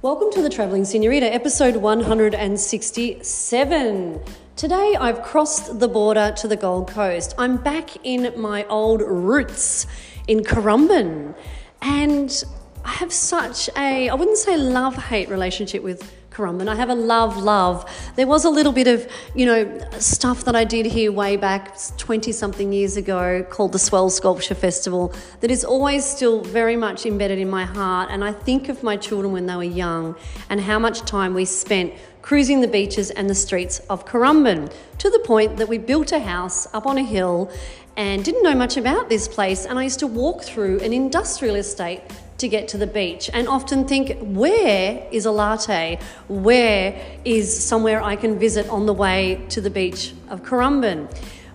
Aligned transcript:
Welcome 0.00 0.30
to 0.34 0.42
the 0.42 0.48
Travelling 0.48 0.84
Senorita, 0.84 1.26
episode 1.26 1.74
167. 1.74 4.20
Today 4.54 4.96
I've 5.00 5.24
crossed 5.24 5.80
the 5.80 5.88
border 5.88 6.32
to 6.36 6.46
the 6.46 6.54
Gold 6.54 6.86
Coast. 6.86 7.34
I'm 7.36 7.56
back 7.56 8.06
in 8.06 8.32
my 8.40 8.64
old 8.66 9.02
roots 9.02 9.88
in 10.28 10.44
Currumbin. 10.44 11.34
And 11.82 12.44
I 12.84 12.90
have 12.90 13.12
such 13.12 13.68
a, 13.76 14.08
I 14.08 14.14
wouldn't 14.14 14.38
say 14.38 14.56
love 14.56 14.94
hate 14.94 15.30
relationship 15.30 15.82
with 15.82 16.14
Currumbin. 16.38 16.68
I 16.68 16.76
have 16.76 16.88
a 16.88 16.94
love, 16.94 17.36
love. 17.36 17.84
There 18.14 18.28
was 18.28 18.44
a 18.44 18.50
little 18.50 18.70
bit 18.70 18.86
of, 18.86 19.10
you 19.34 19.44
know, 19.44 19.80
stuff 19.98 20.44
that 20.44 20.54
I 20.54 20.62
did 20.62 20.86
here 20.86 21.10
way 21.10 21.36
back 21.36 21.76
20 21.96 22.30
something 22.30 22.72
years 22.72 22.96
ago 22.96 23.44
called 23.50 23.72
the 23.72 23.78
Swell 23.80 24.08
Sculpture 24.08 24.54
Festival 24.54 25.12
that 25.40 25.50
is 25.50 25.64
always 25.64 26.04
still 26.04 26.40
very 26.40 26.76
much 26.76 27.06
embedded 27.06 27.40
in 27.40 27.50
my 27.50 27.64
heart. 27.64 28.10
And 28.12 28.22
I 28.22 28.32
think 28.32 28.68
of 28.68 28.84
my 28.84 28.96
children 28.96 29.32
when 29.32 29.46
they 29.46 29.56
were 29.56 29.64
young 29.64 30.14
and 30.48 30.60
how 30.60 30.78
much 30.78 31.00
time 31.00 31.34
we 31.34 31.44
spent 31.44 31.92
cruising 32.22 32.60
the 32.60 32.68
beaches 32.68 33.10
and 33.10 33.28
the 33.28 33.34
streets 33.34 33.80
of 33.90 34.06
Currumbin 34.06 34.72
to 34.98 35.10
the 35.10 35.18
point 35.20 35.56
that 35.56 35.68
we 35.68 35.76
built 35.78 36.12
a 36.12 36.20
house 36.20 36.68
up 36.72 36.86
on 36.86 36.98
a 36.98 37.02
hill 37.02 37.50
and 37.96 38.24
didn't 38.24 38.44
know 38.44 38.54
much 38.54 38.76
about 38.76 39.08
this 39.08 39.26
place. 39.26 39.64
And 39.64 39.76
I 39.76 39.82
used 39.82 39.98
to 39.98 40.06
walk 40.06 40.42
through 40.42 40.78
an 40.80 40.92
industrial 40.92 41.56
estate 41.56 42.02
to 42.38 42.48
get 42.48 42.68
to 42.68 42.78
the 42.78 42.86
beach 42.86 43.28
and 43.32 43.48
often 43.48 43.86
think, 43.86 44.16
where 44.20 45.06
is 45.10 45.26
a 45.26 45.30
latte? 45.30 45.98
Where 46.28 47.00
is 47.24 47.64
somewhere 47.64 48.02
I 48.02 48.16
can 48.16 48.38
visit 48.38 48.68
on 48.68 48.86
the 48.86 48.94
way 48.94 49.44
to 49.50 49.60
the 49.60 49.70
beach 49.70 50.14
of 50.28 50.42
Currumbin? 50.42 51.08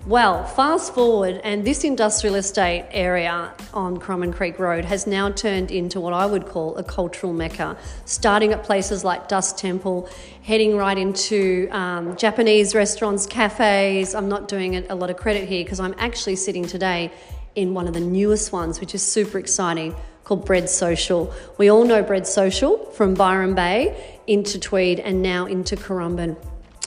Well, 0.05 0.43
fast 0.43 0.93
forward, 0.93 1.39
and 1.45 1.63
this 1.63 1.85
industrial 1.85 2.35
estate 2.35 2.87
area 2.91 3.53
on 3.73 4.01
Currumbin 4.01 4.33
Creek 4.33 4.59
Road 4.59 4.83
has 4.83 5.07
now 5.07 5.29
turned 5.29 5.71
into 5.71 6.01
what 6.01 6.11
I 6.11 6.25
would 6.25 6.45
call 6.45 6.75
a 6.75 6.83
cultural 6.83 7.31
mecca, 7.31 7.77
starting 8.03 8.51
at 8.51 8.63
places 8.63 9.05
like 9.05 9.29
Dust 9.29 9.57
Temple, 9.57 10.09
heading 10.41 10.75
right 10.75 10.97
into 10.97 11.69
um, 11.71 12.17
Japanese 12.17 12.75
restaurants, 12.75 13.25
cafes. 13.25 14.13
I'm 14.13 14.27
not 14.27 14.49
doing 14.49 14.73
it 14.73 14.87
a 14.89 14.95
lot 14.95 15.09
of 15.09 15.15
credit 15.15 15.47
here 15.47 15.63
because 15.63 15.79
I'm 15.79 15.95
actually 15.97 16.35
sitting 16.35 16.65
today 16.65 17.09
in 17.55 17.73
one 17.73 17.87
of 17.87 17.93
the 17.93 18.01
newest 18.01 18.51
ones, 18.51 18.81
which 18.81 18.93
is 18.93 19.01
super 19.01 19.37
exciting, 19.37 19.95
called 20.23 20.45
Bread 20.45 20.69
Social. 20.69 21.33
We 21.57 21.69
all 21.69 21.85
know 21.85 22.03
Bread 22.03 22.27
Social 22.27 22.77
from 22.91 23.13
Byron 23.13 23.55
Bay 23.55 24.19
into 24.27 24.59
Tweed 24.59 24.99
and 24.99 25.21
now 25.21 25.45
into 25.45 25.75
Currumbin. 25.75 26.37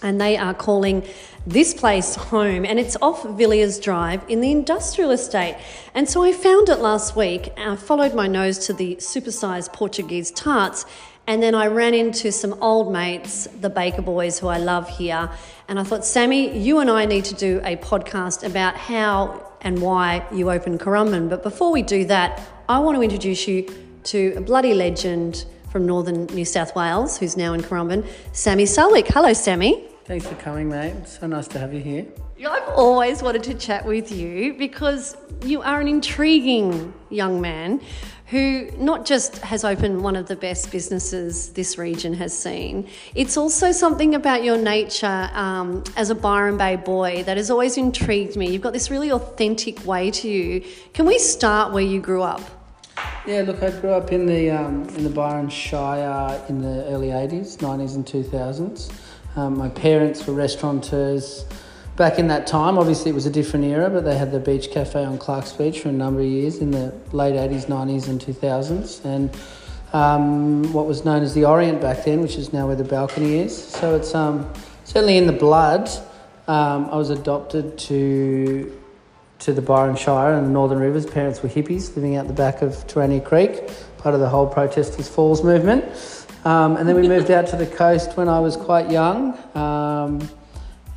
And 0.02 0.20
they 0.20 0.36
are 0.36 0.52
calling 0.52 1.04
this 1.46 1.72
place 1.72 2.16
home, 2.16 2.66
and 2.66 2.78
it's 2.78 2.96
off 3.00 3.24
Villiers 3.24 3.78
Drive 3.78 4.22
in 4.28 4.40
the 4.40 4.50
industrial 4.50 5.10
estate. 5.10 5.56
And 5.94 6.08
so 6.08 6.22
I 6.22 6.32
found 6.32 6.68
it 6.68 6.80
last 6.80 7.16
week. 7.16 7.50
I 7.56 7.76
followed 7.76 8.14
my 8.14 8.26
nose 8.26 8.58
to 8.66 8.72
the 8.72 8.96
supersized 8.96 9.72
Portuguese 9.72 10.30
tarts, 10.30 10.84
and 11.26 11.42
then 11.42 11.54
I 11.54 11.68
ran 11.68 11.94
into 11.94 12.30
some 12.30 12.60
old 12.62 12.92
mates, 12.92 13.48
the 13.60 13.70
Baker 13.70 14.02
Boys, 14.02 14.38
who 14.38 14.48
I 14.48 14.58
love 14.58 14.88
here. 14.88 15.30
And 15.66 15.78
I 15.78 15.82
thought, 15.82 16.04
Sammy, 16.04 16.56
you 16.56 16.78
and 16.78 16.90
I 16.90 17.04
need 17.04 17.24
to 17.26 17.34
do 17.34 17.60
a 17.64 17.76
podcast 17.76 18.46
about 18.46 18.76
how 18.76 19.52
and 19.60 19.80
why 19.80 20.26
you 20.32 20.50
opened 20.50 20.80
Currumbin. 20.80 21.28
But 21.28 21.42
before 21.42 21.72
we 21.72 21.82
do 21.82 22.04
that, 22.04 22.40
I 22.68 22.80
want 22.80 22.96
to 22.96 23.02
introduce 23.02 23.46
you 23.46 23.72
to 24.04 24.34
a 24.36 24.40
bloody 24.40 24.74
legend 24.74 25.44
from 25.70 25.86
northern 25.86 26.26
New 26.26 26.44
South 26.44 26.74
Wales 26.74 27.16
who's 27.16 27.36
now 27.36 27.52
in 27.52 27.60
Currumbin, 27.60 28.04
Sammy 28.32 28.64
Saulwick. 28.64 29.06
Hello, 29.06 29.32
Sammy. 29.32 29.84
Thanks 30.04 30.26
for 30.26 30.34
coming, 30.34 30.68
mate. 30.68 31.06
So 31.06 31.28
nice 31.28 31.46
to 31.48 31.60
have 31.60 31.72
you 31.72 31.80
here. 31.80 32.06
I've 32.44 32.68
always 32.70 33.22
wanted 33.22 33.44
to 33.44 33.54
chat 33.54 33.84
with 33.84 34.10
you 34.10 34.54
because 34.54 35.16
you 35.44 35.62
are 35.62 35.80
an 35.80 35.86
intriguing 35.86 36.92
young 37.08 37.40
man 37.40 37.80
who 38.26 38.68
not 38.78 39.06
just 39.06 39.38
has 39.38 39.64
opened 39.64 40.02
one 40.02 40.16
of 40.16 40.26
the 40.26 40.34
best 40.34 40.72
businesses 40.72 41.50
this 41.50 41.78
region 41.78 42.12
has 42.14 42.36
seen, 42.36 42.88
it's 43.14 43.36
also 43.36 43.70
something 43.70 44.16
about 44.16 44.42
your 44.42 44.56
nature 44.56 45.30
um, 45.32 45.84
as 45.96 46.10
a 46.10 46.14
Byron 46.14 46.56
Bay 46.56 46.74
boy 46.74 47.22
that 47.22 47.36
has 47.36 47.50
always 47.50 47.78
intrigued 47.78 48.36
me. 48.36 48.50
You've 48.50 48.62
got 48.62 48.72
this 48.72 48.90
really 48.90 49.12
authentic 49.12 49.86
way 49.86 50.10
to 50.10 50.28
you. 50.28 50.64
Can 50.92 51.06
we 51.06 51.18
start 51.18 51.72
where 51.72 51.84
you 51.84 52.00
grew 52.00 52.22
up? 52.22 52.42
Yeah, 53.26 53.42
look, 53.42 53.60
I 53.62 53.70
grew 53.80 53.90
up 53.90 54.12
in 54.12 54.26
the 54.26 54.50
um, 54.50 54.88
in 54.90 55.02
the 55.02 55.10
Byron 55.10 55.48
Shire 55.48 56.40
in 56.48 56.62
the 56.62 56.84
early 56.84 57.08
'80s, 57.08 57.56
'90s, 57.56 57.96
and 57.96 58.06
2000s. 58.06 58.92
Um, 59.34 59.58
my 59.58 59.68
parents 59.68 60.26
were 60.26 60.32
restaurateurs 60.32 61.44
back 61.96 62.18
in 62.18 62.28
that 62.28 62.46
time. 62.46 62.78
Obviously, 62.78 63.10
it 63.10 63.14
was 63.14 63.26
a 63.26 63.30
different 63.30 63.64
era, 63.64 63.90
but 63.90 64.04
they 64.04 64.16
had 64.16 64.30
the 64.30 64.38
beach 64.38 64.70
cafe 64.70 65.04
on 65.04 65.18
Clarkes 65.18 65.52
Beach 65.52 65.80
for 65.80 65.88
a 65.88 65.92
number 65.92 66.20
of 66.20 66.26
years 66.26 66.58
in 66.58 66.70
the 66.70 66.94
late 67.12 67.34
80s, 67.34 67.66
90s, 67.66 68.08
and 68.08 68.20
2000s. 68.20 69.04
And 69.04 69.36
um, 69.92 70.72
what 70.72 70.86
was 70.86 71.04
known 71.04 71.22
as 71.22 71.34
the 71.34 71.44
Orient 71.44 71.80
back 71.80 72.04
then, 72.04 72.20
which 72.20 72.36
is 72.36 72.52
now 72.52 72.66
where 72.66 72.76
the 72.76 72.84
balcony 72.84 73.38
is. 73.38 73.56
So 73.56 73.96
it's 73.96 74.14
um, 74.14 74.50
certainly 74.84 75.18
in 75.18 75.26
the 75.26 75.32
blood. 75.32 75.90
Um, 76.48 76.86
I 76.90 76.96
was 76.96 77.10
adopted 77.10 77.76
to 77.78 78.80
to 79.40 79.52
the 79.52 79.62
Byron 79.62 79.96
Shire 79.96 80.34
and 80.34 80.46
the 80.46 80.50
Northern 80.50 80.78
Rivers. 80.78 81.06
Parents 81.06 81.42
were 81.42 81.48
hippies 81.48 81.94
living 81.94 82.16
out 82.16 82.26
the 82.26 82.32
back 82.32 82.62
of 82.62 82.72
Terania 82.86 83.24
Creek, 83.24 83.68
part 83.98 84.14
of 84.14 84.20
the 84.20 84.28
whole 84.28 84.46
Protestors 84.46 85.08
Falls 85.08 85.44
movement. 85.44 85.84
Um, 86.44 86.76
and 86.76 86.88
then 86.88 86.94
we 86.94 87.08
moved 87.08 87.30
out 87.30 87.48
to 87.48 87.56
the 87.56 87.66
coast 87.66 88.16
when 88.16 88.28
I 88.28 88.38
was 88.38 88.56
quite 88.56 88.90
young 88.90 89.36
um, 89.56 90.28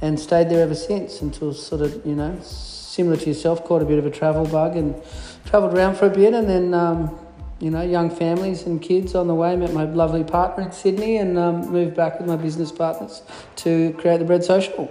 and 0.02 0.20
stayed 0.20 0.48
there 0.50 0.62
ever 0.62 0.76
since 0.76 1.22
until 1.22 1.54
sort 1.54 1.82
of, 1.82 2.06
you 2.06 2.16
know, 2.16 2.38
similar 2.42 3.18
to 3.18 3.28
yourself, 3.28 3.64
caught 3.66 3.82
a 3.82 3.86
bit 3.86 3.98
of 3.98 4.06
a 4.06 4.12
travel 4.12 4.46
bug 4.46 4.76
and 4.76 4.96
travelled 5.46 5.76
around 5.76 5.96
for 5.96 6.06
a 6.06 6.10
bit 6.12 6.34
and 6.34 6.48
then, 6.48 6.74
um, 6.74 7.18
you 7.60 7.72
know, 7.72 7.82
young 7.82 8.10
families 8.10 8.64
and 8.68 8.82
kids 8.82 9.16
on 9.16 9.28
the 9.28 9.34
way. 9.34 9.56
Met 9.56 9.74
my 9.74 9.86
lovely 9.86 10.24
partner 10.24 10.66
in 10.66 10.72
Sydney 10.72 11.18
and 11.18 11.38
um, 11.38 11.68
moved 11.72 11.96
back 11.96 12.20
with 12.20 12.30
my 12.30 12.36
business 12.36 12.72
partners 12.72 13.24
to 13.58 13.94
create 13.94 14.20
the 14.20 14.26
Bread 14.26 14.44
Social. 14.44 14.90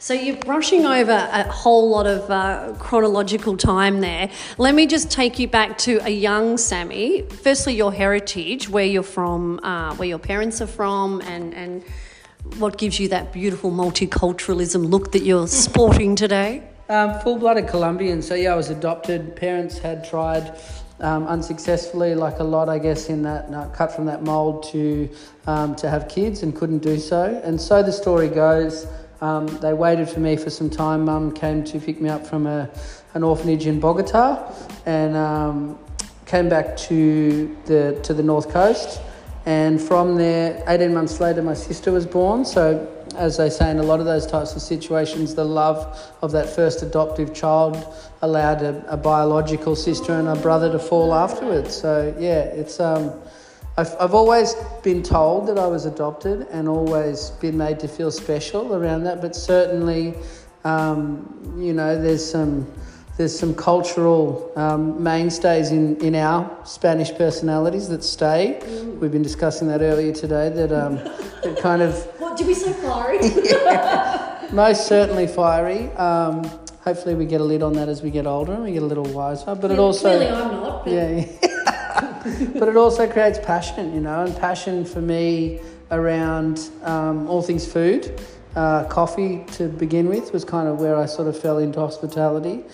So 0.00 0.14
you're 0.14 0.36
brushing 0.36 0.86
over 0.86 1.10
a 1.10 1.42
whole 1.50 1.90
lot 1.90 2.06
of 2.06 2.30
uh, 2.30 2.74
chronological 2.78 3.56
time 3.56 4.00
there. 4.00 4.30
Let 4.56 4.76
me 4.76 4.86
just 4.86 5.10
take 5.10 5.40
you 5.40 5.48
back 5.48 5.76
to 5.78 5.98
a 6.04 6.08
young 6.08 6.56
Sammy. 6.56 7.22
Firstly, 7.22 7.74
your 7.74 7.92
heritage, 7.92 8.68
where 8.68 8.84
you're 8.84 9.02
from, 9.02 9.58
uh, 9.64 9.96
where 9.96 10.08
your 10.08 10.20
parents 10.20 10.60
are 10.60 10.68
from, 10.68 11.20
and 11.22 11.52
and 11.52 11.82
what 12.58 12.78
gives 12.78 13.00
you 13.00 13.08
that 13.08 13.32
beautiful 13.32 13.72
multiculturalism 13.72 14.88
look 14.88 15.10
that 15.12 15.24
you're 15.24 15.48
sporting 15.66 16.14
today. 16.14 16.62
Um, 16.88 17.18
full-blooded 17.20 17.66
Colombian. 17.66 18.22
So 18.22 18.36
yeah, 18.36 18.52
I 18.52 18.56
was 18.56 18.70
adopted. 18.70 19.34
Parents 19.34 19.78
had 19.78 20.08
tried. 20.08 20.60
Um, 21.00 21.26
unsuccessfully, 21.26 22.14
like 22.14 22.38
a 22.38 22.44
lot, 22.44 22.68
I 22.68 22.78
guess, 22.78 23.08
in 23.08 23.22
that 23.22 23.52
uh, 23.52 23.68
cut 23.70 23.92
from 23.92 24.06
that 24.06 24.22
mold 24.22 24.62
to 24.72 25.08
um, 25.48 25.74
to 25.76 25.90
have 25.90 26.08
kids 26.08 26.44
and 26.44 26.54
couldn't 26.54 26.84
do 26.84 27.00
so. 27.00 27.40
And 27.42 27.60
so 27.60 27.82
the 27.82 27.92
story 27.92 28.28
goes. 28.28 28.86
Um, 29.20 29.46
they 29.58 29.72
waited 29.72 30.08
for 30.08 30.20
me 30.20 30.36
for 30.36 30.50
some 30.50 30.70
time. 30.70 31.04
Mum 31.04 31.32
came 31.32 31.64
to 31.64 31.80
pick 31.80 32.00
me 32.00 32.08
up 32.08 32.26
from 32.26 32.46
a, 32.46 32.70
an 33.14 33.22
orphanage 33.22 33.66
in 33.66 33.80
Bogota 33.80 34.52
and 34.86 35.16
um, 35.16 35.78
came 36.26 36.48
back 36.48 36.76
to 36.76 37.56
the, 37.66 37.98
to 38.04 38.14
the 38.14 38.22
north 38.22 38.48
coast. 38.50 39.00
And 39.44 39.80
from 39.80 40.16
there, 40.16 40.62
18 40.68 40.92
months 40.92 41.20
later, 41.20 41.42
my 41.42 41.54
sister 41.54 41.90
was 41.90 42.06
born. 42.06 42.44
So, 42.44 42.94
as 43.16 43.38
they 43.38 43.48
say 43.48 43.70
in 43.70 43.78
a 43.78 43.82
lot 43.82 43.98
of 43.98 44.06
those 44.06 44.26
types 44.26 44.54
of 44.54 44.62
situations, 44.62 45.34
the 45.34 45.44
love 45.44 45.98
of 46.20 46.32
that 46.32 46.48
first 46.48 46.82
adoptive 46.82 47.34
child 47.34 47.82
allowed 48.20 48.62
a, 48.62 48.84
a 48.92 48.96
biological 48.96 49.74
sister 49.74 50.12
and 50.12 50.28
a 50.28 50.36
brother 50.36 50.70
to 50.70 50.78
fall 50.78 51.14
afterwards. 51.14 51.74
So, 51.74 52.14
yeah, 52.18 52.42
it's. 52.42 52.78
Um, 52.78 53.12
I've, 53.78 53.94
I've 54.00 54.14
always 54.14 54.54
been 54.82 55.04
told 55.04 55.46
that 55.46 55.56
I 55.56 55.68
was 55.68 55.86
adopted 55.86 56.48
and 56.50 56.68
always 56.68 57.30
been 57.40 57.56
made 57.56 57.78
to 57.78 57.86
feel 57.86 58.10
special 58.10 58.74
around 58.74 59.04
that, 59.04 59.22
but 59.22 59.36
certainly, 59.36 60.14
um, 60.64 61.54
you 61.56 61.72
know, 61.72 62.00
there's 62.00 62.28
some 62.28 62.66
there's 63.18 63.36
some 63.36 63.54
cultural 63.54 64.52
um, 64.56 65.00
mainstays 65.00 65.70
in, 65.70 65.96
in 65.98 66.16
our 66.16 66.50
Spanish 66.64 67.12
personalities 67.14 67.88
that 67.88 68.02
stay. 68.02 68.58
Mm. 68.62 68.98
We've 68.98 69.12
been 69.12 69.22
discussing 69.22 69.68
that 69.68 69.80
earlier 69.80 70.12
today. 70.12 70.48
That 70.50 70.72
um, 70.72 70.96
that 71.44 71.58
kind 71.60 71.80
of. 71.80 71.94
What 72.18 72.36
did 72.36 72.48
we 72.48 72.54
say? 72.54 72.72
Fiery. 72.72 73.20
yeah, 73.44 74.48
most 74.52 74.88
certainly 74.88 75.28
fiery. 75.28 75.88
Um, 75.92 76.42
hopefully, 76.82 77.14
we 77.14 77.26
get 77.26 77.40
a 77.40 77.44
lid 77.44 77.62
on 77.62 77.74
that 77.74 77.88
as 77.88 78.02
we 78.02 78.10
get 78.10 78.26
older 78.26 78.54
and 78.54 78.64
we 78.64 78.72
get 78.72 78.82
a 78.82 78.86
little 78.86 79.04
wiser. 79.04 79.54
But 79.54 79.70
it 79.70 79.78
also. 79.78 80.16
Clearly, 80.16 80.26
I'm 80.26 80.50
not. 80.50 80.84
But... 80.84 80.92
Yeah. 80.92 81.47
But 82.58 82.68
it 82.68 82.76
also 82.76 83.10
creates 83.10 83.38
passion, 83.38 83.94
you 83.94 84.00
know, 84.00 84.24
and 84.24 84.36
passion 84.36 84.84
for 84.84 85.00
me 85.00 85.60
around 85.90 86.70
um, 86.82 87.28
all 87.28 87.42
things 87.42 87.70
food. 87.70 88.20
Uh, 88.56 88.84
coffee 88.88 89.44
to 89.52 89.68
begin 89.68 90.08
with 90.08 90.32
was 90.32 90.44
kind 90.44 90.66
of 90.68 90.80
where 90.80 90.96
I 90.96 91.06
sort 91.06 91.28
of 91.28 91.38
fell 91.38 91.58
into 91.58 91.78
hospitality. 91.78 92.64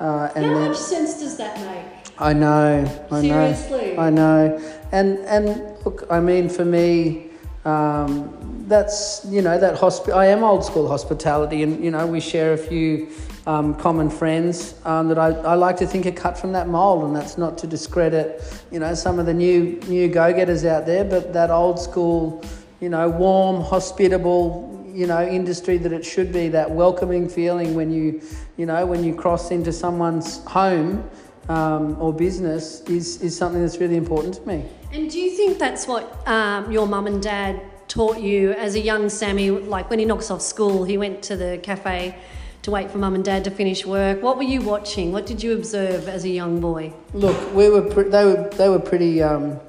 Uh, 0.00 0.30
and 0.34 0.46
How 0.46 0.54
then, 0.54 0.68
much 0.70 0.78
sense 0.78 1.20
does 1.20 1.36
that 1.36 1.58
make? 1.60 1.84
I 2.18 2.32
know, 2.32 3.06
I 3.10 3.20
Seriously? 3.20 3.94
know, 3.96 4.02
I 4.02 4.10
know. 4.10 4.60
And 4.92 5.18
and 5.20 5.46
look, 5.84 6.06
I 6.08 6.20
mean, 6.20 6.48
for 6.48 6.64
me, 6.64 7.26
um, 7.64 8.53
that's 8.68 9.24
you 9.28 9.42
know 9.42 9.58
that 9.58 9.76
hospi- 9.76 10.14
I 10.14 10.26
am 10.26 10.42
old 10.42 10.64
school 10.64 10.88
hospitality, 10.88 11.62
and 11.62 11.82
you 11.84 11.90
know 11.90 12.06
we 12.06 12.20
share 12.20 12.52
a 12.52 12.58
few 12.58 13.08
um, 13.46 13.74
common 13.74 14.08
friends 14.10 14.74
um, 14.84 15.08
that 15.08 15.18
I, 15.18 15.28
I 15.28 15.54
like 15.54 15.76
to 15.78 15.86
think 15.86 16.06
are 16.06 16.12
cut 16.12 16.38
from 16.38 16.52
that 16.52 16.68
mold, 16.68 17.04
and 17.04 17.14
that's 17.14 17.36
not 17.36 17.58
to 17.58 17.66
discredit 17.66 18.42
you 18.70 18.78
know 18.78 18.94
some 18.94 19.18
of 19.18 19.26
the 19.26 19.34
new 19.34 19.80
new 19.88 20.08
go 20.08 20.32
getters 20.32 20.64
out 20.64 20.86
there, 20.86 21.04
but 21.04 21.32
that 21.32 21.50
old 21.50 21.78
school, 21.78 22.42
you 22.80 22.88
know, 22.88 23.08
warm, 23.08 23.62
hospitable. 23.62 24.70
You 24.94 25.08
know, 25.08 25.26
industry 25.26 25.76
that 25.78 25.92
it 25.92 26.04
should 26.04 26.32
be 26.32 26.46
that 26.50 26.70
welcoming 26.70 27.28
feeling 27.28 27.74
when 27.74 27.90
you, 27.90 28.22
you 28.56 28.64
know, 28.64 28.86
when 28.86 29.02
you 29.02 29.12
cross 29.12 29.50
into 29.50 29.72
someone's 29.72 30.38
home 30.44 31.10
um, 31.48 32.00
or 32.00 32.12
business 32.12 32.80
is, 32.82 33.20
is 33.20 33.36
something 33.36 33.60
that's 33.60 33.78
really 33.78 33.96
important 33.96 34.34
to 34.34 34.46
me. 34.46 34.64
And 34.92 35.10
do 35.10 35.18
you 35.18 35.32
think 35.32 35.58
that's 35.58 35.88
what 35.88 36.26
um, 36.28 36.70
your 36.70 36.86
mum 36.86 37.08
and 37.08 37.20
dad 37.20 37.60
taught 37.88 38.20
you 38.20 38.52
as 38.52 38.74
a 38.74 38.80
young 38.80 39.08
Sammy? 39.08 39.50
Like 39.50 39.90
when 39.90 39.98
he 39.98 40.04
knocks 40.04 40.30
off 40.30 40.42
school, 40.42 40.84
he 40.84 40.98
went 40.98 41.22
to 41.24 41.36
the 41.36 41.58
cafe 41.62 42.16
to 42.62 42.70
wait 42.70 42.90
for 42.90 42.98
mum 42.98 43.14
and 43.14 43.24
dad 43.24 43.44
to 43.44 43.50
finish 43.50 43.84
work. 43.84 44.22
What 44.22 44.36
were 44.36 44.42
you 44.42 44.62
watching? 44.62 45.12
What 45.12 45.26
did 45.26 45.42
you 45.42 45.52
observe 45.52 46.08
as 46.08 46.24
a 46.24 46.30
young 46.30 46.60
boy? 46.60 46.92
Look, 47.12 47.54
we 47.54 47.68
were 47.68 47.82
pre- 47.82 48.08
they 48.08 48.24
were 48.24 48.50
they 48.50 48.68
were 48.68 48.80
pretty. 48.80 49.22
Um, 49.22 49.60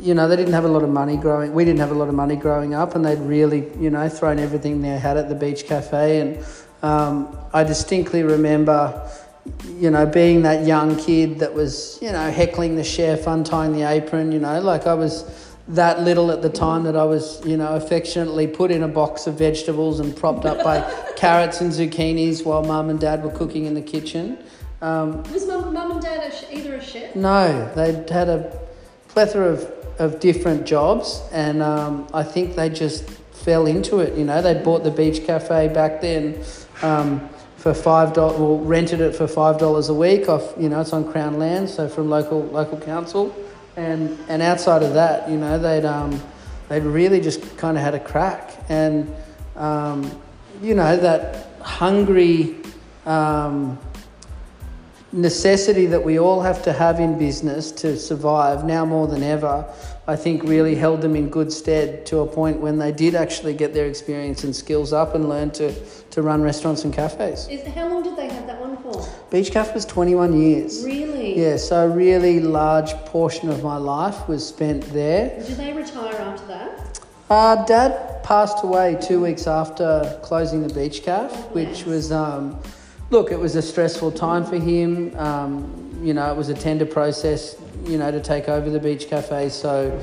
you 0.00 0.14
know, 0.14 0.28
they 0.28 0.36
didn't 0.36 0.52
have 0.52 0.64
a 0.64 0.68
lot 0.68 0.82
of 0.82 0.90
money 0.90 1.16
growing. 1.16 1.52
We 1.52 1.64
didn't 1.64 1.80
have 1.80 1.90
a 1.90 1.94
lot 1.94 2.08
of 2.08 2.14
money 2.14 2.36
growing 2.36 2.74
up, 2.74 2.94
and 2.94 3.04
they'd 3.04 3.18
really, 3.18 3.70
you 3.80 3.90
know, 3.90 4.08
thrown 4.08 4.38
everything 4.38 4.80
they 4.80 4.90
had 4.90 5.16
at 5.16 5.28
the 5.28 5.34
beach 5.34 5.66
cafe. 5.66 6.20
And 6.20 6.44
um, 6.82 7.36
I 7.52 7.64
distinctly 7.64 8.22
remember, 8.22 9.10
you 9.76 9.90
know, 9.90 10.06
being 10.06 10.42
that 10.42 10.66
young 10.66 10.96
kid 10.96 11.40
that 11.40 11.52
was, 11.52 11.98
you 12.00 12.12
know, 12.12 12.30
heckling 12.30 12.76
the 12.76 12.84
chef, 12.84 13.26
untying 13.26 13.72
the 13.72 13.82
apron. 13.82 14.30
You 14.30 14.38
know, 14.38 14.60
like 14.60 14.86
I 14.86 14.94
was 14.94 15.24
that 15.68 16.00
little 16.00 16.30
at 16.30 16.40
the 16.40 16.48
time 16.48 16.84
that 16.84 16.96
I 16.96 17.04
was, 17.04 17.44
you 17.44 17.56
know, 17.56 17.74
affectionately 17.74 18.46
put 18.46 18.70
in 18.70 18.82
a 18.82 18.88
box 18.88 19.26
of 19.26 19.34
vegetables 19.34 20.00
and 20.00 20.16
propped 20.16 20.46
up 20.46 20.64
by 20.64 20.80
carrots 21.16 21.60
and 21.60 21.70
zucchinis 21.70 22.44
while 22.44 22.64
mum 22.64 22.88
and 22.88 22.98
dad 22.98 23.22
were 23.22 23.30
cooking 23.30 23.66
in 23.66 23.74
the 23.74 23.82
kitchen. 23.82 24.38
Um, 24.80 25.22
was 25.24 25.46
mum, 25.46 25.74
mum 25.74 25.90
and 25.92 26.00
dad 26.00 26.32
a 26.32 26.34
sh- 26.34 26.44
either 26.50 26.74
a 26.76 26.82
chef? 26.82 27.14
No, 27.14 27.70
they'd 27.74 28.08
had 28.08 28.28
a 28.28 28.58
plethora 29.08 29.48
of, 29.52 29.64
of 29.98 30.20
different 30.20 30.66
jobs, 30.66 31.20
and 31.32 31.62
um, 31.62 32.08
I 32.14 32.22
think 32.22 32.56
they 32.56 32.70
just 32.70 33.04
fell 33.04 33.66
into 33.66 33.98
it. 33.98 34.16
You 34.16 34.24
know, 34.24 34.40
they 34.40 34.54
bought 34.54 34.84
the 34.84 34.90
beach 34.90 35.26
cafe 35.26 35.68
back 35.68 36.00
then. 36.00 36.42
Um, 36.80 37.28
for 37.56 37.74
five 37.74 38.12
dollars, 38.12 38.38
well, 38.38 38.60
rented 38.60 39.00
it 39.00 39.16
for 39.16 39.26
five 39.26 39.58
dollars 39.58 39.88
a 39.88 39.94
week 39.94 40.28
off. 40.28 40.54
You 40.56 40.68
know, 40.68 40.80
it's 40.80 40.92
on 40.92 41.10
Crown 41.10 41.40
land, 41.40 41.68
so 41.68 41.88
from 41.88 42.08
local 42.08 42.44
local 42.44 42.78
council 42.78 43.34
and 43.78 44.18
and 44.28 44.42
outside 44.42 44.82
of 44.82 44.94
that, 44.94 45.30
you 45.30 45.36
know, 45.36 45.58
they'd 45.58 45.84
um, 45.84 46.20
they'd 46.68 46.82
really 46.82 47.20
just 47.20 47.56
kind 47.56 47.76
of 47.76 47.82
had 47.82 47.94
a 47.94 48.00
crack, 48.00 48.56
and 48.68 49.14
um, 49.56 50.10
you 50.60 50.74
know 50.74 50.96
that 50.96 51.46
hungry 51.60 52.56
um, 53.06 53.78
necessity 55.12 55.86
that 55.86 56.02
we 56.02 56.18
all 56.18 56.42
have 56.42 56.62
to 56.64 56.72
have 56.72 56.98
in 57.00 57.18
business 57.18 57.70
to 57.72 57.96
survive 57.96 58.64
now 58.64 58.84
more 58.84 59.06
than 59.06 59.22
ever. 59.22 59.64
I 60.06 60.16
think 60.16 60.42
really 60.42 60.74
held 60.74 61.02
them 61.02 61.14
in 61.14 61.28
good 61.28 61.52
stead 61.52 62.06
to 62.06 62.20
a 62.20 62.26
point 62.26 62.60
when 62.60 62.78
they 62.78 62.92
did 62.92 63.14
actually 63.14 63.52
get 63.52 63.74
their 63.74 63.86
experience 63.86 64.42
and 64.42 64.56
skills 64.56 64.92
up 64.92 65.14
and 65.14 65.28
learn 65.28 65.50
to, 65.52 65.72
to 66.10 66.22
run 66.22 66.40
restaurants 66.40 66.84
and 66.84 66.94
cafes. 66.94 67.46
Is, 67.48 67.66
how 67.74 67.88
long 67.88 68.02
did 68.02 68.16
they 68.16 68.28
have 68.28 68.46
that 68.46 68.58
one 68.58 68.78
for? 68.78 69.06
Beach 69.30 69.50
Cafe 69.50 69.74
was 69.74 69.84
21 69.84 70.40
years. 70.40 70.82
Really? 70.82 71.07
Yeah, 71.38 71.56
so 71.56 71.86
a 71.86 71.88
really 71.88 72.40
large 72.40 72.92
portion 73.06 73.48
of 73.48 73.62
my 73.62 73.76
life 73.76 74.26
was 74.26 74.44
spent 74.44 74.82
there. 74.92 75.40
Did 75.40 75.56
they 75.56 75.72
retire 75.72 76.16
after 76.16 76.44
that? 76.46 77.00
Uh, 77.30 77.64
Dad 77.64 78.24
passed 78.24 78.64
away 78.64 78.98
two 79.00 79.22
weeks 79.22 79.46
after 79.46 80.18
closing 80.22 80.66
the 80.66 80.74
Beach 80.74 81.04
Cafe, 81.04 81.36
oh, 81.36 81.42
which 81.52 81.84
was, 81.84 82.10
um, 82.10 82.60
look, 83.10 83.30
it 83.30 83.38
was 83.38 83.54
a 83.54 83.62
stressful 83.62 84.10
time 84.10 84.44
for 84.44 84.58
him. 84.58 85.16
Um, 85.16 86.00
you 86.02 86.12
know, 86.12 86.28
it 86.28 86.36
was 86.36 86.48
a 86.48 86.54
tender 86.54 86.86
process 86.86 87.54
you 87.86 87.98
know, 87.98 88.10
to 88.10 88.20
take 88.20 88.48
over 88.48 88.68
the 88.70 88.80
beach 88.80 89.08
cafe. 89.08 89.48
So 89.48 90.00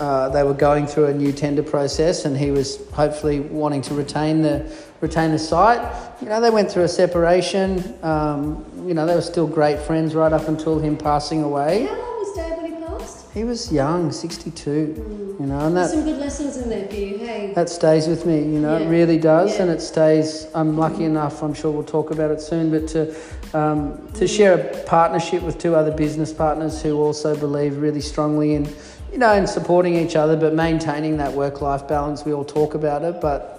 uh, 0.00 0.28
they 0.28 0.42
were 0.42 0.54
going 0.54 0.86
through 0.86 1.06
a 1.06 1.14
new 1.14 1.32
tender 1.32 1.62
process, 1.62 2.24
and 2.24 2.36
he 2.36 2.50
was 2.50 2.78
hopefully 2.90 3.40
wanting 3.40 3.82
to 3.82 3.94
retain 3.94 4.42
the 4.42 4.72
retain 5.00 5.32
the 5.32 5.38
site. 5.38 5.80
You 6.22 6.28
know, 6.28 6.40
they 6.40 6.50
went 6.50 6.70
through 6.70 6.84
a 6.84 6.88
separation. 6.88 7.94
Um, 8.02 8.64
you 8.86 8.94
know, 8.94 9.06
they 9.06 9.14
were 9.14 9.20
still 9.20 9.46
great 9.46 9.78
friends 9.80 10.14
right 10.14 10.32
up 10.32 10.48
until 10.48 10.78
him 10.78 10.96
passing 10.96 11.42
away. 11.42 11.86
How 11.86 11.94
old 11.94 12.18
was 12.20 12.36
Dad 12.36 12.56
when 12.56 12.72
he 12.72 12.86
passed? 12.86 13.30
He 13.32 13.44
was 13.44 13.72
young, 13.72 14.12
sixty-two. 14.12 14.94
Mm. 14.98 15.40
You 15.40 15.46
know, 15.46 15.66
and 15.66 15.76
that 15.76 15.90
some 15.90 16.04
good 16.04 16.16
lessons 16.16 16.56
in 16.56 16.70
there 16.70 16.88
for 16.88 16.94
you. 16.94 17.18
Hey, 17.18 17.52
that 17.54 17.68
stays 17.68 18.08
with 18.08 18.24
me. 18.24 18.38
You 18.38 18.58
know, 18.58 18.78
yeah. 18.78 18.86
it 18.86 18.88
really 18.88 19.18
does, 19.18 19.56
yeah. 19.56 19.62
and 19.62 19.70
it 19.70 19.82
stays. 19.82 20.46
I'm 20.54 20.78
lucky 20.78 21.04
enough. 21.04 21.42
I'm 21.42 21.52
sure 21.52 21.70
we'll 21.70 21.84
talk 21.84 22.10
about 22.10 22.30
it 22.30 22.40
soon, 22.40 22.70
but 22.70 22.88
to 22.88 23.14
um, 23.52 24.08
to 24.14 24.26
share 24.26 24.54
a 24.54 24.84
partnership 24.84 25.42
with 25.42 25.58
two 25.58 25.74
other 25.74 25.90
business 25.90 26.32
partners 26.32 26.80
who 26.82 26.98
also 26.98 27.36
believe 27.36 27.76
really 27.76 28.00
strongly 28.00 28.54
in, 28.54 28.64
you 29.12 29.18
know, 29.18 29.34
in 29.34 29.46
supporting 29.46 29.94
each 29.94 30.16
other, 30.16 30.36
but 30.36 30.54
maintaining 30.54 31.18
that 31.18 31.32
work-life 31.32 31.86
balance. 31.86 32.24
We 32.24 32.32
all 32.32 32.44
talk 32.44 32.74
about 32.74 33.02
it, 33.02 33.20
but 33.20 33.55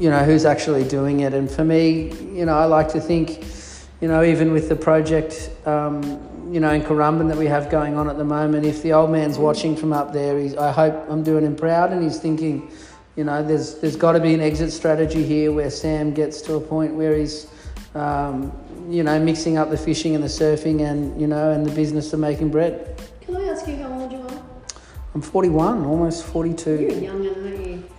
you 0.00 0.08
know, 0.08 0.24
who's 0.24 0.44
actually 0.44 0.88
doing 0.88 1.20
it? 1.20 1.34
And 1.34 1.50
for 1.50 1.62
me, 1.62 2.12
you 2.36 2.46
know, 2.46 2.54
I 2.54 2.64
like 2.64 2.88
to 2.90 3.00
think, 3.00 3.44
you 4.00 4.08
know, 4.08 4.24
even 4.24 4.52
with 4.52 4.68
the 4.70 4.76
project, 4.76 5.50
um, 5.66 6.02
you 6.50 6.58
know, 6.58 6.72
in 6.72 6.82
Currumbin 6.82 7.28
that 7.28 7.36
we 7.36 7.46
have 7.46 7.70
going 7.70 7.96
on 7.96 8.08
at 8.08 8.16
the 8.16 8.24
moment, 8.24 8.64
if 8.64 8.82
the 8.82 8.94
old 8.94 9.10
man's 9.10 9.38
watching 9.38 9.76
from 9.76 9.92
up 9.92 10.12
there, 10.12 10.38
he's, 10.38 10.56
I 10.56 10.72
hope 10.72 11.04
I'm 11.08 11.22
doing 11.22 11.44
him 11.44 11.54
proud, 11.54 11.92
and 11.92 12.02
he's 12.02 12.18
thinking, 12.18 12.72
you 13.14 13.24
know, 13.24 13.46
there's 13.46 13.74
there's 13.80 13.96
got 13.96 14.12
to 14.12 14.20
be 14.20 14.32
an 14.32 14.40
exit 14.40 14.72
strategy 14.72 15.22
here 15.22 15.52
where 15.52 15.70
Sam 15.70 16.14
gets 16.14 16.40
to 16.42 16.54
a 16.54 16.60
point 16.60 16.94
where 16.94 17.14
he's 17.16 17.46
um, 17.94 18.52
you 18.88 19.02
know, 19.02 19.18
mixing 19.20 19.56
up 19.56 19.70
the 19.70 19.76
fishing 19.76 20.14
and 20.14 20.24
the 20.24 20.28
surfing 20.28 20.80
and, 20.88 21.20
you 21.20 21.26
know, 21.26 21.50
and 21.50 21.66
the 21.66 21.74
business 21.74 22.12
of 22.12 22.20
making 22.20 22.50
bread. 22.50 23.00
Can 23.20 23.36
I 23.36 23.44
ask 23.48 23.66
you 23.66 23.76
how 23.76 23.92
old 23.92 24.12
you 24.12 24.18
are? 24.18 24.42
I'm 25.14 25.22
41, 25.22 25.84
almost 25.84 26.24
42. 26.26 26.70
You're 26.70 26.90
young? 26.90 27.49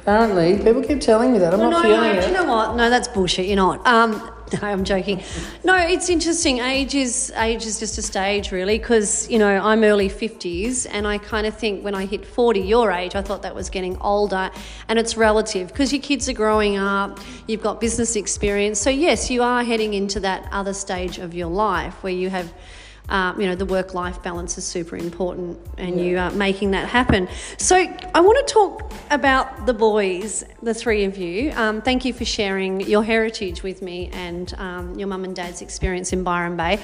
Apparently. 0.01 0.57
People 0.57 0.83
keep 0.83 1.00
telling 1.00 1.31
me 1.31 1.39
that. 1.39 1.53
I'm 1.53 1.59
well, 1.59 1.71
not 1.71 1.83
no, 1.83 1.89
feeling 1.89 2.13
no, 2.13 2.19
it. 2.19 2.21
Do 2.21 2.27
you 2.27 2.33
know 2.33 2.45
what? 2.45 2.75
No, 2.75 2.89
that's 2.89 3.07
bullshit. 3.07 3.45
You're 3.45 3.56
not. 3.56 3.86
Um, 3.86 4.31
No, 4.62 4.68
I'm 4.68 4.83
joking. 4.83 5.24
No, 5.63 5.75
it's 5.77 6.09
interesting. 6.09 6.59
Age 6.59 6.94
is 6.94 7.31
age 7.38 7.65
is 7.65 7.80
just 7.80 7.98
a 7.98 8.01
stage, 8.01 8.51
really, 8.51 8.77
because 8.77 9.30
you 9.30 9.39
know 9.39 9.48
I'm 9.48 9.83
early 9.83 10.09
50s, 10.09 10.88
and 10.92 11.07
I 11.07 11.19
kind 11.19 11.48
of 11.48 11.56
think 11.56 11.86
when 11.86 11.95
I 11.95 12.06
hit 12.06 12.25
40, 12.25 12.59
your 12.59 12.92
age, 12.92 13.15
I 13.15 13.21
thought 13.21 13.44
that 13.44 13.56
was 13.56 13.69
getting 13.69 13.98
older, 14.01 14.51
and 14.89 15.00
it's 15.00 15.15
relative 15.15 15.69
because 15.69 15.94
your 15.94 16.01
kids 16.01 16.27
are 16.27 16.33
growing 16.33 16.75
up, 16.77 17.19
you've 17.47 17.63
got 17.63 17.80
business 17.80 18.15
experience, 18.18 18.80
so 18.80 18.89
yes, 18.89 19.30
you 19.30 19.42
are 19.42 19.63
heading 19.63 19.94
into 19.94 20.19
that 20.19 20.47
other 20.51 20.74
stage 20.74 21.18
of 21.18 21.33
your 21.33 21.47
life 21.47 22.04
where 22.04 22.13
you 22.13 22.30
have 22.30 22.51
um, 23.09 23.39
you 23.39 23.48
know, 23.48 23.56
the 23.56 23.65
work 23.65 23.94
life 23.94 24.21
balance 24.23 24.57
is 24.57 24.66
super 24.66 24.95
important 24.95 25.59
and 25.78 25.97
yeah. 25.97 26.04
you 26.04 26.18
are 26.18 26.31
making 26.31 26.71
that 26.71 26.87
happen. 26.87 27.28
So, 27.57 27.75
I 27.75 28.21
want 28.21 28.47
to 28.47 28.54
talk 28.54 28.92
about 29.09 29.66
the 29.66 29.73
boys, 29.73 30.44
the 30.61 30.73
three 30.73 31.04
of 31.04 31.18
you. 31.18 31.52
Um, 31.56 31.81
thank 31.81 32.06
you 32.06 32.14
for 32.14 32.25
sharing 32.25 32.81
your 32.81 33.04
heritage 33.04 33.64
with 33.64 33.81
me 33.81 34.09
and 34.14 34.54
um, 34.57 34.97
your 34.97 35.07
mum 35.07 35.23
and 35.23 35.35
dad's 35.35 35.61
experience 35.61 36.14
in 36.14 36.23
Byron 36.23 36.56
Bay. 36.56 36.80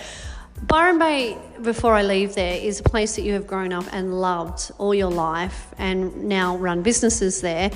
Byron 0.64 0.98
Bay, 0.98 1.38
before 1.62 1.94
I 1.94 2.02
leave 2.02 2.34
there, 2.34 2.56
is 2.60 2.80
a 2.80 2.84
place 2.84 3.16
that 3.16 3.22
you 3.22 3.34
have 3.34 3.46
grown 3.46 3.72
up 3.72 3.86
and 3.92 4.20
loved 4.20 4.72
all 4.80 4.94
your 4.94 5.12
life 5.12 5.68
and 5.78 6.24
now 6.26 6.58
run 6.58 6.82
businesses 6.82 7.42
there. 7.42 7.70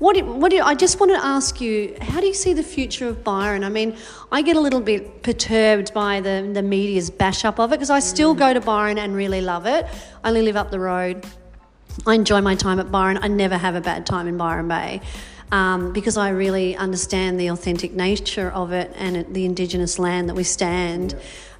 What, 0.00 0.20
what 0.22 0.50
do, 0.50 0.60
I 0.60 0.74
just 0.74 0.98
want 0.98 1.12
to 1.12 1.24
ask 1.24 1.60
you, 1.60 1.96
how 2.00 2.20
do 2.20 2.26
you 2.26 2.34
see 2.34 2.52
the 2.52 2.64
future 2.64 3.08
of 3.08 3.22
Byron? 3.22 3.62
I 3.62 3.68
mean, 3.68 3.96
I 4.32 4.42
get 4.42 4.56
a 4.56 4.60
little 4.60 4.80
bit 4.80 5.22
perturbed 5.22 5.94
by 5.94 6.20
the, 6.20 6.50
the 6.52 6.62
media's 6.62 7.08
bash 7.08 7.44
up 7.44 7.60
of 7.60 7.72
it 7.72 7.76
because 7.76 7.90
I 7.90 8.00
still 8.00 8.34
go 8.34 8.52
to 8.52 8.60
Byron 8.60 8.98
and 8.98 9.14
really 9.14 9.40
love 9.40 9.66
it. 9.66 9.86
I 10.24 10.28
only 10.28 10.42
live 10.42 10.56
up 10.56 10.72
the 10.72 10.80
road. 10.80 11.24
I 12.04 12.14
enjoy 12.14 12.40
my 12.40 12.56
time 12.56 12.80
at 12.80 12.90
Byron. 12.90 13.20
I 13.22 13.28
never 13.28 13.56
have 13.56 13.76
a 13.76 13.80
bad 13.80 14.06
time 14.06 14.26
in 14.26 14.36
Byron 14.36 14.66
Bay. 14.66 15.00
Um, 15.52 15.92
because 15.92 16.16
I 16.16 16.30
really 16.30 16.74
understand 16.74 17.38
the 17.38 17.48
authentic 17.48 17.92
nature 17.92 18.50
of 18.50 18.72
it 18.72 18.90
and 18.96 19.32
the 19.32 19.44
Indigenous 19.44 20.00
land 20.00 20.28
that 20.28 20.34
we 20.34 20.42
stand. 20.42 21.14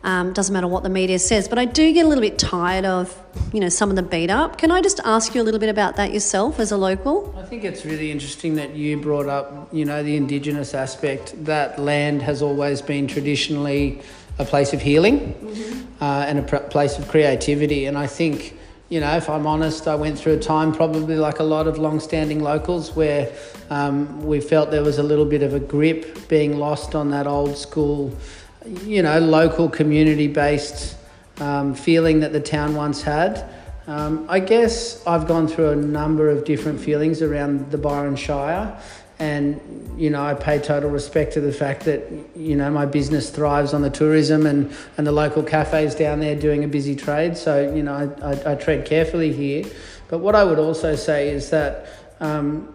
Um, 0.04 0.34
doesn't 0.34 0.52
matter 0.52 0.68
what 0.68 0.82
the 0.82 0.90
media 0.90 1.18
says, 1.18 1.48
but 1.48 1.58
I 1.58 1.64
do 1.64 1.90
get 1.94 2.04
a 2.04 2.08
little 2.08 2.20
bit 2.20 2.38
tired 2.38 2.84
of, 2.84 3.18
you 3.54 3.60
know, 3.60 3.70
some 3.70 3.88
of 3.88 3.96
the 3.96 4.02
beat 4.02 4.28
up. 4.28 4.58
Can 4.58 4.70
I 4.70 4.82
just 4.82 5.00
ask 5.02 5.34
you 5.34 5.40
a 5.40 5.44
little 5.44 5.58
bit 5.58 5.70
about 5.70 5.96
that 5.96 6.12
yourself 6.12 6.60
as 6.60 6.72
a 6.72 6.76
local? 6.76 7.34
I 7.38 7.42
think 7.42 7.64
it's 7.64 7.86
really 7.86 8.10
interesting 8.10 8.54
that 8.56 8.76
you 8.76 8.98
brought 8.98 9.28
up, 9.28 9.72
you 9.72 9.86
know, 9.86 10.02
the 10.02 10.14
Indigenous 10.16 10.74
aspect. 10.74 11.42
That 11.46 11.78
land 11.78 12.20
has 12.20 12.42
always 12.42 12.82
been 12.82 13.06
traditionally 13.06 14.02
a 14.38 14.44
place 14.44 14.74
of 14.74 14.82
healing 14.82 15.32
mm-hmm. 15.32 16.04
uh, 16.04 16.26
and 16.26 16.40
a 16.40 16.42
pr- 16.42 16.56
place 16.56 16.98
of 16.98 17.08
creativity, 17.08 17.86
and 17.86 17.96
I 17.96 18.06
think 18.06 18.58
you 18.90 19.00
know, 19.00 19.16
if 19.16 19.30
I'm 19.30 19.46
honest, 19.46 19.88
I 19.88 19.94
went 19.94 20.18
through 20.18 20.34
a 20.34 20.38
time 20.38 20.72
probably 20.72 21.16
like 21.16 21.40
a 21.40 21.42
lot 21.42 21.66
of 21.66 21.78
long-standing 21.78 22.42
locals 22.42 22.94
where 22.94 23.32
um, 23.70 24.24
we 24.24 24.40
felt 24.40 24.70
there 24.70 24.84
was 24.84 24.98
a 24.98 25.02
little 25.02 25.24
bit 25.24 25.42
of 25.42 25.54
a 25.54 25.58
grip 25.58 26.28
being 26.28 26.58
lost 26.58 26.94
on 26.94 27.10
that 27.10 27.26
old 27.26 27.56
school 27.56 28.14
you 28.66 29.02
know, 29.02 29.18
local 29.18 29.68
community 29.68 30.28
based 30.28 30.96
um, 31.38 31.74
feeling 31.74 32.20
that 32.20 32.32
the 32.32 32.40
town 32.40 32.74
once 32.74 33.02
had. 33.02 33.48
Um, 33.86 34.26
I 34.28 34.40
guess 34.40 35.04
I've 35.06 35.26
gone 35.28 35.46
through 35.46 35.70
a 35.70 35.76
number 35.76 36.30
of 36.30 36.44
different 36.44 36.80
feelings 36.80 37.20
around 37.20 37.70
the 37.70 37.76
Byron 37.76 38.16
Shire, 38.16 38.80
and 39.18 39.60
you 39.98 40.08
know 40.08 40.24
I 40.24 40.32
pay 40.34 40.58
total 40.58 40.88
respect 40.88 41.34
to 41.34 41.40
the 41.40 41.52
fact 41.52 41.84
that 41.84 42.10
you 42.34 42.56
know 42.56 42.70
my 42.70 42.86
business 42.86 43.28
thrives 43.28 43.74
on 43.74 43.82
the 43.82 43.90
tourism 43.90 44.46
and, 44.46 44.74
and 44.96 45.06
the 45.06 45.12
local 45.12 45.42
cafes 45.42 45.94
down 45.94 46.20
there 46.20 46.34
doing 46.34 46.64
a 46.64 46.68
busy 46.68 46.96
trade. 46.96 47.36
So 47.36 47.74
you 47.74 47.82
know 47.82 48.16
I, 48.22 48.30
I, 48.32 48.52
I 48.52 48.54
tread 48.54 48.86
carefully 48.86 49.32
here, 49.34 49.66
but 50.08 50.18
what 50.18 50.34
I 50.34 50.44
would 50.44 50.58
also 50.58 50.96
say 50.96 51.28
is 51.28 51.50
that. 51.50 51.86
Um, 52.20 52.73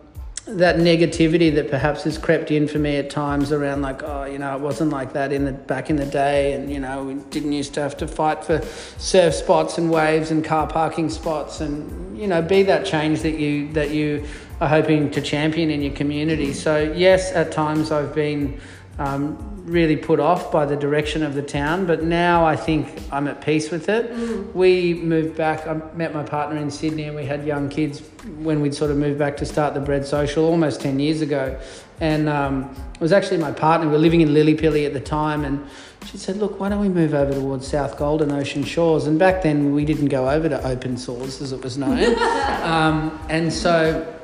that 0.58 0.78
negativity 0.78 1.54
that 1.54 1.70
perhaps 1.70 2.04
has 2.04 2.18
crept 2.18 2.50
in 2.50 2.68
for 2.68 2.80
me 2.80 2.96
at 2.96 3.10
times 3.10 3.52
around 3.52 3.82
like 3.82 4.02
oh 4.04 4.26
you 4.26 4.40
know 4.40 4.56
it 4.56 4.62
wasn't 4.62 4.90
like 4.90 5.14
that 5.14 5.32
in 5.32 5.46
the 5.46 5.52
back 5.52 5.90
in 5.90 5.96
the 5.96 6.06
day 6.06 6.54
and 6.54 6.72
you 6.72 6.80
know 6.80 7.04
we 7.04 7.14
didn't 7.30 7.52
used 7.52 7.74
to 7.74 7.82
have 7.82 7.96
to 7.96 8.08
fight 8.08 8.44
for 8.44 8.62
surf 8.98 9.34
spots 9.34 9.78
and 9.78 9.92
waves 9.92 10.32
and 10.32 10.44
car 10.44 10.66
parking 10.66 11.10
spots 11.10 11.62
and 11.62 12.18
you 12.18 12.28
know 12.28 12.42
be 12.42 12.64
that 12.64 12.86
change 12.86 13.22
that 13.22 13.38
you 13.38 13.72
that 13.74 13.92
you 13.92 14.26
are 14.60 14.68
hoping 14.68 15.10
to 15.12 15.22
champion 15.22 15.70
in 15.70 15.82
your 15.82 15.94
community. 15.94 16.54
So 16.54 16.92
yes 16.96 17.32
at 17.32 17.52
times 17.52 17.92
I've 17.92 18.14
been 18.14 18.60
um, 18.98 19.59
really 19.70 19.96
put 19.96 20.20
off 20.20 20.52
by 20.52 20.66
the 20.66 20.76
direction 20.76 21.24
of 21.24 21.36
the 21.36 21.42
town, 21.42 21.86
but 21.86 22.04
now 22.04 22.46
I 22.46 22.56
think 22.56 23.02
I'm 23.12 23.28
at 23.28 23.42
peace 23.42 23.70
with 23.70 23.88
it. 23.88 24.12
Mm. 24.12 24.54
We 24.54 24.96
moved 24.96 25.38
back, 25.38 25.68
I 25.68 25.74
met 25.96 26.14
my 26.14 26.24
partner 26.24 26.58
in 26.60 26.72
Sydney 26.72 27.04
and 27.04 27.16
we 27.16 27.26
had 27.26 27.46
young 27.46 27.70
kids 27.70 28.02
when 28.40 28.62
we'd 28.62 28.74
sort 28.74 28.92
of 28.92 28.98
moved 28.98 29.20
back 29.20 29.38
to 29.38 29.46
start 29.46 29.74
the 29.74 29.80
Bread 29.80 30.06
Social 30.06 30.46
almost 30.46 30.82
10 30.82 31.00
years 31.00 31.22
ago. 31.22 31.60
And 32.02 32.30
um, 32.30 32.76
it 32.96 33.02
was 33.02 33.12
actually 33.12 33.38
my 33.38 33.52
partner, 33.52 33.88
we 33.88 33.94
were 33.94 34.00
living 34.00 34.22
in 34.22 34.30
Lilli 34.30 34.58
Pilli 34.58 34.86
at 34.86 34.94
the 34.94 35.02
time, 35.02 35.44
and 35.44 35.68
she 36.06 36.18
said, 36.18 36.38
Look, 36.38 36.60
why 36.60 36.70
don't 36.70 36.80
we 36.80 36.88
move 36.88 37.14
over 37.14 37.34
towards 37.34 37.68
South 37.68 37.98
Golden 37.98 38.32
Ocean 38.32 38.64
Shores? 38.64 39.06
And 39.06 39.20
back 39.20 39.44
then 39.44 39.74
we 39.74 39.84
didn't 39.84 40.08
go 40.08 40.30
over 40.30 40.48
to 40.48 40.66
Open 40.66 40.98
Source 40.98 41.42
as 41.42 41.52
it 41.52 41.62
was 41.62 41.78
known. 41.78 42.18
um, 42.64 43.20
and 43.30 43.52
so 43.52 44.19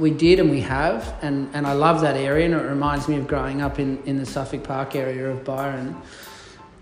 we 0.00 0.10
did 0.10 0.40
and 0.40 0.50
we 0.50 0.60
have, 0.62 1.14
and, 1.22 1.48
and 1.54 1.66
I 1.66 1.74
love 1.74 2.00
that 2.00 2.16
area, 2.16 2.46
and 2.46 2.54
it 2.54 2.68
reminds 2.68 3.06
me 3.06 3.16
of 3.16 3.28
growing 3.28 3.60
up 3.60 3.78
in, 3.78 4.02
in 4.04 4.16
the 4.16 4.26
Suffolk 4.26 4.64
Park 4.64 4.96
area 4.96 5.30
of 5.30 5.44
Byron. 5.44 6.00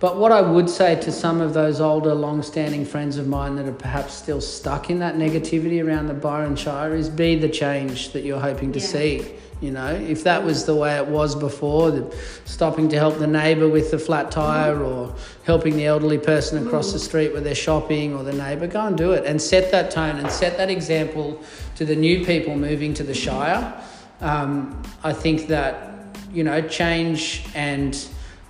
But 0.01 0.17
what 0.17 0.31
I 0.31 0.41
would 0.41 0.71
say 0.71 0.95
to 1.01 1.11
some 1.11 1.41
of 1.41 1.55
those 1.55 1.81
older, 1.81 2.15
long 2.15 2.43
standing 2.45 2.87
friends 2.87 3.17
of 3.17 3.27
mine 3.27 3.57
that 3.57 3.67
are 3.67 3.73
perhaps 3.73 4.15
still 4.15 4.41
stuck 4.41 4.91
in 4.91 5.01
that 5.01 5.17
negativity 5.17 5.85
around 5.85 6.07
the 6.07 6.15
Byron 6.15 6.55
Shire 6.55 6.95
is 6.95 7.09
be 7.09 7.35
the 7.35 7.49
change 7.49 8.13
that 8.13 8.23
you're 8.23 8.41
hoping 8.41 8.73
to 8.73 8.79
yeah. 8.79 8.87
see. 8.87 9.35
You 9.61 9.73
know, 9.73 9.93
if 9.93 10.23
that 10.23 10.45
was 10.45 10.67
the 10.67 10.75
way 10.77 10.97
it 10.97 11.07
was 11.09 11.35
before, 11.35 12.09
stopping 12.45 12.89
to 12.91 12.97
help 12.97 13.19
the 13.19 13.27
neighbour 13.27 13.69
with 13.69 13.91
the 13.91 13.99
flat 13.99 14.31
tyre 14.31 14.81
or 14.81 15.13
helping 15.43 15.77
the 15.77 15.87
elderly 15.87 16.19
person 16.19 16.65
across 16.65 16.93
the 16.93 16.99
street 17.01 17.33
with 17.33 17.43
their 17.43 17.57
shopping 17.57 18.15
or 18.15 18.23
the 18.23 18.33
neighbour, 18.33 18.69
go 18.69 18.87
and 18.87 18.97
do 18.97 19.13
it 19.13 19.25
and 19.25 19.43
set 19.43 19.73
that 19.73 19.91
tone 19.91 20.17
and 20.17 20.31
set 20.31 20.57
that 20.59 20.71
example 20.71 21.43
to 21.75 21.85
the 21.85 21.97
new 21.97 22.25
people 22.25 22.57
moving 22.57 22.95
to 22.95 23.03
the 23.03 23.15
Shire. 23.15 23.75
Um, 24.21 24.81
I 25.03 25.13
think 25.13 25.49
that, 25.49 25.93
you 26.33 26.45
know, 26.45 26.61
change 26.61 27.45
and 27.55 27.95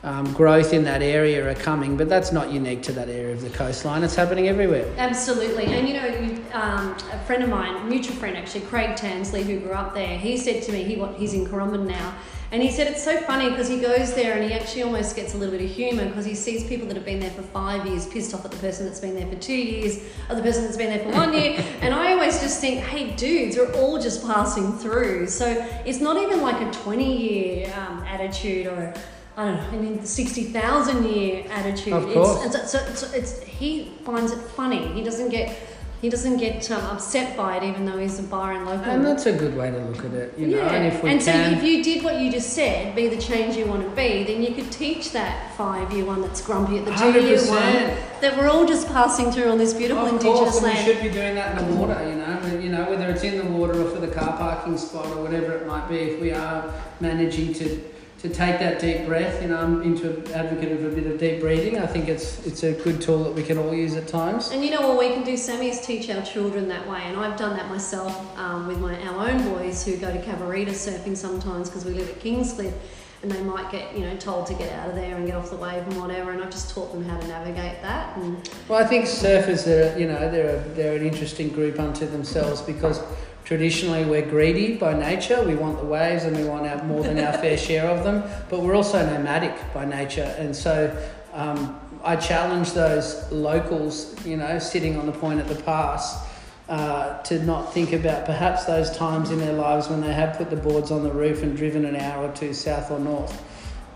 um, 0.04 0.32
growth 0.32 0.72
in 0.72 0.84
that 0.84 1.02
area 1.02 1.48
are 1.48 1.54
coming, 1.54 1.96
but 1.96 2.08
that's 2.08 2.30
not 2.30 2.52
unique 2.52 2.82
to 2.82 2.92
that 2.92 3.08
area 3.08 3.32
of 3.32 3.40
the 3.40 3.50
coastline. 3.50 4.04
It's 4.04 4.14
happening 4.14 4.48
everywhere. 4.48 4.86
Absolutely. 4.96 5.64
And 5.64 5.88
you 5.88 5.94
know, 5.94 6.06
you, 6.06 6.44
um, 6.52 6.92
a 7.12 7.18
friend 7.26 7.42
of 7.42 7.48
mine, 7.48 7.88
mutual 7.88 8.14
friend 8.16 8.36
actually, 8.36 8.60
Craig 8.62 8.96
Tansley, 8.96 9.42
who 9.42 9.58
grew 9.58 9.72
up 9.72 9.94
there, 9.94 10.16
he 10.16 10.36
said 10.36 10.62
to 10.64 10.72
me, 10.72 10.84
he 10.84 11.04
he's 11.16 11.34
in 11.34 11.46
Currumbin 11.46 11.86
now, 11.86 12.14
and 12.52 12.62
he 12.62 12.70
said 12.70 12.86
it's 12.86 13.02
so 13.02 13.20
funny 13.22 13.50
because 13.50 13.68
he 13.68 13.80
goes 13.80 14.14
there 14.14 14.34
and 14.34 14.44
he 14.44 14.52
actually 14.52 14.82
almost 14.82 15.16
gets 15.16 15.34
a 15.34 15.36
little 15.36 15.52
bit 15.52 15.68
of 15.68 15.70
humour 15.70 16.06
because 16.06 16.24
he 16.24 16.34
sees 16.34 16.64
people 16.64 16.86
that 16.86 16.96
have 16.96 17.04
been 17.04 17.20
there 17.20 17.30
for 17.32 17.42
five 17.42 17.84
years 17.84 18.06
pissed 18.06 18.32
off 18.32 18.44
at 18.44 18.52
the 18.52 18.56
person 18.58 18.86
that's 18.86 19.00
been 19.00 19.16
there 19.16 19.26
for 19.26 19.36
two 19.36 19.52
years, 19.52 19.98
or 20.30 20.36
the 20.36 20.42
person 20.42 20.62
that's 20.62 20.76
been 20.76 20.90
there 20.90 21.04
for 21.04 21.10
one 21.10 21.34
year. 21.34 21.62
and 21.82 21.92
I 21.92 22.12
always 22.12 22.40
just 22.40 22.60
think, 22.60 22.84
hey, 22.84 23.16
dudes, 23.16 23.56
we're 23.56 23.72
all 23.74 24.00
just 24.00 24.24
passing 24.24 24.72
through. 24.78 25.26
So 25.26 25.46
it's 25.84 26.00
not 26.00 26.16
even 26.16 26.40
like 26.40 26.60
a 26.62 26.70
20 26.70 27.16
year 27.16 27.74
um, 27.76 27.98
attitude 28.04 28.68
or 28.68 28.94
I 29.38 29.44
don't 29.44 29.54
know, 29.54 29.78
I 29.78 29.80
mean, 29.80 30.00
the 30.00 30.06
60,000 30.06 31.04
year 31.04 31.44
attitude. 31.48 31.92
Of 31.92 32.12
course. 32.12 32.44
It's, 32.44 32.74
it's, 32.74 32.74
it's, 32.74 33.14
it's, 33.14 33.42
he 33.44 33.92
finds 34.04 34.32
it 34.32 34.38
funny. 34.38 34.88
He 34.88 35.04
doesn't 35.04 35.28
get 35.28 35.56
he 36.00 36.08
doesn't 36.08 36.36
get 36.36 36.70
um, 36.70 36.80
upset 36.84 37.36
by 37.36 37.56
it, 37.56 37.64
even 37.64 37.84
though 37.84 37.98
he's 37.98 38.20
a 38.20 38.22
Byron 38.22 38.66
local. 38.66 38.84
And 38.84 39.04
that's 39.04 39.26
a 39.26 39.32
good 39.32 39.56
way 39.56 39.72
to 39.72 39.78
look 39.78 40.04
at 40.04 40.12
it, 40.12 40.38
you 40.38 40.46
know. 40.46 40.58
Yeah. 40.58 40.72
And 40.72 40.86
if 40.86 41.02
we 41.02 41.10
and 41.10 41.20
can... 41.20 41.52
so 41.52 41.58
if 41.58 41.64
you 41.64 41.82
did 41.82 42.04
what 42.04 42.20
you 42.20 42.30
just 42.30 42.52
said, 42.52 42.94
be 42.94 43.08
the 43.08 43.20
change 43.20 43.56
you 43.56 43.66
want 43.66 43.82
to 43.82 43.90
be, 43.96 44.22
then 44.22 44.40
you 44.40 44.54
could 44.54 44.70
teach 44.70 45.10
that 45.10 45.56
five-year 45.56 46.04
one 46.04 46.20
that's 46.20 46.40
grumpy 46.40 46.78
at 46.78 46.84
the 46.84 46.92
two-year 46.92 47.38
one 47.48 47.98
that 48.20 48.36
we're 48.38 48.48
all 48.48 48.64
just 48.64 48.86
passing 48.88 49.32
through 49.32 49.50
on 49.50 49.58
this 49.58 49.74
beautiful 49.74 50.06
of 50.06 50.12
indigenous 50.12 50.38
course, 50.38 50.62
land. 50.62 50.78
And 50.78 50.86
we 50.86 50.94
should 50.94 51.02
be 51.02 51.10
doing 51.10 51.34
that 51.34 51.60
in 51.60 51.68
the 51.68 51.74
water, 51.74 52.08
you 52.08 52.14
know. 52.14 52.60
You 52.60 52.68
know, 52.68 52.88
whether 52.88 53.10
it's 53.10 53.24
in 53.24 53.36
the 53.36 53.44
water 53.44 53.80
or 53.84 53.90
for 53.90 53.98
the 53.98 54.06
car 54.06 54.36
parking 54.36 54.78
spot 54.78 55.06
or 55.06 55.20
whatever 55.20 55.52
it 55.54 55.66
might 55.66 55.88
be. 55.88 55.96
If 55.96 56.20
we 56.20 56.30
are 56.30 56.72
managing 57.00 57.54
to 57.54 57.82
to 58.18 58.28
take 58.28 58.58
that 58.58 58.80
deep 58.80 59.06
breath. 59.06 59.40
You 59.40 59.48
know, 59.48 59.58
I'm 59.58 59.82
into 59.82 60.10
an 60.10 60.32
advocate 60.32 60.72
of 60.72 60.84
a 60.84 60.94
bit 60.94 61.06
of 61.06 61.18
deep 61.18 61.40
breathing. 61.40 61.78
I 61.78 61.86
think 61.86 62.08
it's 62.08 62.44
it's 62.46 62.64
a 62.64 62.72
good 62.72 63.00
tool 63.00 63.24
that 63.24 63.32
we 63.32 63.42
can 63.42 63.58
all 63.58 63.72
use 63.72 63.94
at 63.94 64.08
times. 64.08 64.50
And 64.50 64.64
you 64.64 64.70
know 64.70 64.88
what 64.88 64.98
we 64.98 65.10
can 65.10 65.22
do, 65.22 65.36
Sammy, 65.36 65.68
is 65.68 65.80
teach 65.80 66.10
our 66.10 66.22
children 66.22 66.68
that 66.68 66.88
way. 66.88 67.00
And 67.04 67.16
I've 67.18 67.38
done 67.38 67.56
that 67.56 67.68
myself 67.68 68.36
um, 68.36 68.66
with 68.66 68.78
my 68.80 69.00
our 69.08 69.28
own 69.28 69.42
boys 69.54 69.84
who 69.84 69.96
go 69.96 70.12
to 70.12 70.20
Cabarita 70.20 70.70
surfing 70.70 71.16
sometimes 71.16 71.68
because 71.68 71.84
we 71.84 71.92
live 71.92 72.08
at 72.08 72.18
Kingscliff. 72.20 72.74
And 73.20 73.32
they 73.32 73.42
might 73.42 73.68
get, 73.72 73.98
you 73.98 74.06
know, 74.06 74.16
told 74.16 74.46
to 74.46 74.54
get 74.54 74.72
out 74.74 74.90
of 74.90 74.94
there 74.94 75.16
and 75.16 75.26
get 75.26 75.34
off 75.34 75.50
the 75.50 75.56
wave 75.56 75.82
and 75.82 76.00
whatever. 76.00 76.30
And 76.30 76.40
I've 76.40 76.52
just 76.52 76.72
taught 76.72 76.92
them 76.92 77.02
how 77.02 77.18
to 77.18 77.26
navigate 77.26 77.82
that. 77.82 78.16
And 78.16 78.48
well, 78.68 78.80
I 78.80 78.86
think 78.86 79.06
surfers 79.06 79.66
are, 79.66 79.98
you 79.98 80.06
know, 80.06 80.30
they're 80.30 80.56
a, 80.56 80.60
they're 80.74 80.96
an 80.96 81.04
interesting 81.04 81.48
group 81.48 81.80
unto 81.80 82.06
themselves 82.06 82.62
because 82.62 83.00
Traditionally, 83.48 84.04
we're 84.04 84.28
greedy 84.28 84.76
by 84.76 84.92
nature. 84.92 85.42
We 85.42 85.54
want 85.54 85.78
the 85.78 85.86
waves 85.86 86.24
and 86.24 86.36
we 86.36 86.44
want 86.44 86.66
our, 86.66 86.84
more 86.84 87.02
than 87.02 87.18
our 87.18 87.32
fair 87.32 87.56
share 87.56 87.86
of 87.86 88.04
them, 88.04 88.22
but 88.50 88.60
we're 88.60 88.74
also 88.74 89.02
nomadic 89.06 89.54
by 89.72 89.86
nature. 89.86 90.34
And 90.36 90.54
so 90.54 90.94
um, 91.32 91.80
I 92.04 92.16
challenge 92.16 92.74
those 92.74 93.32
locals, 93.32 94.14
you 94.26 94.36
know, 94.36 94.58
sitting 94.58 94.98
on 94.98 95.06
the 95.06 95.12
point 95.12 95.40
at 95.40 95.48
the 95.48 95.54
pass. 95.62 96.28
Uh, 96.68 97.22
to 97.22 97.42
not 97.44 97.72
think 97.72 97.94
about 97.94 98.26
perhaps 98.26 98.66
those 98.66 98.94
times 98.94 99.30
in 99.30 99.38
their 99.38 99.54
lives 99.54 99.88
when 99.88 100.02
they 100.02 100.12
have 100.12 100.36
put 100.36 100.50
the 100.50 100.56
boards 100.56 100.90
on 100.90 101.02
the 101.02 101.10
roof 101.10 101.42
and 101.42 101.56
driven 101.56 101.86
an 101.86 101.96
hour 101.96 102.28
or 102.28 102.36
two 102.36 102.52
south 102.52 102.90
or 102.90 102.98
north. 102.98 103.42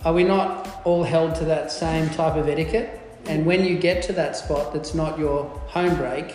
Are 0.07 0.15
we 0.15 0.25
not 0.25 0.81
all 0.85 1.03
held 1.03 1.35
to 1.35 1.45
that 1.45 1.71
same 1.71 2.09
type 2.09 2.37
of 2.37 2.49
etiquette? 2.49 2.99
And 3.27 3.45
when 3.45 3.67
you 3.67 3.79
get 3.79 4.03
to 4.05 4.15
that 4.15 4.35
spot 4.35 4.73
that's 4.73 4.95
not 4.95 5.19
your 5.19 5.45
home 5.67 5.95
break, 5.97 6.35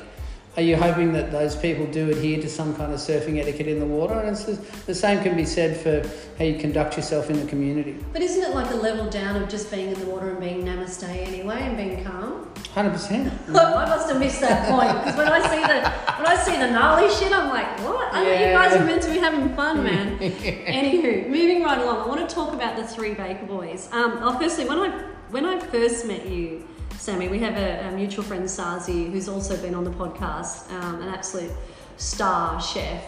are 0.58 0.64
you 0.64 0.76
hoping 0.76 1.14
that 1.14 1.32
those 1.32 1.56
people 1.56 1.86
do 1.86 2.10
adhere 2.10 2.42
to 2.42 2.50
some 2.50 2.76
kind 2.76 2.92
of 2.92 3.00
surfing 3.00 3.40
etiquette 3.40 3.68
in 3.68 3.80
the 3.80 3.86
water? 3.86 4.16
And 4.16 4.30
it's 4.30 4.46
the, 4.46 4.54
the 4.88 4.96
same 4.96 5.22
can 5.22 5.36
be 5.36 5.46
said 5.46 5.78
for 5.78 6.10
how 6.40 6.46
you 6.46 6.58
conduct 6.58 6.98
yourself 6.98 7.30
in 7.30 7.40
the 7.40 7.46
community. 7.46 8.04
But 8.12 8.24
isn't 8.24 8.42
it 8.42 8.56
like 8.56 8.72
a 8.72 8.76
level 8.76 9.08
down 9.08 9.40
of 9.42 9.48
just 9.50 9.70
being 9.70 9.90
in 9.90 10.00
the 10.00 10.08
water 10.08 10.32
and 10.32 10.40
being 10.40 10.64
namaste 10.64 11.08
anyway 11.08 11.60
and 11.62 11.78
being 11.78 12.04
calm? 12.04 12.52
Hundred 12.74 12.90
percent. 12.90 13.32
Look, 13.50 13.64
I 13.64 13.86
must 13.86 14.10
have 14.10 14.20
missed 14.20 14.42
that 14.42 14.68
point 14.68 14.98
because 15.04 15.16
when 15.16 15.28
I 15.28 15.42
see 15.48 15.62
the 15.62 15.92
when 16.18 16.28
I 16.28 16.36
see 16.36 16.58
the 16.58 16.72
gnarly 16.72 17.14
shit, 17.14 17.32
I'm 17.32 17.50
like, 17.50 17.80
what? 17.82 18.12
I 18.12 18.24
yeah. 18.24 18.48
you 18.48 18.54
guys 18.54 18.76
are 18.76 18.84
meant 18.84 19.04
to 19.04 19.12
be 19.12 19.20
having 19.20 19.56
fun, 19.56 19.84
man. 19.84 20.18
Anywho, 20.18 21.30
moving 21.30 21.62
right 21.62 21.78
along, 21.78 22.02
I 22.02 22.08
want 22.08 22.28
to 22.28 22.36
talk 22.36 22.54
about 22.54 22.76
the 22.76 22.88
three 22.88 23.14
Baker 23.14 23.46
boys. 23.46 23.90
Um, 23.92 24.20
well, 24.22 24.40
firstly, 24.40 24.66
when 24.66 24.80
I 24.80 24.90
when 25.30 25.46
I 25.46 25.60
first 25.60 26.08
met 26.08 26.28
you 26.28 26.68
Sammy. 26.98 27.28
We 27.28 27.40
have 27.40 27.56
a, 27.56 27.88
a 27.88 27.92
mutual 27.92 28.24
friend, 28.24 28.46
Sazi, 28.46 29.12
who's 29.12 29.30
also 29.30 29.56
been 29.58 29.76
on 29.76 29.84
the 29.84 29.92
podcast, 29.92 30.72
um, 30.72 31.02
an 31.02 31.10
absolute 31.10 31.52
star 31.98 32.62
chef 32.62 33.04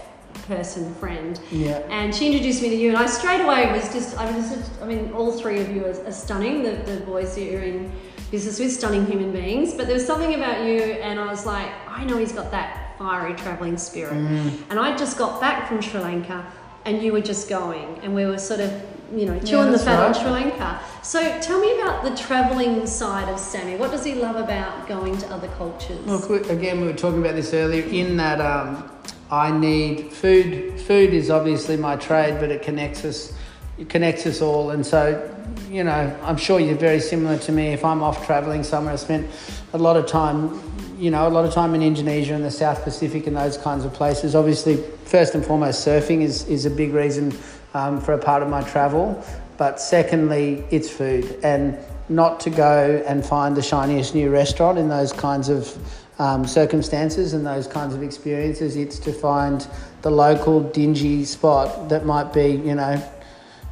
person 0.47 0.93
friend. 0.95 1.39
Yeah. 1.51 1.79
And 1.89 2.13
she 2.13 2.27
introduced 2.27 2.61
me 2.61 2.69
to 2.69 2.75
you, 2.75 2.89
and 2.89 2.97
I 2.97 3.07
straight 3.07 3.41
away 3.41 3.71
was 3.71 3.91
just, 3.91 4.17
I 4.17 4.31
was 4.35 4.49
just, 4.49 4.81
I 4.81 4.85
mean, 4.85 5.11
all 5.13 5.31
three 5.31 5.59
of 5.59 5.69
you 5.69 5.85
are, 5.85 6.05
are 6.05 6.11
stunning. 6.11 6.63
The, 6.63 6.71
the 6.71 7.01
boys 7.01 7.35
that 7.35 7.43
you're 7.43 7.61
in 7.61 7.91
business 8.31 8.59
with, 8.59 8.71
stunning 8.71 9.05
human 9.05 9.31
beings. 9.31 9.73
But 9.73 9.87
there 9.87 9.95
was 9.95 10.05
something 10.05 10.35
about 10.35 10.65
you, 10.65 10.79
and 10.79 11.19
I 11.19 11.25
was 11.25 11.45
like, 11.45 11.69
I 11.87 12.05
know 12.05 12.17
he's 12.17 12.31
got 12.31 12.51
that 12.51 12.97
fiery 12.97 13.33
traveling 13.35 13.77
spirit. 13.77 14.13
Mm. 14.13 14.61
And 14.69 14.79
I 14.79 14.95
just 14.95 15.17
got 15.17 15.41
back 15.41 15.67
from 15.67 15.81
Sri 15.81 15.99
Lanka, 15.99 16.45
and 16.85 17.01
you 17.01 17.11
were 17.11 17.21
just 17.21 17.49
going, 17.49 17.99
and 18.03 18.13
we 18.13 18.25
were 18.25 18.37
sort 18.37 18.59
of 18.59 18.71
you 19.13 19.25
know, 19.25 19.39
chewing 19.39 19.67
yeah, 19.67 19.71
the 19.71 19.79
fat 19.79 19.99
right. 19.99 20.07
on 20.07 20.13
Sri 20.13 20.31
Lanka. 20.31 20.79
So 21.03 21.39
tell 21.41 21.59
me 21.59 21.79
about 21.79 22.03
the 22.03 22.15
travelling 22.15 22.85
side 22.85 23.29
of 23.29 23.39
Sammy. 23.39 23.75
What 23.75 23.91
does 23.91 24.03
he 24.03 24.15
love 24.15 24.35
about 24.35 24.87
going 24.87 25.17
to 25.17 25.27
other 25.27 25.47
cultures? 25.49 25.99
Look, 26.05 26.49
again, 26.49 26.81
we 26.81 26.87
were 26.87 26.93
talking 26.93 27.19
about 27.19 27.35
this 27.35 27.53
earlier. 27.53 27.83
In 27.83 28.17
that, 28.17 28.41
um, 28.41 28.89
I 29.31 29.51
need 29.51 30.11
food. 30.11 30.79
Food 30.81 31.13
is 31.13 31.29
obviously 31.29 31.77
my 31.77 31.95
trade, 31.95 32.39
but 32.39 32.51
it 32.51 32.61
connects 32.61 33.05
us. 33.05 33.33
It 33.77 33.87
connects 33.87 34.25
us 34.25 34.41
all, 34.41 34.71
and 34.71 34.85
so 34.85 35.35
you 35.69 35.83
know, 35.83 36.15
I'm 36.23 36.37
sure 36.37 36.59
you're 36.59 36.75
very 36.75 36.99
similar 36.99 37.37
to 37.39 37.51
me. 37.51 37.67
If 37.67 37.85
I'm 37.85 38.01
off 38.01 38.25
travelling 38.25 38.63
somewhere, 38.63 38.93
I 38.93 38.97
spent 38.97 39.29
a 39.73 39.77
lot 39.77 39.97
of 39.97 40.07
time, 40.07 40.59
you 40.97 41.11
know, 41.11 41.27
a 41.27 41.29
lot 41.29 41.45
of 41.45 41.53
time 41.53 41.75
in 41.75 41.81
Indonesia 41.81 42.33
and 42.33 42.43
the 42.43 42.51
South 42.51 42.83
Pacific 42.83 43.27
and 43.27 43.35
those 43.35 43.57
kinds 43.57 43.85
of 43.85 43.93
places. 43.93 44.35
Obviously, 44.35 44.77
first 45.05 45.35
and 45.35 45.45
foremost, 45.45 45.85
surfing 45.85 46.21
is, 46.21 46.47
is 46.47 46.65
a 46.65 46.69
big 46.69 46.93
reason 46.93 47.31
um, 47.73 48.01
for 48.01 48.13
a 48.13 48.17
part 48.17 48.43
of 48.43 48.49
my 48.49 48.61
travel. 48.63 49.23
But 49.57 49.79
secondly, 49.79 50.63
it's 50.71 50.89
food. 50.89 51.39
And 51.43 51.77
not 52.07 52.39
to 52.41 52.49
go 52.49 53.03
and 53.05 53.23
find 53.23 53.55
the 53.55 53.61
shiniest 53.61 54.15
new 54.15 54.29
restaurant 54.29 54.77
in 54.77 54.89
those 54.89 55.13
kinds 55.13 55.49
of 55.49 55.77
um, 56.19 56.45
circumstances 56.45 57.33
and 57.33 57.45
those 57.45 57.67
kinds 57.67 57.93
of 57.93 58.03
experiences. 58.03 58.75
It's 58.75 58.99
to 58.99 59.13
find 59.13 59.65
the 60.01 60.09
local 60.09 60.61
dingy 60.61 61.23
spot 61.23 61.89
that 61.89 62.05
might 62.05 62.33
be, 62.33 62.51
you 62.51 62.75
know, 62.75 63.01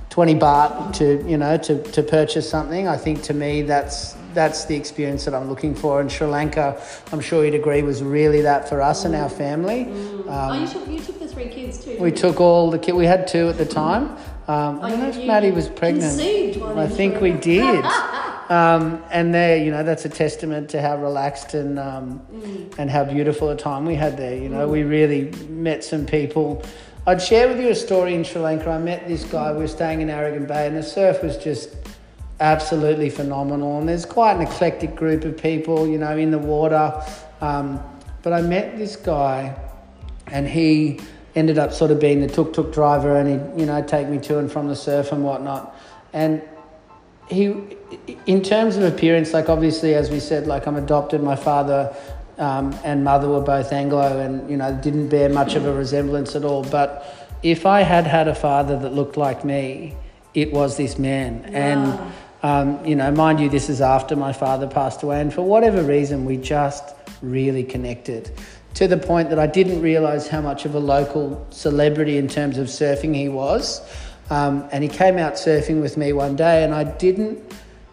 20 0.09 0.35
baht 0.35 0.93
to, 0.95 1.23
you 1.29 1.37
know, 1.37 1.57
to, 1.57 1.81
to 1.91 2.03
purchase 2.03 2.49
something. 2.49 2.87
I 2.87 2.97
think 2.97 3.23
to 3.23 3.33
me 3.33 3.63
that's 3.63 4.15
that's 4.33 4.65
the 4.65 4.75
experience 4.75 5.25
that 5.25 5.33
I'm 5.33 5.49
looking 5.49 5.73
for. 5.73 5.99
And 5.99 6.11
Sri 6.11 6.27
Lanka, 6.27 6.79
I'm 7.11 7.19
sure 7.19 7.43
you'd 7.43 7.55
agree, 7.55 7.81
was 7.81 8.03
really 8.03 8.41
that 8.41 8.69
for 8.69 8.81
us 8.81 9.01
mm. 9.01 9.05
and 9.05 9.15
our 9.15 9.29
family. 9.29 9.85
Mm. 9.85 10.19
Um, 10.21 10.29
oh, 10.29 10.53
you 10.53 10.67
took, 10.67 10.87
you 10.87 10.99
took 10.99 11.16
three 11.37 11.49
kids 11.49 11.83
too. 11.83 11.97
We 11.99 12.11
took 12.11 12.41
all 12.41 12.71
the 12.71 12.79
kids. 12.79 12.97
We 12.97 13.05
had 13.05 13.27
two 13.27 13.47
at 13.49 13.57
the 13.57 13.65
time. 13.65 14.17
Um, 14.47 14.81
I 14.81 14.89
don't 14.89 14.99
know 14.99 15.09
if 15.09 15.25
Maddie 15.25 15.51
was 15.51 15.69
pregnant. 15.69 16.19
I 16.19 16.87
think 16.87 17.21
we 17.21 17.31
did. 17.31 17.85
um, 18.49 19.03
and 19.11 19.33
there, 19.33 19.57
you 19.57 19.71
know, 19.71 19.83
that's 19.83 20.05
a 20.05 20.09
testament 20.09 20.69
to 20.69 20.81
how 20.81 20.97
relaxed 20.97 21.53
and 21.53 21.77
um, 21.77 22.21
mm. 22.31 22.73
and 22.79 22.89
how 22.89 23.03
beautiful 23.03 23.49
a 23.49 23.55
time 23.55 23.85
we 23.85 23.95
had 23.95 24.17
there. 24.17 24.35
You 24.35 24.49
know, 24.49 24.67
mm. 24.67 24.71
we 24.71 24.83
really 24.83 25.31
met 25.47 25.83
some 25.83 26.05
people. 26.05 26.63
I'd 27.05 27.21
share 27.21 27.47
with 27.47 27.59
you 27.59 27.69
a 27.69 27.75
story 27.75 28.15
in 28.15 28.23
Sri 28.23 28.41
Lanka. 28.41 28.69
I 28.69 28.79
met 28.79 29.07
this 29.07 29.23
guy. 29.23 29.51
We 29.51 29.59
were 29.59 29.67
staying 29.67 30.01
in 30.01 30.07
Arugam 30.07 30.47
Bay, 30.47 30.67
and 30.67 30.75
the 30.75 30.83
surf 30.83 31.23
was 31.23 31.37
just 31.37 31.75
absolutely 32.39 33.09
phenomenal. 33.09 33.79
And 33.79 33.87
there's 33.87 34.05
quite 34.05 34.35
an 34.35 34.41
eclectic 34.41 34.95
group 34.95 35.23
of 35.23 35.37
people, 35.37 35.87
you 35.87 35.97
know, 35.97 36.17
in 36.17 36.31
the 36.31 36.39
water. 36.39 37.01
Um, 37.41 37.81
but 38.23 38.33
I 38.33 38.41
met 38.41 38.77
this 38.77 38.95
guy, 38.95 39.57
and 40.27 40.47
he 40.47 40.99
ended 41.37 41.59
up 41.59 41.71
sort 41.71 41.91
of 41.91 41.99
being 41.99 42.19
the 42.19 42.27
tuk 42.27 42.51
tuk 42.51 42.73
driver, 42.73 43.15
and 43.15 43.29
he'd, 43.29 43.59
you 43.61 43.65
know, 43.67 43.81
take 43.83 44.07
me 44.09 44.17
to 44.17 44.39
and 44.39 44.51
from 44.51 44.67
the 44.67 44.75
surf 44.75 45.11
and 45.11 45.23
whatnot. 45.23 45.73
And 46.11 46.41
he, 47.29 47.53
in 48.25 48.41
terms 48.41 48.75
of 48.75 48.83
appearance, 48.83 49.33
like 49.33 49.47
obviously, 49.47 49.93
as 49.93 50.09
we 50.09 50.19
said, 50.19 50.47
like 50.47 50.65
I'm 50.67 50.75
adopted. 50.75 51.21
My 51.21 51.35
father 51.35 51.95
um, 52.39 52.75
and 52.83 53.03
mother 53.03 53.29
were 53.29 53.41
both 53.41 53.71
Anglo, 53.71 54.19
and 54.19 54.49
you 54.49 54.57
know, 54.57 54.73
didn't 54.81 55.09
bear 55.09 55.29
much 55.29 55.53
of 55.55 55.65
a 55.65 55.73
resemblance 55.73 56.35
at 56.35 56.43
all. 56.43 56.63
But 56.63 57.05
if 57.43 57.67
I 57.67 57.81
had 57.81 58.07
had 58.07 58.27
a 58.27 58.35
father 58.35 58.77
that 58.79 58.93
looked 58.93 59.15
like 59.15 59.45
me, 59.45 59.95
it 60.33 60.51
was 60.51 60.75
this 60.75 60.97
man, 60.97 61.43
wow. 61.43 61.49
and 61.53 62.13
um, 62.41 62.85
you 62.85 62.95
know, 62.95 63.11
mind 63.11 63.39
you, 63.39 63.49
this 63.49 63.69
is 63.69 63.79
after 63.79 64.15
my 64.15 64.33
father 64.33 64.65
passed 64.65 65.03
away, 65.03 65.21
and 65.21 65.31
for 65.31 65.43
whatever 65.43 65.83
reason, 65.83 66.25
we 66.25 66.37
just 66.37 66.95
really 67.21 67.63
connected 67.63 68.31
to 68.75 68.87
the 68.87 68.97
point 68.97 69.29
that 69.29 69.39
I 69.39 69.47
didn't 69.47 69.81
realize 69.81 70.27
how 70.27 70.41
much 70.41 70.65
of 70.65 70.75
a 70.75 70.79
local 70.79 71.45
celebrity 71.49 72.17
in 72.17 72.27
terms 72.27 72.57
of 72.57 72.67
surfing 72.67 73.15
he 73.15 73.29
was. 73.29 73.81
Um, 74.29 74.67
and 74.71 74.83
he 74.83 74.89
came 74.89 75.17
out 75.17 75.33
surfing 75.33 75.81
with 75.81 75.97
me 75.97 76.13
one 76.13 76.35
day, 76.35 76.63
and 76.63 76.73
I 76.73 76.83
didn't 76.83 77.41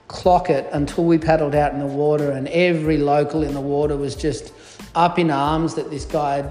clock 0.08 0.50
it 0.50 0.68
until 0.72 1.04
we 1.04 1.18
paddled 1.18 1.54
out 1.54 1.72
in 1.72 1.78
the 1.78 1.86
water, 1.86 2.30
and 2.32 2.48
every 2.48 2.98
local 2.98 3.42
in 3.42 3.54
the 3.54 3.60
water 3.60 3.96
was 3.96 4.14
just 4.14 4.52
up 4.94 5.18
in 5.18 5.30
arms 5.30 5.74
that 5.74 5.90
this 5.90 6.04
guy, 6.04 6.42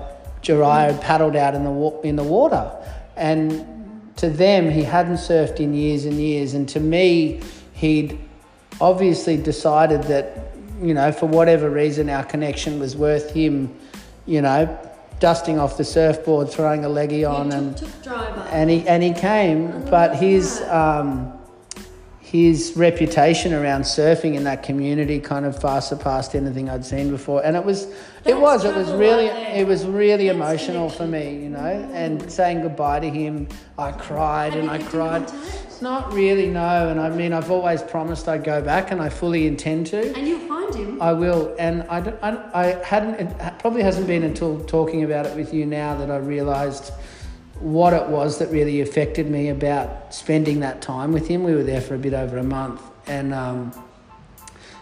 Jariah, 0.42 0.94
had 0.94 1.02
paddled 1.02 1.36
out 1.36 1.54
in 1.54 1.64
the, 1.64 2.00
in 2.04 2.16
the 2.16 2.24
water. 2.24 2.72
And 3.16 4.12
to 4.18 4.30
them, 4.30 4.70
he 4.70 4.84
hadn't 4.84 5.18
surfed 5.18 5.60
in 5.60 5.74
years 5.74 6.06
and 6.06 6.16
years, 6.16 6.54
and 6.54 6.68
to 6.70 6.80
me, 6.80 7.42
he'd 7.74 8.20
obviously 8.82 9.38
decided 9.38 10.04
that, 10.04 10.52
you 10.82 10.94
know, 10.94 11.12
for 11.12 11.28
whatever 11.28 11.70
reason, 11.70 12.10
our 12.10 12.24
connection 12.24 12.80
was 12.80 12.96
worth 12.96 13.32
him, 13.32 13.74
you 14.26 14.42
know, 14.42 14.78
dusting 15.20 15.60
off 15.60 15.78
the 15.78 15.84
surfboard, 15.84 16.50
throwing 16.50 16.86
a 16.86 16.90
leggy 16.90 17.26
on, 17.26 17.50
took, 17.50 17.60
and 17.60 17.78
took 17.78 18.48
and 18.52 18.70
he 18.70 18.88
and 18.88 19.04
he 19.04 19.14
came, 19.14 19.86
but 19.86 20.16
his. 20.16 20.62
Um, 20.64 21.40
his 22.34 22.74
reputation 22.76 23.54
around 23.54 23.84
surfing 23.84 24.34
in 24.34 24.44
that 24.44 24.64
community 24.64 25.20
kind 25.20 25.46
of 25.46 25.62
far 25.62 25.80
surpassed 25.80 26.34
anything 26.34 26.68
I'd 26.68 26.84
seen 26.84 27.12
before. 27.12 27.46
And 27.46 27.56
it 27.56 27.64
was, 27.64 27.86
That's 27.86 28.30
it 28.30 28.40
was, 28.40 28.66
it 28.66 28.76
was 28.76 28.92
really, 28.92 29.28
it 29.28 29.68
was 29.68 29.86
really 29.86 30.26
That's 30.26 30.36
emotional 30.36 30.90
for 30.90 31.06
me, 31.06 31.44
you 31.44 31.50
know. 31.50 31.60
And 31.94 32.32
saying 32.32 32.64
goodbye 32.64 33.02
to 33.02 33.10
him, 33.10 33.48
I 33.78 33.92
cried 33.92 34.54
and, 34.54 34.68
and 34.68 34.72
I 34.72 34.80
cried. 34.80 35.32
Not 35.80 36.12
really, 36.12 36.48
no. 36.48 36.90
And 36.90 37.00
I 37.00 37.12
mean, 37.12 37.34
I've 37.34 37.52
always 37.52 37.84
promised 37.84 38.28
I'd 38.28 38.44
go 38.44 38.64
back, 38.64 38.90
and 38.90 39.00
I 39.00 39.10
fully 39.10 39.46
intend 39.46 39.86
to. 39.88 40.16
And 40.18 40.28
you'll 40.28 40.40
find 40.48 40.74
him. 40.74 41.00
I 41.04 41.14
will. 41.14 41.56
And 41.60 41.84
I, 41.84 42.00
I, 42.24 42.62
I 42.62 42.84
hadn't. 42.84 43.16
It 43.16 43.60
probably 43.60 43.84
hasn't 43.84 44.08
been 44.08 44.24
until 44.24 44.60
talking 44.66 45.04
about 45.04 45.28
it 45.28 45.36
with 45.36 45.54
you 45.54 45.68
now 45.68 45.96
that 45.98 46.10
I 46.10 46.18
realised 46.18 46.94
what 47.60 47.94
it 47.94 48.08
was 48.08 48.40
that 48.40 48.50
really 48.50 48.82
affected 48.82 49.30
me 49.30 49.50
about 49.50 50.14
spending 50.14 50.60
that 50.62 50.82
time 50.82 51.14
with 51.14 51.28
him. 51.28 51.44
We 51.44 51.54
were 51.54 51.64
there 51.64 51.82
for 51.82 51.96
a 51.96 52.00
bit 52.00 52.14
over 52.14 52.38
a 52.38 52.44
month, 52.44 52.82
and 53.08 53.34
um, 53.34 53.72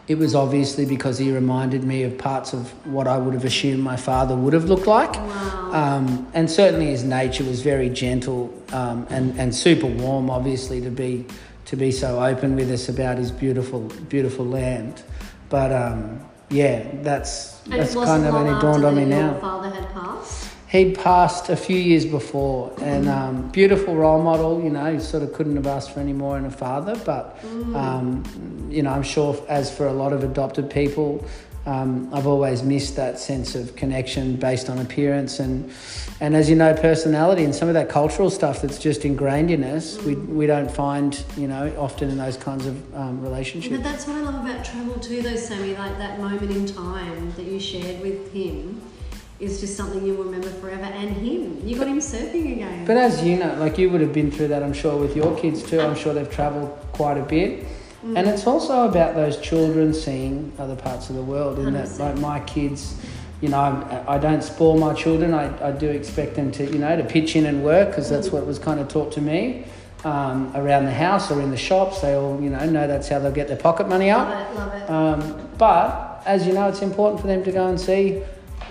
it 0.08 0.18
was 0.18 0.36
obviously 0.36 0.86
because 0.86 1.18
he 1.18 1.32
reminded 1.32 1.84
me 1.84 2.04
of 2.04 2.18
parts 2.18 2.54
of 2.54 2.70
what 2.86 3.08
I 3.08 3.18
would 3.18 3.34
have 3.34 3.46
assumed 3.46 3.82
my 3.82 3.96
father 3.96 4.36
would 4.36 4.54
have 4.54 4.66
looked 4.66 4.88
like. 4.88 5.14
Wow. 5.14 5.72
Um, 5.72 6.28
and 6.34 6.50
certainly 6.52 6.88
his 6.88 7.04
nature 7.04 7.46
was 7.46 7.62
very 7.62 7.90
gentle 7.90 8.54
um, 8.74 9.08
and, 9.10 9.40
and 9.40 9.56
super 9.56 9.88
warm, 9.88 10.30
obviously, 10.30 10.82
to 10.82 10.90
be, 10.90 11.26
to 11.66 11.78
be 11.78 11.92
so 11.92 12.22
open 12.22 12.56
with 12.58 12.70
us 12.72 12.90
about 12.90 13.20
his 13.20 13.32
beautiful, 13.32 13.82
beautiful 14.10 14.46
land. 14.46 15.02
But 15.48 15.72
um, 15.72 16.20
yeah, 16.50 16.86
that's, 16.96 17.60
that's 17.62 17.94
kind 17.94 18.26
of 18.26 18.36
only 18.36 18.60
dawned 18.60 18.84
on 18.84 18.96
me 18.96 19.06
now. 19.06 19.40
father 19.40 19.70
had 19.70 19.90
passed? 19.94 20.51
He'd 20.72 20.98
passed 20.98 21.50
a 21.50 21.56
few 21.56 21.76
years 21.76 22.06
before 22.06 22.74
and 22.82 23.10
um, 23.10 23.50
beautiful 23.50 23.94
role 23.94 24.22
model 24.22 24.64
you 24.64 24.70
know 24.70 24.94
he 24.94 25.00
sort 25.00 25.22
of 25.22 25.34
couldn't 25.34 25.56
have 25.56 25.68
asked 25.68 25.92
for 25.92 26.00
any 26.00 26.14
more 26.14 26.38
in 26.38 26.46
a 26.46 26.52
father 26.52 27.00
but 27.06 27.40
mm. 27.42 27.76
um, 27.76 28.68
you 28.72 28.82
know 28.82 28.92
i'm 28.92 29.04
sure 29.04 29.38
as 29.50 29.76
for 29.76 29.88
a 29.88 29.94
lot 29.94 30.14
of 30.14 30.24
adopted 30.24 30.70
people 30.70 31.26
um, 31.64 32.12
I've 32.12 32.26
always 32.26 32.64
missed 32.64 32.96
that 32.96 33.20
sense 33.20 33.54
of 33.54 33.76
connection 33.76 34.36
based 34.36 34.68
on 34.68 34.80
appearance 34.80 35.40
and 35.40 35.72
and 36.20 36.36
as 36.36 36.50
you 36.50 36.56
know 36.56 36.74
personality 36.74 37.44
and 37.44 37.54
some 37.54 37.68
of 37.68 37.76
that 37.76 37.88
cultural 37.88 38.32
stuff 38.32 38.64
that's 38.64 38.80
just 38.80 39.06
ingrained 39.06 39.52
in 39.52 39.64
us 39.64 39.98
mm. 39.98 40.06
we, 40.06 40.16
we 40.16 40.48
don't 40.48 40.72
find 40.72 41.24
you 41.38 41.48
know 41.48 41.72
often 41.78 42.10
in 42.10 42.18
those 42.18 42.36
kinds 42.36 42.66
of 42.66 42.96
um, 42.96 43.22
relationships 43.22 43.76
but 43.76 43.84
that's 43.84 44.08
what 44.08 44.16
I 44.16 44.22
love 44.22 44.44
about 44.44 44.66
travel 44.66 44.98
too 45.00 45.22
though 45.22 45.36
Sammy 45.36 45.76
like 45.76 46.00
that 46.00 46.20
moment 46.20 46.50
in 46.50 46.66
time 46.66 47.32
that 47.34 47.46
you 47.46 47.60
shared 47.60 48.02
with 48.02 48.34
him 48.34 48.82
is 49.42 49.60
just 49.60 49.76
something 49.76 50.06
you'll 50.06 50.24
remember 50.24 50.50
forever. 50.50 50.84
And 50.84 51.10
him, 51.10 51.68
you 51.68 51.76
got 51.76 51.88
him 51.88 51.98
surfing 51.98 52.54
again. 52.54 52.86
But 52.86 52.98
as 52.98 53.24
you 53.24 53.38
know, 53.38 53.56
like 53.56 53.78
you 53.78 53.90
would 53.90 54.02
have 54.02 54.14
been 54.14 54.32
through 54.32 54.50
that, 54.50 54.62
I'm 54.62 54.74
sure, 54.74 54.96
with 54.96 55.16
your 55.16 55.36
kids 55.38 55.64
too. 55.64 55.82
I'm 55.82 55.96
sure 55.96 56.14
they've 56.14 56.32
travelled 56.32 56.70
quite 56.94 57.18
a 57.18 57.24
bit. 57.24 57.66
Mm. 58.06 58.18
And 58.18 58.28
it's 58.28 58.46
also 58.46 58.88
about 58.88 59.16
those 59.16 59.42
children 59.42 59.94
seeing 59.94 60.54
other 60.60 60.76
parts 60.76 61.10
of 61.10 61.16
the 61.16 61.24
world. 61.24 61.58
In 61.58 61.74
100%. 61.74 61.98
that, 61.98 62.00
like 62.00 62.18
my 62.20 62.40
kids, 62.42 62.96
you 63.42 63.50
know, 63.50 63.60
I, 63.60 64.16
I 64.16 64.18
don't 64.20 64.44
spoil 64.44 64.78
my 64.78 64.94
children. 64.94 65.34
I, 65.34 65.70
I 65.70 65.72
do 65.72 65.90
expect 65.90 66.36
them 66.36 66.52
to, 66.54 66.66
you 66.66 66.78
know, 66.78 66.96
to 66.96 67.04
pitch 67.04 67.36
in 67.36 67.48
and 67.48 67.64
work 67.64 67.90
because 67.90 68.10
that's 68.10 68.30
mm. 68.30 68.34
what 68.34 68.46
was 68.46 68.60
kind 68.60 68.80
of 68.80 68.88
taught 68.88 69.12
to 69.14 69.22
me. 69.22 69.66
Um, 70.04 70.52
around 70.56 70.86
the 70.86 70.94
house 70.94 71.30
or 71.30 71.42
in 71.42 71.52
the 71.52 71.58
shops, 71.58 72.02
they 72.02 72.16
all, 72.16 72.42
you 72.42 72.50
know, 72.50 72.66
know 72.66 72.88
that's 72.88 73.08
how 73.08 73.20
they'll 73.20 73.32
get 73.32 73.48
their 73.48 73.58
pocket 73.58 73.88
money 73.88 74.10
up. 74.10 74.28
Love 74.28 74.52
it, 74.52 74.90
love 74.90 75.20
it. 75.22 75.34
Um, 75.34 75.50
but 75.60 76.24
as 76.26 76.48
you 76.48 76.54
know, 76.54 76.68
it's 76.70 76.82
important 76.82 77.22
for 77.22 77.28
them 77.28 77.44
to 77.44 77.52
go 77.52 77.68
and 77.68 77.80
see 77.80 78.24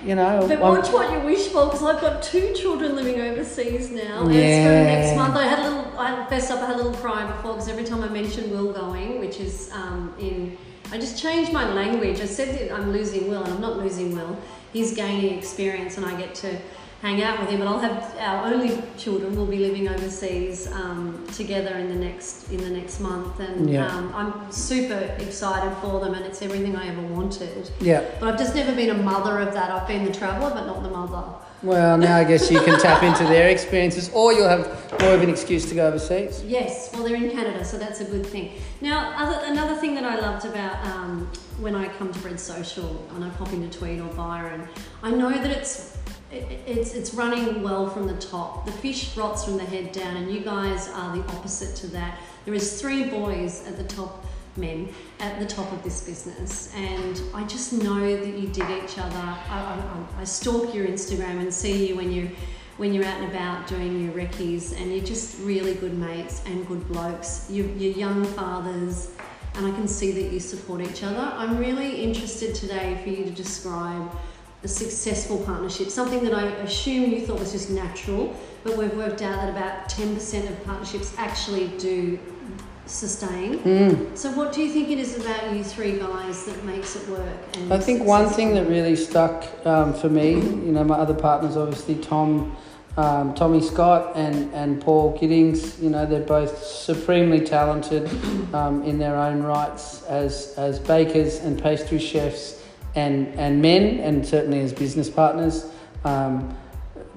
you 0.05 0.15
know. 0.15 0.47
But 0.49 0.61
watch 0.61 0.89
what 0.91 1.13
you 1.13 1.21
wish 1.21 1.49
for 1.49 1.67
because 1.67 1.83
I've 1.83 2.01
got 2.01 2.23
two 2.23 2.53
children 2.55 2.97
living 2.97 3.21
overseas 3.21 3.91
now. 3.91 4.29
Yeah. 4.29 4.41
It's 4.41 4.67
for 4.67 4.73
next 4.73 5.17
month. 5.17 5.35
I 5.35 5.47
had 5.47 5.59
a 5.61 5.63
little, 5.63 5.99
I 5.99 6.27
first 6.29 6.51
up, 6.51 6.61
I 6.61 6.67
had 6.67 6.77
a 6.77 6.83
little 6.83 6.95
cry 6.95 7.27
before 7.27 7.55
because 7.55 7.69
every 7.69 7.85
time 7.85 8.03
I 8.03 8.09
mention 8.09 8.51
Will 8.51 8.73
going, 8.73 9.21
which 9.21 9.41
is 9.41 9.71
um, 9.73 10.15
in, 10.19 10.57
I 10.93 10.99
just 10.99 11.21
changed 11.21 11.53
my 11.53 11.73
language. 11.73 12.21
I 12.21 12.27
said 12.27 12.59
that 12.59 12.75
I'm 12.75 12.93
losing 12.93 13.29
Will 13.29 13.43
and 13.43 13.53
I'm 13.55 13.61
not 13.61 13.77
losing 13.79 14.15
Will. 14.15 14.39
He's 14.73 14.95
gaining 14.95 15.37
experience 15.37 15.97
and 15.97 16.07
I 16.07 16.19
get 16.19 16.35
to 16.37 16.59
hang 17.01 17.23
out 17.23 17.41
with 17.41 17.49
him. 17.49 17.61
And 17.61 17.69
I'll 17.69 17.79
have 17.79 18.17
our 18.19 18.53
only 18.53 18.83
children 18.97 19.35
will 19.37 19.47
be 19.47 19.59
living 19.59 19.89
overseas 19.89 20.71
um, 20.73 21.27
together 21.33 21.77
in 21.77 21.89
the 21.89 21.95
next 21.95 22.51
in 22.51 22.59
the 22.59 22.71
next 22.71 23.01
month, 23.01 23.41
and 23.41 23.71
yeah. 23.71 23.87
um, 23.87 24.13
I'm 24.15 24.53
super 24.53 24.99
excited 25.19 25.75
for 25.79 26.01
them, 26.01 26.15
and 26.15 26.25
it's 26.25 26.43
everything 26.43 26.77
I 26.77 26.89
ever 26.89 27.03
wanted. 27.03 27.71
Yeah. 27.81 28.05
But 28.21 28.29
I've 28.29 28.39
just 28.39 28.55
never 28.55 28.75
been 28.75 28.91
a 28.91 29.03
mother 29.03 29.41
of 29.41 29.55
that. 29.55 29.71
I've 29.71 29.89
been 29.89 30.05
the 30.05 30.13
traveller, 30.13 30.51
but 30.51 30.67
not 30.67 30.83
the 30.83 30.91
mother. 30.91 31.25
Well, 31.63 31.99
now 31.99 32.17
I 32.17 32.25
guess 32.25 32.51
you 32.51 32.59
can 32.61 32.81
tap 32.81 33.03
into 33.03 33.25
their 33.25 33.51
experiences, 33.51 34.11
or 34.15 34.33
you'll 34.33 34.49
have 34.49 34.67
more 35.03 35.13
of 35.13 35.23
an 35.23 35.29
excuse 35.29 35.69
to 35.69 35.75
go 35.75 35.89
overseas. 35.89 36.43
Yes, 36.43 36.91
well, 36.95 37.05
they're 37.05 37.17
in 37.17 37.31
Canada, 37.31 37.65
so 37.67 37.79
that's 37.79 38.01
a 38.01 38.05
good 38.05 38.25
thing. 38.25 38.53
Now, 38.81 39.13
other, 39.15 39.45
another 39.45 39.79
thing 39.79 39.95
that 39.97 40.05
I 40.05 40.19
loved 40.19 40.47
about 40.47 40.83
um, 40.87 41.31
when 41.59 41.75
I 41.75 41.89
come 41.89 42.11
to 42.15 42.19
Bread 42.21 42.41
Social 42.41 43.07
and 43.15 43.23
I 43.23 43.29
pop 43.31 43.53
into 43.53 43.69
Tweed 43.79 44.01
or 44.01 44.09
Byron, 44.15 44.67
I 45.03 45.11
know 45.11 45.31
that 45.31 45.51
it's 45.51 45.90
it's 46.33 46.95
it's 46.95 47.15
running 47.15 47.63
well 47.63 47.89
from 47.89 48.07
the 48.07 48.17
top. 48.17 48.65
The 48.67 48.73
fish 48.73 49.17
rots 49.17 49.45
from 49.45 49.57
the 49.57 49.65
head 49.65 49.93
down, 49.93 50.17
and 50.17 50.31
you 50.33 50.41
guys 50.41 50.89
are 50.89 51.17
the 51.17 51.23
opposite 51.33 51.77
to 51.77 51.87
that. 51.89 52.19
There 52.45 52.55
is 52.55 52.81
three 52.81 53.05
boys 53.05 53.67
at 53.67 53.77
the 53.77 53.85
top, 53.85 54.25
men 54.57 54.89
at 55.19 55.39
the 55.39 55.47
top 55.47 55.73
of 55.73 55.83
this 55.83 56.03
business, 56.03 56.73
and 56.75 57.21
I 57.35 57.45
just 57.45 57.73
know 57.73 58.17
that 58.17 58.39
you 58.39 58.49
dig 58.49 58.71
each 58.85 58.99
other. 58.99 59.17
I, 59.17 59.83
I, 60.19 60.21
I 60.21 60.25
stalk 60.25 60.75
your 60.75 60.87
Instagram 60.87 61.41
and 61.41 61.53
see 61.53 61.89
you 61.89 61.97
when 61.97 62.13
you 62.13 62.31
when 62.77 62.95
you're 62.95 63.05
out 63.05 63.21
and 63.21 63.31
about 63.31 63.67
doing 63.67 64.03
your 64.03 64.13
recce's, 64.13 64.73
and 64.73 64.93
you're 64.95 65.05
just 65.05 65.39
really 65.41 65.75
good 65.75 65.99
mates 65.99 66.43
and 66.47 66.67
good 66.67 66.87
blokes. 66.89 67.47
You, 67.51 67.65
you're 67.77 67.97
young 67.97 68.25
fathers 68.25 69.11
and 69.57 69.67
I 69.67 69.71
can 69.73 69.89
see 69.89 70.13
that 70.13 70.33
you 70.33 70.39
support 70.41 70.81
each 70.81 71.03
other. 71.03 71.19
I'm 71.19 71.59
really 71.59 72.03
interested 72.03 72.55
today 72.55 72.99
for 73.03 73.11
you 73.11 73.25
to 73.25 73.31
describe 73.31 74.11
a 74.63 74.69
successful 74.69 75.39
partnership, 75.39 75.91
something 75.91 76.23
that 76.25 76.35
I 76.35 76.45
assume 76.63 77.11
you 77.11 77.27
thought 77.27 77.39
was 77.39 77.53
just 77.53 77.71
natural, 77.71 78.37
but 78.63 78.77
we've 78.77 78.95
worked 78.95 79.23
out 79.23 79.37
that 79.37 79.49
about 79.49 79.89
10% 79.89 80.51
of 80.51 80.65
partnerships 80.65 81.15
actually 81.17 81.69
do 81.79 82.19
sustain. 82.85 83.59
Mm. 83.61 84.17
So, 84.19 84.31
what 84.33 84.53
do 84.53 84.63
you 84.63 84.71
think 84.71 84.91
it 84.91 84.99
is 84.99 85.17
about 85.17 85.55
you 85.55 85.65
three 85.65 85.99
guys 85.99 86.45
that 86.45 86.63
makes 86.65 86.97
it 86.97 87.09
work? 87.09 87.39
And 87.55 87.73
I 87.73 87.79
think 87.79 88.05
one 88.05 88.29
thing 88.29 88.53
that 88.55 88.67
really 88.69 88.97
stuck 88.97 89.47
um, 89.65 89.95
for 89.95 90.11
me, 90.11 90.35
you 90.35 90.73
know, 90.73 90.85
my 90.85 90.97
other 90.97 91.15
partners, 91.15 91.57
obviously 91.57 91.95
Tom, 91.95 92.55
um, 92.97 93.33
Tommy 93.35 93.63
Scott 93.63 94.13
and, 94.17 94.53
and 94.53 94.81
Paul 94.81 95.17
Giddings, 95.19 95.81
you 95.81 95.89
know, 95.89 96.05
they're 96.05 96.21
both 96.21 96.63
supremely 96.63 97.41
talented 97.41 98.11
um, 98.53 98.83
in 98.83 98.99
their 98.99 99.17
own 99.17 99.43
rights 99.43 100.03
as, 100.03 100.55
as 100.59 100.79
bakers 100.81 101.39
and 101.39 101.63
pastry 101.63 101.99
chefs 101.99 102.60
and, 102.95 103.29
and 103.39 103.63
men, 103.63 104.01
and 104.01 104.27
certainly 104.27 104.61
as 104.61 104.73
business 104.73 105.09
partners. 105.11 105.67
Um, 106.05 106.57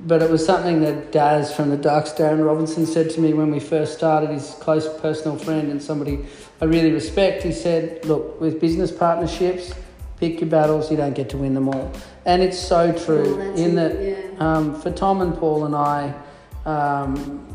but 0.06 0.22
it 0.22 0.30
was 0.30 0.46
something 0.46 0.82
that 0.82 1.12
Daz 1.12 1.54
from 1.54 1.70
the 1.70 1.78
Darks, 1.78 2.12
Darren 2.12 2.46
Robinson, 2.46 2.86
said 2.86 3.10
to 3.12 3.22
me 3.22 3.34
when 3.34 3.52
we 3.52 3.60
first 3.60 3.94
started, 3.94 4.30
his 4.30 4.56
close 4.60 4.88
personal 5.00 5.38
friend 5.38 5.72
and 5.72 5.82
somebody 5.82 6.26
I 6.64 6.66
really 6.66 6.92
respect. 6.92 7.44
He 7.44 7.52
said, 7.52 8.06
Look, 8.06 8.40
with 8.40 8.62
business 8.62 8.92
partnerships, 8.92 9.74
pick 10.18 10.40
your 10.40 10.50
battles, 10.50 10.90
you 10.90 10.98
don't 10.98 11.14
get 11.14 11.30
to 11.32 11.38
win 11.38 11.54
them 11.54 11.68
all. 11.68 11.92
And 12.26 12.42
it's 12.42 12.58
so 12.58 12.98
true, 12.98 13.38
Oh, 13.42 13.56
in 13.56 13.78
it, 13.78 13.90
that 13.90 14.02
yeah. 14.02 14.40
um, 14.40 14.80
for 14.80 14.92
Tom 14.92 15.22
and 15.22 15.36
Paul 15.36 15.66
and 15.66 15.76
I, 15.76 16.14
um, 16.66 17.46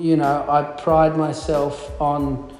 you 0.00 0.16
know, 0.16 0.46
I 0.48 0.62
pride 0.62 1.16
myself 1.16 2.00
on 2.00 2.50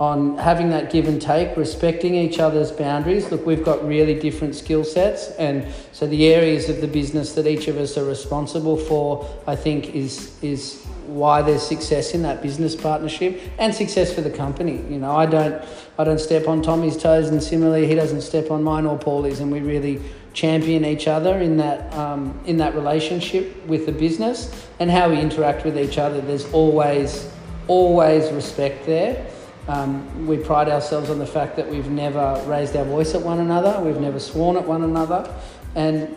on 0.00 0.38
having 0.38 0.70
that 0.70 0.90
give 0.90 1.06
and 1.06 1.20
take, 1.20 1.54
respecting 1.58 2.14
each 2.14 2.38
other's 2.38 2.72
boundaries. 2.72 3.30
Look, 3.30 3.44
we've 3.44 3.62
got 3.62 3.86
really 3.86 4.18
different 4.18 4.54
skill 4.54 4.82
sets, 4.82 5.28
and 5.32 5.66
so 5.92 6.06
the 6.06 6.32
areas 6.32 6.70
of 6.70 6.80
the 6.80 6.88
business 6.88 7.34
that 7.34 7.46
each 7.46 7.68
of 7.68 7.76
us 7.76 7.98
are 7.98 8.04
responsible 8.04 8.78
for, 8.78 9.28
I 9.46 9.56
think, 9.56 9.94
is 9.94 10.42
is 10.42 10.82
why 11.06 11.42
there's 11.42 11.62
success 11.62 12.14
in 12.14 12.22
that 12.22 12.40
business 12.40 12.74
partnership 12.74 13.42
and 13.58 13.74
success 13.74 14.14
for 14.14 14.22
the 14.22 14.30
company. 14.30 14.82
You 14.88 14.98
know, 14.98 15.14
I 15.14 15.26
don't 15.26 15.62
I 15.98 16.04
don't 16.04 16.20
step 16.20 16.48
on 16.48 16.62
Tommy's 16.62 16.96
toes, 16.96 17.28
and 17.28 17.42
similarly, 17.42 17.86
he 17.86 17.94
doesn't 17.94 18.22
step 18.22 18.50
on 18.50 18.64
mine 18.64 18.86
or 18.86 18.98
Paulie's, 18.98 19.40
and 19.40 19.52
we 19.52 19.60
really 19.60 20.00
champion 20.32 20.84
each 20.84 21.08
other 21.08 21.40
in 21.40 21.58
that 21.58 21.92
um, 21.92 22.40
in 22.46 22.56
that 22.56 22.74
relationship 22.74 23.66
with 23.66 23.84
the 23.84 23.92
business 23.92 24.66
and 24.78 24.90
how 24.90 25.10
we 25.10 25.20
interact 25.20 25.66
with 25.66 25.76
each 25.78 25.98
other. 25.98 26.22
There's 26.22 26.50
always 26.54 27.30
always 27.68 28.32
respect 28.32 28.86
there. 28.86 29.26
Um, 29.68 30.26
we 30.26 30.36
pride 30.38 30.68
ourselves 30.68 31.10
on 31.10 31.18
the 31.18 31.26
fact 31.26 31.56
that 31.56 31.68
we've 31.68 31.88
never 31.90 32.42
raised 32.46 32.74
our 32.76 32.84
voice 32.84 33.14
at 33.14 33.22
one 33.22 33.38
another, 33.40 33.80
we've 33.84 34.00
never 34.00 34.18
sworn 34.18 34.56
at 34.56 34.66
one 34.66 34.82
another, 34.82 35.32
and 35.76 36.16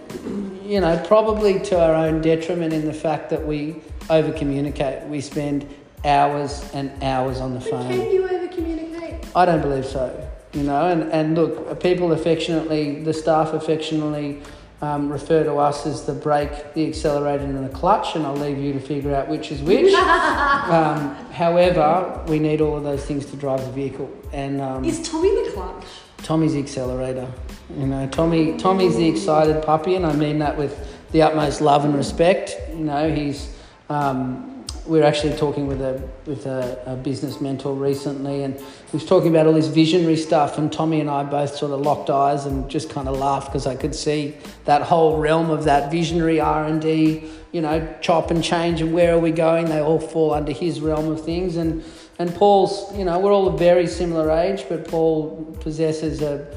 you 0.64 0.80
know, 0.80 1.02
probably 1.06 1.60
to 1.60 1.80
our 1.80 1.94
own 1.94 2.22
detriment 2.22 2.74
in 2.74 2.86
the 2.86 2.94
fact 2.94 3.30
that 3.30 3.46
we 3.46 3.76
over 4.10 4.32
communicate. 4.32 5.04
We 5.08 5.22
spend 5.22 5.68
hours 6.06 6.70
and 6.74 6.92
hours 7.04 7.40
on 7.40 7.54
the 7.54 7.60
But 7.60 7.70
phone. 7.70 7.88
can 7.90 8.12
you 8.12 8.28
over 8.28 8.48
communicate? 8.48 9.26
I 9.36 9.46
don't 9.46 9.62
believe 9.62 9.86
so. 9.86 10.30
You 10.54 10.64
know, 10.64 10.88
and, 10.88 11.12
and 11.12 11.36
look, 11.36 11.82
people 11.82 12.12
affectionately, 12.12 13.04
the 13.04 13.14
staff 13.14 13.54
affectionately 13.54 14.42
um, 14.84 15.10
refer 15.10 15.46
to 15.46 15.56
us 15.56 15.86
as 15.86 16.04
the 16.04 16.12
brake, 16.12 16.74
the 16.74 16.86
accelerator, 16.86 17.46
and 17.46 17.64
the 17.64 17.74
clutch, 17.74 18.18
and 18.18 18.26
I'll 18.26 18.36
leave 18.36 18.58
you 18.58 18.74
to 18.74 18.82
figure 18.82 19.16
out 19.16 19.30
which 19.30 19.50
is 19.50 19.62
which. 19.62 19.94
um, 19.94 21.16
however, 21.32 22.22
we 22.28 22.38
need 22.38 22.60
all 22.60 22.76
of 22.76 22.84
those 22.84 23.06
things 23.06 23.26
to 23.28 23.38
drive 23.38 23.64
the 23.64 23.72
vehicle, 23.72 24.12
and 24.34 24.60
um, 24.60 24.84
Is 24.84 25.08
Tommy 25.08 25.30
the 25.46 25.52
clutch? 25.52 25.86
Tommy's 26.18 26.54
the 26.54 26.60
accelerator. 26.60 27.32
You 27.78 27.88
know, 27.88 28.08
Tommy, 28.10 28.58
Tommy's 28.58 28.98
the 28.98 29.08
excited 29.08 29.64
puppy, 29.64 29.96
and 29.96 30.06
I 30.06 30.14
mean 30.14 30.40
that 30.40 30.58
with 30.58 30.78
the 31.14 31.22
utmost 31.22 31.62
love 31.62 31.86
and 31.86 31.96
respect. 31.96 32.58
You 32.70 32.84
know, 32.84 33.10
he's. 33.10 33.56
Um, 33.90 34.53
we're 34.86 35.04
actually 35.04 35.36
talking 35.38 35.68
with 35.68 35.82
a 35.82 36.02
with 36.26 36.46
a, 36.46 36.82
a 36.86 36.96
business 36.96 37.40
mentor 37.40 37.74
recently, 37.74 38.44
and 38.44 38.56
he 38.56 38.92
was 38.92 39.06
talking 39.06 39.30
about 39.30 39.48
all 39.48 39.54
this 39.54 39.68
visionary 39.68 40.18
stuff. 40.18 40.58
And 40.58 40.72
Tommy 40.72 41.00
and 41.00 41.10
I 41.10 41.24
both 41.24 41.56
sort 41.56 41.72
of 41.72 41.82
locked 41.82 42.10
eyes 42.10 42.46
and 42.46 42.70
just 42.70 42.90
kind 42.90 43.08
of 43.08 43.18
laughed 43.18 43.48
because 43.48 43.66
I 43.66 43.76
could 43.76 43.96
see 43.96 44.36
that 44.66 44.82
whole 44.82 45.18
realm 45.18 45.50
of 45.50 45.64
that 45.66 45.92
visionary 45.92 46.40
R 46.40 46.66
and 46.66 46.82
D. 46.82 47.30
You 47.52 47.62
know, 47.62 47.96
chop 48.02 48.32
and 48.32 48.44
change, 48.44 48.82
and 48.82 48.94
where 48.94 49.14
are 49.14 49.20
we 49.20 49.32
going? 49.32 49.66
They 49.66 49.80
all 49.80 50.00
fall 50.00 50.34
under 50.34 50.52
his 50.52 50.82
realm 50.82 51.10
of 51.10 51.24
things, 51.24 51.56
and 51.56 51.84
and 52.20 52.34
Paul's. 52.36 52.96
You 52.98 53.06
know, 53.06 53.20
we're 53.20 53.34
all 53.34 53.48
a 53.48 53.58
very 53.58 53.88
similar 53.88 54.32
age, 54.32 54.66
but 54.68 54.88
Paul 54.88 55.56
possesses 55.62 56.22
a 56.22 56.48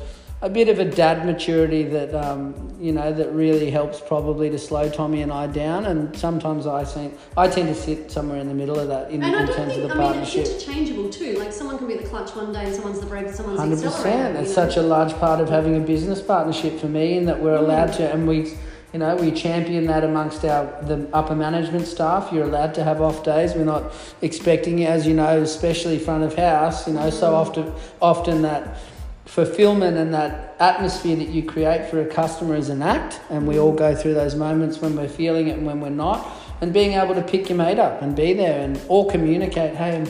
a 0.42 0.50
bit 0.50 0.68
of 0.68 0.78
a 0.78 0.84
dad 0.84 1.24
maturity 1.24 1.82
that 1.84 2.14
um, 2.14 2.54
you 2.78 2.92
know 2.92 3.10
that 3.10 3.32
really 3.32 3.70
helps 3.70 4.00
probably 4.00 4.50
to 4.50 4.58
slow 4.58 4.88
Tommy 4.88 5.22
and 5.22 5.32
I 5.32 5.46
down, 5.46 5.86
and 5.86 6.14
sometimes 6.16 6.66
I 6.66 6.84
think 6.84 7.14
I 7.36 7.48
tend 7.48 7.68
to 7.68 7.74
sit 7.74 8.10
somewhere 8.10 8.38
in 8.38 8.46
the 8.46 8.54
middle 8.54 8.78
of 8.78 8.88
that 8.88 9.10
in, 9.10 9.22
And 9.22 9.34
I 9.34 9.40
in 9.40 9.46
don't 9.46 9.56
terms 9.56 9.72
think, 9.72 9.90
of 9.90 9.96
the 9.96 10.04
I 10.04 10.12
mean, 10.12 10.22
it's 10.22 10.34
interchangeable 10.34 11.08
too. 11.08 11.38
Like 11.38 11.52
someone 11.52 11.78
can 11.78 11.86
be 11.88 11.96
the 11.96 12.06
clutch 12.06 12.36
one 12.36 12.52
day 12.52 12.66
and 12.66 12.74
someone's 12.74 13.00
the 13.00 13.06
brake 13.06 13.30
someone's 13.30 13.58
Hundred 13.60 13.76
the 13.76 13.86
accelerator. 13.86 14.18
percent. 14.18 14.34
That's 14.34 14.50
you 14.50 14.56
know? 14.56 14.68
such 14.68 14.76
a 14.76 14.82
large 14.82 15.14
part 15.14 15.40
of 15.40 15.48
having 15.48 15.76
a 15.76 15.80
business 15.80 16.20
partnership 16.20 16.78
for 16.78 16.88
me, 16.88 17.16
in 17.16 17.24
that 17.26 17.40
we're 17.40 17.56
allowed 17.56 17.94
to, 17.94 18.12
and 18.12 18.28
we, 18.28 18.52
you 18.92 18.98
know, 18.98 19.16
we 19.16 19.30
champion 19.32 19.86
that 19.86 20.04
amongst 20.04 20.44
our 20.44 20.66
the 20.82 21.08
upper 21.14 21.34
management 21.34 21.86
staff. 21.86 22.28
You're 22.30 22.44
allowed 22.44 22.74
to 22.74 22.84
have 22.84 23.00
off 23.00 23.24
days. 23.24 23.54
We're 23.54 23.64
not 23.64 23.90
expecting, 24.20 24.84
as 24.84 25.06
you 25.06 25.14
know, 25.14 25.40
especially 25.40 25.98
front 25.98 26.24
of 26.24 26.34
house. 26.34 26.86
You 26.86 26.92
know, 26.92 27.08
so 27.08 27.34
often, 27.34 27.72
often 28.02 28.42
that 28.42 28.76
fulfillment 29.26 29.96
and 29.96 30.14
that 30.14 30.56
atmosphere 30.58 31.16
that 31.16 31.28
you 31.28 31.42
create 31.42 31.90
for 31.90 32.00
a 32.00 32.06
customer 32.06 32.54
is 32.54 32.68
an 32.70 32.80
act, 32.80 33.20
and 33.28 33.46
we 33.46 33.58
all 33.58 33.72
go 33.72 33.94
through 33.94 34.14
those 34.14 34.34
moments 34.34 34.80
when 34.80 34.96
we're 34.96 35.08
feeling 35.08 35.48
it 35.48 35.58
and 35.58 35.66
when 35.66 35.80
we're 35.80 35.90
not, 35.90 36.26
and 36.60 36.72
being 36.72 36.92
able 36.92 37.14
to 37.14 37.22
pick 37.22 37.48
your 37.48 37.58
mate 37.58 37.78
up 37.78 38.00
and 38.00 38.16
be 38.16 38.32
there 38.32 38.62
and 38.62 38.80
all 38.88 39.10
communicate. 39.10 39.74
Hey. 39.74 40.06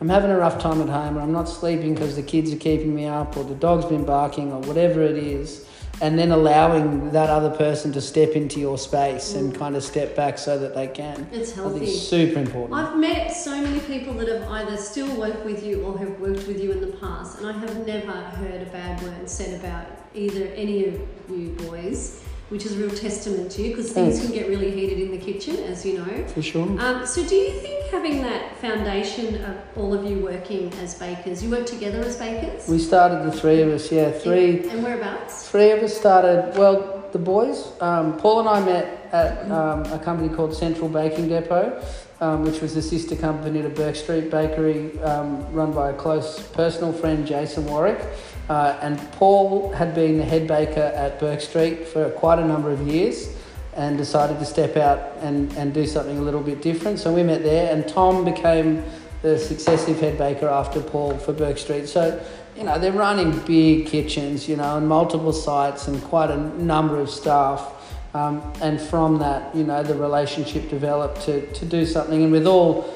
I'm, 0.00 0.08
having 0.08 0.32
a 0.32 0.36
rough 0.36 0.60
time 0.60 0.80
at 0.80 0.88
home, 0.88 1.16
or 1.16 1.20
I'm 1.20 1.30
not 1.30 1.48
sleeping 1.48 1.94
because 1.94 2.16
the 2.16 2.24
kids 2.24 2.52
are 2.52 2.56
keeping 2.56 2.92
me 2.92 3.06
up, 3.06 3.36
or 3.36 3.44
the 3.44 3.54
dog's 3.54 3.84
been 3.84 4.04
barking, 4.04 4.50
or 4.50 4.60
whatever 4.62 5.00
it 5.02 5.16
is, 5.16 5.68
and 6.02 6.18
then 6.18 6.32
allowing 6.32 7.10
that 7.12 7.30
other 7.30 7.48
person 7.48 7.92
to 7.92 8.00
step 8.00 8.30
into 8.30 8.58
your 8.58 8.76
space 8.76 9.34
and 9.34 9.52
mm. 9.52 9.58
kind 9.58 9.76
of 9.76 9.84
step 9.84 10.16
back 10.16 10.36
so 10.36 10.58
that 10.58 10.74
they 10.74 10.88
can. 10.88 11.28
It's 11.30 11.52
I 11.52 11.62
think 11.62 11.76
healthy. 11.76 11.86
super 11.86 12.40
important. 12.40 12.74
I've 12.74 12.98
met 12.98 13.28
so 13.28 13.62
many 13.62 13.78
people 13.78 14.12
that 14.14 14.26
have 14.26 14.42
either 14.50 14.76
still 14.76 15.16
worked 15.16 15.44
with 15.44 15.64
you 15.64 15.82
or 15.84 15.96
have 15.98 16.18
worked 16.18 16.48
with 16.48 16.60
you 16.60 16.72
in 16.72 16.80
the 16.80 16.88
past, 16.98 17.38
and 17.38 17.46
I 17.46 17.52
have 17.52 17.86
never 17.86 18.10
heard 18.10 18.62
a 18.62 18.70
bad 18.70 19.00
word 19.00 19.30
said 19.30 19.60
about 19.60 19.86
either 20.12 20.46
any 20.56 20.86
of 20.86 21.00
you 21.30 21.50
boys, 21.68 22.20
which 22.52 22.66
is 22.66 22.76
a 22.76 22.78
real 22.78 22.94
testament 22.94 23.50
to 23.50 23.62
you 23.62 23.70
because 23.70 23.90
things 23.92 24.18
Thanks. 24.18 24.26
can 24.26 24.38
get 24.38 24.46
really 24.46 24.70
heated 24.70 24.98
in 24.98 25.10
the 25.10 25.16
kitchen, 25.16 25.56
as 25.64 25.86
you 25.86 25.98
know. 25.98 26.28
For 26.28 26.42
sure. 26.42 26.68
Um, 26.78 27.06
so, 27.06 27.26
do 27.26 27.34
you 27.34 27.50
think 27.60 27.90
having 27.90 28.20
that 28.20 28.58
foundation 28.58 29.42
of 29.42 29.56
all 29.74 29.94
of 29.94 30.04
you 30.04 30.18
working 30.18 30.70
as 30.74 30.94
bakers, 30.94 31.42
you 31.42 31.48
work 31.48 31.64
together 31.64 32.00
as 32.00 32.16
bakers? 32.16 32.68
We 32.68 32.78
started 32.78 33.24
the 33.24 33.32
three 33.32 33.62
of 33.62 33.70
us, 33.70 33.90
yeah, 33.90 34.10
three. 34.10 34.68
And 34.68 34.82
whereabouts? 34.82 35.48
Three 35.48 35.70
of 35.70 35.82
us 35.82 35.96
started, 35.96 36.52
well, 36.58 37.08
the 37.12 37.18
boys, 37.18 37.72
um, 37.80 38.18
Paul 38.18 38.40
and 38.40 38.48
I 38.48 38.60
met 38.64 39.08
at 39.12 39.50
um, 39.50 39.84
a 39.86 39.98
company 39.98 40.34
called 40.34 40.54
Central 40.54 40.90
Baking 40.90 41.28
Depot, 41.28 41.82
um, 42.20 42.44
which 42.44 42.60
was 42.60 42.74
the 42.74 42.82
sister 42.82 43.16
company 43.16 43.62
to 43.62 43.70
Bourke 43.70 43.96
Street 43.96 44.30
Bakery, 44.30 44.98
um, 45.00 45.50
run 45.52 45.72
by 45.72 45.90
a 45.90 45.94
close 45.94 46.42
personal 46.48 46.92
friend, 46.92 47.26
Jason 47.26 47.66
Warwick. 47.66 48.00
Uh, 48.48 48.78
and 48.82 48.98
Paul 49.12 49.72
had 49.72 49.94
been 49.94 50.18
the 50.18 50.24
head 50.24 50.46
baker 50.46 50.80
at 50.80 51.18
Bourke 51.20 51.40
Street 51.40 51.86
for 51.86 52.10
quite 52.10 52.38
a 52.38 52.44
number 52.44 52.70
of 52.70 52.86
years 52.86 53.34
and 53.74 53.96
decided 53.96 54.38
to 54.38 54.44
step 54.44 54.76
out 54.76 55.16
and, 55.20 55.50
and 55.54 55.72
do 55.72 55.86
something 55.86 56.18
a 56.18 56.22
little 56.22 56.42
bit 56.42 56.60
different. 56.60 56.98
So 56.98 57.12
we 57.12 57.22
met 57.22 57.42
there, 57.42 57.72
and 57.72 57.86
Tom 57.88 58.24
became 58.24 58.84
the 59.22 59.38
successive 59.38 60.00
head 60.00 60.18
baker 60.18 60.48
after 60.48 60.80
Paul 60.80 61.16
for 61.18 61.32
Bourke 61.32 61.56
Street. 61.56 61.88
So, 61.88 62.22
you 62.56 62.64
know, 62.64 62.78
they're 62.78 62.92
running 62.92 63.38
big 63.46 63.86
kitchens, 63.86 64.48
you 64.48 64.56
know, 64.56 64.76
and 64.76 64.86
multiple 64.86 65.32
sites 65.32 65.88
and 65.88 66.02
quite 66.02 66.30
a 66.30 66.36
number 66.62 66.98
of 66.98 67.08
staff. 67.08 67.72
Um, 68.14 68.52
and 68.60 68.78
from 68.78 69.18
that, 69.20 69.54
you 69.54 69.64
know, 69.64 69.82
the 69.82 69.94
relationship 69.94 70.68
developed 70.68 71.22
to, 71.22 71.50
to 71.52 71.64
do 71.64 71.86
something. 71.86 72.22
And 72.22 72.32
with 72.32 72.46
all 72.46 72.92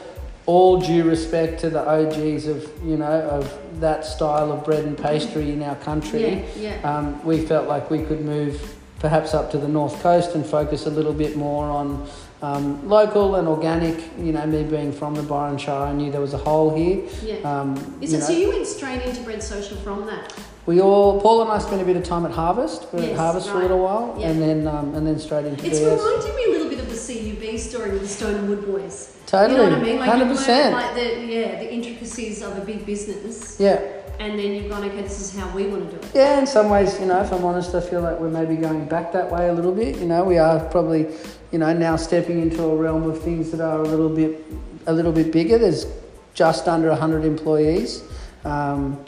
all 0.47 0.81
due 0.81 1.03
respect 1.05 1.61
to 1.61 1.71
the 1.71 1.81
OGs 1.89 2.47
of, 2.47 2.71
you 2.85 2.97
know, 2.97 3.05
of 3.29 3.59
that 3.81 4.05
style 4.05 4.53
of 4.53 4.65
bread 4.65 4.85
and 4.85 4.97
pastry 4.97 5.51
in 5.51 5.63
our 5.63 5.75
country, 5.77 6.23
Yeah, 6.23 6.43
yeah. 6.83 6.97
um, 6.99 7.25
we 7.25 7.45
felt 7.45 7.67
like 7.69 7.91
we 7.91 8.03
could 8.03 8.25
move 8.25 8.75
perhaps 9.01 9.35
up 9.35 9.51
to 9.51 9.59
the 9.59 9.69
north 9.69 10.01
coast 10.03 10.35
and 10.35 10.47
focus 10.47 10.87
a 10.87 10.91
little 10.91 11.13
bit 11.13 11.37
more 11.37 11.67
on 11.67 12.09
um, 12.43 12.89
local 12.89 13.35
and 13.37 13.49
organic. 13.49 13.99
You 14.19 14.33
know, 14.33 14.47
me 14.47 14.63
being 14.63 14.93
from 14.93 15.15
the 15.15 15.23
Byron 15.23 15.59
Shire, 15.59 15.87
I 15.89 15.93
knew 15.93 16.11
there 16.13 16.21
was 16.21 16.33
a 16.35 16.39
hole 16.39 16.75
here. 16.75 17.03
yeah. 17.23 17.37
Um, 17.61 17.77
Is 18.01 18.13
you 18.13 18.19
it 18.19 18.21
know, 18.21 18.27
so 18.27 18.33
you 18.33 18.49
went 18.51 18.67
straight 18.67 19.03
into 19.03 19.21
Bread 19.23 19.43
Social 19.43 19.77
from 19.79 20.07
that? 20.07 20.33
we 20.67 20.81
all, 20.81 21.21
Paul 21.21 21.43
and 21.43 21.51
I 21.51 21.59
spent 21.59 21.81
a 21.83 21.85
bit 21.85 21.97
of 21.97 22.05
time 22.05 22.25
at 22.25 22.33
Harvest. 22.33 22.87
We 22.93 23.01
Yes, 23.03 23.11
at 23.11 23.17
Harvest 23.19 23.49
for 23.49 23.59
a 23.59 23.63
little 23.63 23.81
while, 23.81 24.17
Yeah. 24.19 24.29
and 24.31 24.41
then 24.43 24.67
um, 24.69 24.95
and 24.95 25.07
then 25.07 25.19
straight 25.19 25.45
into 25.47 25.65
It's 25.67 25.79
BS. 25.81 25.99
reminding 25.99 26.37
me 26.37 26.45
a 26.45 26.49
little 26.51 26.69
bit 26.69 26.79
of 26.79 26.89
the 26.89 26.97
CUB 26.97 27.59
story 27.59 27.91
with 27.93 28.03
the 28.03 28.09
Stone 28.09 28.35
and 28.37 28.49
Wood 28.49 28.65
Boys. 28.67 29.16
Totally. 29.27 29.61
You 29.61 29.67
know 29.71 29.79
what 29.79 29.81
I 29.81 29.83
mean? 29.83 29.99
Like 29.99 30.11
100%. 30.11 30.49
learned, 30.49 30.73
like 30.75 30.95
the 30.95 31.27
yeah 31.27 31.59
the 31.59 31.73
intricacies 31.75 32.43
of 32.43 32.57
a 32.57 32.61
big 32.61 32.87
business, 32.87 33.57
Yeah. 33.59 33.81
and 34.21 34.39
then 34.39 34.53
you've 34.55 34.71
gone 34.71 34.85
okay, 34.85 35.03
this 35.03 35.21
is 35.21 35.37
how 35.39 35.49
we 35.55 35.67
want 35.67 35.91
to 35.91 35.97
do 35.97 36.03
it. 36.03 36.13
Yeah, 36.15 36.39
in 36.39 36.47
some 36.47 36.71
ways, 36.71 36.99
you 37.01 37.07
know, 37.07 37.21
if 37.21 37.33
I'm 37.33 37.45
honest, 37.45 37.75
I 37.75 37.81
feel 37.81 38.01
like 38.03 38.21
we're 38.21 38.31
maybe 38.31 38.55
going 38.57 38.85
back 38.87 39.13
that 39.13 39.31
way 39.31 39.49
a 39.49 39.53
little 39.53 39.73
bit. 39.73 39.97
You 39.97 40.07
know, 40.07 40.23
we 40.25 40.39
are 40.39 40.61
probably, 40.71 41.09
you 41.51 41.59
know, 41.59 41.73
now 41.73 41.97
stepping 41.97 42.41
into 42.41 42.63
a 42.63 42.77
realm 42.77 43.09
of 43.11 43.21
things 43.21 43.51
that 43.51 43.61
are 43.61 43.81
a 43.81 43.89
little 43.89 44.09
bit, 44.09 44.45
a 44.87 44.93
little 44.93 45.13
bit 45.13 45.33
bigger. 45.33 45.59
There's 45.59 45.87
just 46.35 46.69
under 46.69 46.95
hundred 46.95 47.25
employees, 47.25 48.05
um, 48.45 49.03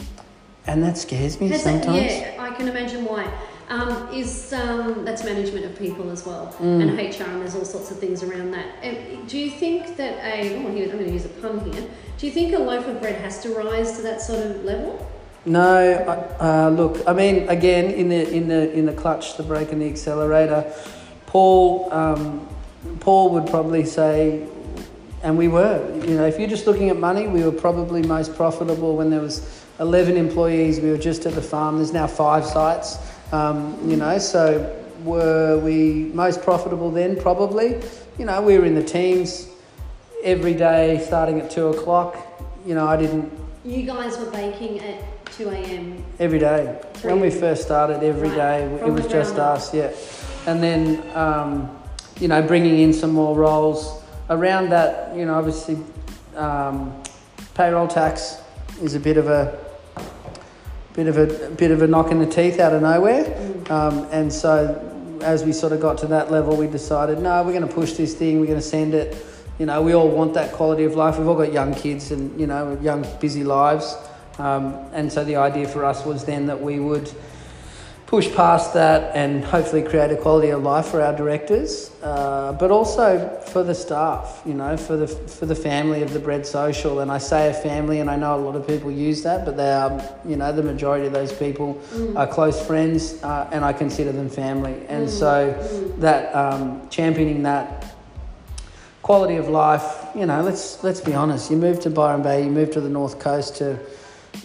and 0.67 0.83
that 0.83 0.99
scares 0.99 1.41
me 1.41 1.49
Has 1.49 1.63
that- 1.63 1.85
sometimes. 1.85 2.13
yeah, 2.13 2.35
I 2.41 2.51
can 2.51 2.67
imagine 2.67 3.05
why. 3.05 3.31
Um, 3.69 4.09
is 4.15 4.55
um, 4.55 5.05
that's 5.05 5.25
management 5.25 5.67
of 5.67 5.79
people 5.79 6.11
as 6.11 6.25
well, 6.25 6.55
Mm. 6.59 6.81
and 6.83 6.91
HR, 6.99 7.25
and 7.25 7.43
there's 7.43 7.55
all 7.55 7.67
sorts 7.67 7.91
of 7.91 7.99
things 7.99 8.23
around 8.23 8.53
that. 8.53 8.67
Um, 8.83 9.27
do 9.27 9.37
you 9.39 9.51
think 9.51 9.97
that 9.99 10.15
a 10.25 10.57
oh, 10.57 10.69
I'm 10.69 10.75
going 10.75 11.05
to 11.05 11.11
use 11.13 11.27
a 11.27 11.29
pun 11.29 11.61
here. 11.71 11.85
Do 12.17 12.27
you 12.27 12.33
think 12.33 12.55
a 12.55 12.59
loaf 12.59 12.87
of 12.89 12.99
bread 13.03 13.17
has 13.17 13.43
to 13.43 13.51
rise 13.51 13.97
to 13.97 14.03
that 14.03 14.23
sort 14.23 14.45
of 14.47 14.65
level? 14.65 15.07
No, 15.45 15.93
uh, 16.41 16.71
look. 16.71 17.07
I 17.07 17.13
mean, 17.13 17.47
again, 17.51 17.91
in 17.91 18.09
the 18.09 18.29
in 18.33 18.49
the 18.49 18.73
in 18.73 18.87
the 18.87 18.93
clutch, 18.95 19.37
the 19.37 19.43
brake, 19.43 19.71
and 19.71 19.83
the 19.83 19.89
accelerator, 19.89 20.73
Paul 21.27 21.93
um, 21.93 22.49
Paul 23.01 23.31
would 23.35 23.47
probably 23.49 23.85
say, 23.85 24.47
and 25.23 25.37
we 25.37 25.49
were. 25.49 25.95
You 26.07 26.15
know, 26.17 26.27
if 26.27 26.39
you're 26.39 26.49
just 26.49 26.67
looking 26.67 26.89
at 26.89 26.97
money, 26.97 27.27
we 27.29 27.45
were 27.45 27.53
probably 27.53 28.03
most 28.03 28.35
profitable 28.35 28.97
when 28.97 29.11
there 29.11 29.21
was 29.21 29.63
11 29.79 30.17
employees. 30.17 30.81
We 30.81 30.91
were 30.91 30.97
just 30.97 31.27
at 31.27 31.35
the 31.35 31.43
farm. 31.43 31.77
There's 31.77 31.93
now 31.93 32.07
five 32.07 32.47
sites. 32.47 32.97
Um, 33.33 33.79
you 33.89 33.97
know, 33.97 34.19
so 34.19 34.75
were 35.05 35.59
we 35.59 36.11
most 36.15 36.43
profitable 36.43 36.91
then? 36.91 37.21
Probably. 37.21 37.81
You 38.19 38.25
know, 38.25 38.41
we 38.43 38.59
were 38.59 38.65
in 38.65 38.75
the 38.75 38.83
teens 38.83 39.49
every 40.25 40.55
day, 40.55 41.03
starting 41.07 41.41
at 41.41 41.51
two 41.51 41.69
o'clock. 41.69 42.17
You 42.67 42.75
know, 42.75 42.87
I 42.87 42.97
didn't 42.97 43.31
You 43.65 43.83
guys 43.83 44.19
were 44.19 44.31
baking 44.31 44.81
at 44.81 45.03
2 45.33 45.51
a.m. 45.51 46.05
Every 46.19 46.39
day. 46.39 46.81
When 47.03 47.21
we 47.21 47.29
first 47.31 47.63
started, 47.63 48.03
every 48.03 48.29
Right. 48.31 48.37
day 48.37 48.63
it 48.87 48.91
was 48.93 49.07
just 49.07 49.35
up. 49.37 49.57
us, 49.59 49.75
yeah. 49.75 49.91
And 50.47 50.63
then, 50.63 51.03
um, 51.15 51.69
you 52.19 52.29
know, 52.29 52.41
bringing 52.43 52.81
in 52.81 52.93
some 52.93 53.11
more 53.11 53.37
roles 53.37 54.01
around 54.31 54.71
that. 54.71 55.13
You 55.15 55.27
know, 55.27 55.35
obviously, 55.35 55.77
um, 56.37 56.95
payroll 57.55 57.87
tax 57.89 58.39
is 58.83 58.95
a 58.95 59.01
bit 59.01 59.17
of 59.17 59.29
a 59.29 59.59
bit 60.99 61.07
of 61.07 61.17
a 61.17 61.51
bit 61.51 61.71
of 61.71 61.81
a 61.81 61.87
knock 61.87 62.11
in 62.11 62.19
the 62.19 62.27
teeth 62.27 62.59
out 62.59 62.75
of 62.75 62.83
nowhere. 62.83 63.25
Mm. 63.25 63.71
Um, 63.71 64.09
and 64.11 64.33
so, 64.33 65.21
as 65.23 65.45
we 65.45 65.53
sort 65.53 65.73
of 65.73 65.81
got 65.81 65.99
to 65.99 66.09
that 66.09 66.33
level, 66.33 66.57
we 66.57 66.67
decided, 66.67 67.21
no, 67.21 67.41
we're 67.45 67.53
going 67.53 67.67
to 67.67 67.73
push 67.73 67.93
this 67.93 68.15
thing. 68.15 68.41
We're 68.41 68.47
going 68.47 68.59
to 68.59 68.67
send 68.67 68.95
it. 68.95 69.25
You 69.61 69.67
know, 69.67 69.81
we 69.81 69.93
all 69.93 70.09
want 70.09 70.35
that 70.35 70.53
quality 70.53 70.83
of 70.83 70.97
life. 70.97 71.17
We've 71.17 71.29
all 71.29 71.37
got 71.37 71.53
young 71.53 71.73
kids 71.73 72.11
and 72.11 72.39
you 72.39 72.49
know, 72.49 72.77
young 72.83 73.07
busy 73.21 73.45
lives. 73.45 73.97
Um, 74.39 74.75
and 74.93 75.13
so 75.13 75.25
the 75.25 75.37
idea 75.37 75.69
for 75.69 75.85
us 75.85 76.05
was 76.05 76.25
then 76.25 76.47
that 76.47 76.61
we 76.61 76.81
would 76.81 77.09
push 78.09 78.35
past 78.35 78.73
that 78.73 79.15
and 79.15 79.45
hopefully 79.45 79.83
create 79.83 80.11
a 80.11 80.17
quality 80.17 80.49
of 80.49 80.63
life 80.63 80.87
for 80.87 81.03
our 81.03 81.15
directors, 81.15 81.93
uh, 82.03 82.55
but 82.55 82.71
also 82.71 83.29
for 83.49 83.63
the 83.63 83.75
staff, 83.75 84.41
you 84.47 84.55
know, 84.55 84.79
for 84.79 84.97
the 84.97 85.07
for 85.07 85.45
the 85.45 85.55
family 85.55 86.01
of 86.01 86.15
the 86.15 86.19
Bread 86.19 86.47
Social. 86.47 87.01
And 87.01 87.13
I 87.13 87.19
say 87.19 87.51
a 87.51 87.53
family, 87.53 88.01
and 88.01 88.09
I 88.09 88.17
know 88.17 88.35
a 88.35 88.41
lot 88.41 88.57
of 88.57 88.67
people 88.67 88.91
use 88.91 89.23
that, 89.25 89.45
but 89.45 89.59
they 89.59 89.71
are, 89.71 90.03
you 90.27 90.37
know, 90.37 90.51
the 90.53 90.63
majority 90.63 91.07
of 91.07 91.13
those 91.13 91.35
people 91.35 91.79
are 92.17 92.27
close 92.27 92.59
friends, 92.67 93.23
uh, 93.23 93.51
and 93.53 93.63
I 93.63 93.75
consider 93.75 94.11
them 94.11 94.31
family. 94.31 94.87
And 94.89 95.09
so 95.11 95.53
that 95.99 96.35
um, 96.35 96.89
championing 96.89 97.43
that 97.43 97.95
quality 99.03 99.37
of 99.37 99.49
life, 99.49 100.07
you 100.15 100.25
know, 100.25 100.41
let's 100.41 100.83
let's 100.83 101.03
be 101.03 101.13
honest. 101.13 101.51
You 101.51 101.59
move 101.59 101.79
to 101.81 101.91
Byron 101.91 102.23
Bay, 102.23 102.45
you 102.45 102.51
move 102.51 102.71
to 102.71 102.81
the 102.81 102.89
north 102.89 103.19
coast 103.19 103.57
to, 103.57 103.79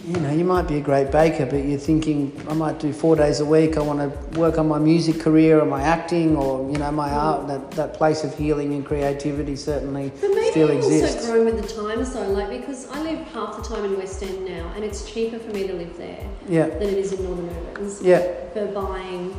you 0.06 0.20
know, 0.20 0.32
you 0.32 0.44
might 0.44 0.68
be 0.68 0.78
a 0.78 0.82
great 0.82 1.12
baker, 1.12 1.46
but 1.46 1.64
you're 1.64 1.80
thinking 1.80 2.32
I 2.50 2.54
might 2.54 2.78
do 2.80 2.92
four 2.92 3.16
days 3.16 3.40
a 3.40 3.46
week. 3.46 3.78
I 3.78 3.82
want 3.82 4.00
to 4.00 4.40
work 4.40 4.58
on 4.58 4.68
my 4.68 4.78
music 4.78 5.20
career 5.22 5.62
or 5.62 5.66
my 5.66 5.82
acting 5.82 6.36
or 6.36 6.70
you 6.70 6.78
know 6.78 6.92
my 6.92 7.10
art. 7.10 7.48
That 7.48 7.72
that 7.72 7.94
place 7.94 8.24
of 8.26 8.38
healing 8.38 8.74
and 8.74 8.86
creativity 8.86 9.56
certainly 9.56 10.12
But 10.20 10.32
maybe 10.32 10.52
still 10.52 10.74
you've 10.74 10.84
also 10.84 10.96
exists. 10.96 11.26
grown 11.30 11.46
with 11.46 11.62
the 11.62 11.82
times 11.82 12.14
though, 12.14 12.30
like 12.30 12.50
because 12.50 12.90
I 12.90 13.02
live 13.02 13.20
half 13.30 13.56
the 13.56 13.64
time 13.64 13.86
in 13.86 13.98
West 13.98 14.22
End 14.24 14.46
now, 14.46 14.72
and 14.76 14.84
it's 14.84 15.10
cheaper 15.10 15.40
for 15.40 15.52
me 15.52 15.68
to 15.68 15.74
live 15.74 15.98
there 15.98 16.28
Yeah, 16.50 16.68
than 16.68 16.84
it 16.84 16.98
is 16.98 17.14
in 17.14 17.24
Northern 17.24 17.50
Urbans. 17.50 18.02
yeah, 18.02 18.50
for 18.54 18.66
buying 18.68 19.34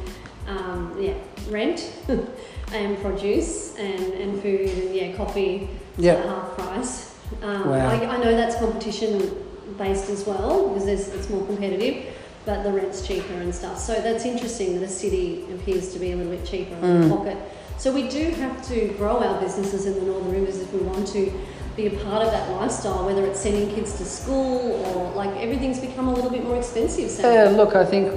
um, 0.49 0.97
yeah, 0.99 1.15
rent 1.51 1.93
and 2.73 2.99
produce 3.01 3.77
and, 3.77 4.15
and 4.15 4.41
food 4.41 4.69
and 4.71 4.95
yeah, 4.95 5.13
coffee 5.17 5.69
yeah. 5.99 6.15
at 6.15 6.25
half 6.25 6.57
price. 6.57 7.11
Um, 7.43 7.69
Wow. 7.69 7.89
I, 7.89 8.07
I 8.07 8.17
know 8.23 8.37
that's 8.37 8.57
competition 8.57 9.44
based 9.79 10.09
as 10.11 10.25
well 10.27 10.69
because 10.69 10.85
there's, 10.87 11.09
it's 11.09 11.29
more 11.31 11.45
competitive, 11.47 12.07
but 12.45 12.63
the 12.63 12.73
rent's 12.73 13.07
cheaper 13.07 13.35
and 13.35 13.55
stuff. 13.55 13.79
So 13.79 13.95
that's 14.01 14.25
interesting 14.25 14.75
that 14.79 14.85
a 14.85 14.89
city 14.89 15.45
appears 15.55 15.93
to 15.93 15.99
be 15.99 16.13
a 16.13 16.17
little 16.17 16.33
bit 16.33 16.45
cheaper 16.45 16.75
in 16.75 16.81
Mm. 16.83 17.09
the 17.09 17.17
pocket. 17.17 17.37
So 17.79 17.93
we 17.93 18.09
do 18.09 18.31
have 18.31 18.67
to 18.69 18.89
grow 18.99 19.19
our 19.19 19.41
businesses 19.41 19.87
in 19.87 19.95
the 19.95 20.03
Northern 20.03 20.31
Rivers 20.33 20.59
if 20.61 20.73
we 20.73 20.81
want 20.81 21.07
to 21.09 21.33
be 21.77 21.87
a 21.87 21.91
part 22.05 22.25
of 22.25 22.31
that 22.31 22.49
lifestyle, 22.53 23.05
whether 23.05 23.27
it's 23.27 23.41
sending 23.41 23.69
kids 23.75 23.97
to 23.99 24.05
school 24.05 24.73
or 24.87 25.11
like 25.17 25.31
everything's 25.43 25.81
become 25.81 26.07
a 26.07 26.13
little 26.15 26.31
bit 26.31 26.45
more 26.45 26.57
expensive. 26.57 27.11
Sam. 27.11 27.33
Yeah, 27.33 27.57
look, 27.57 27.75
I 27.75 27.85
think 27.85 28.13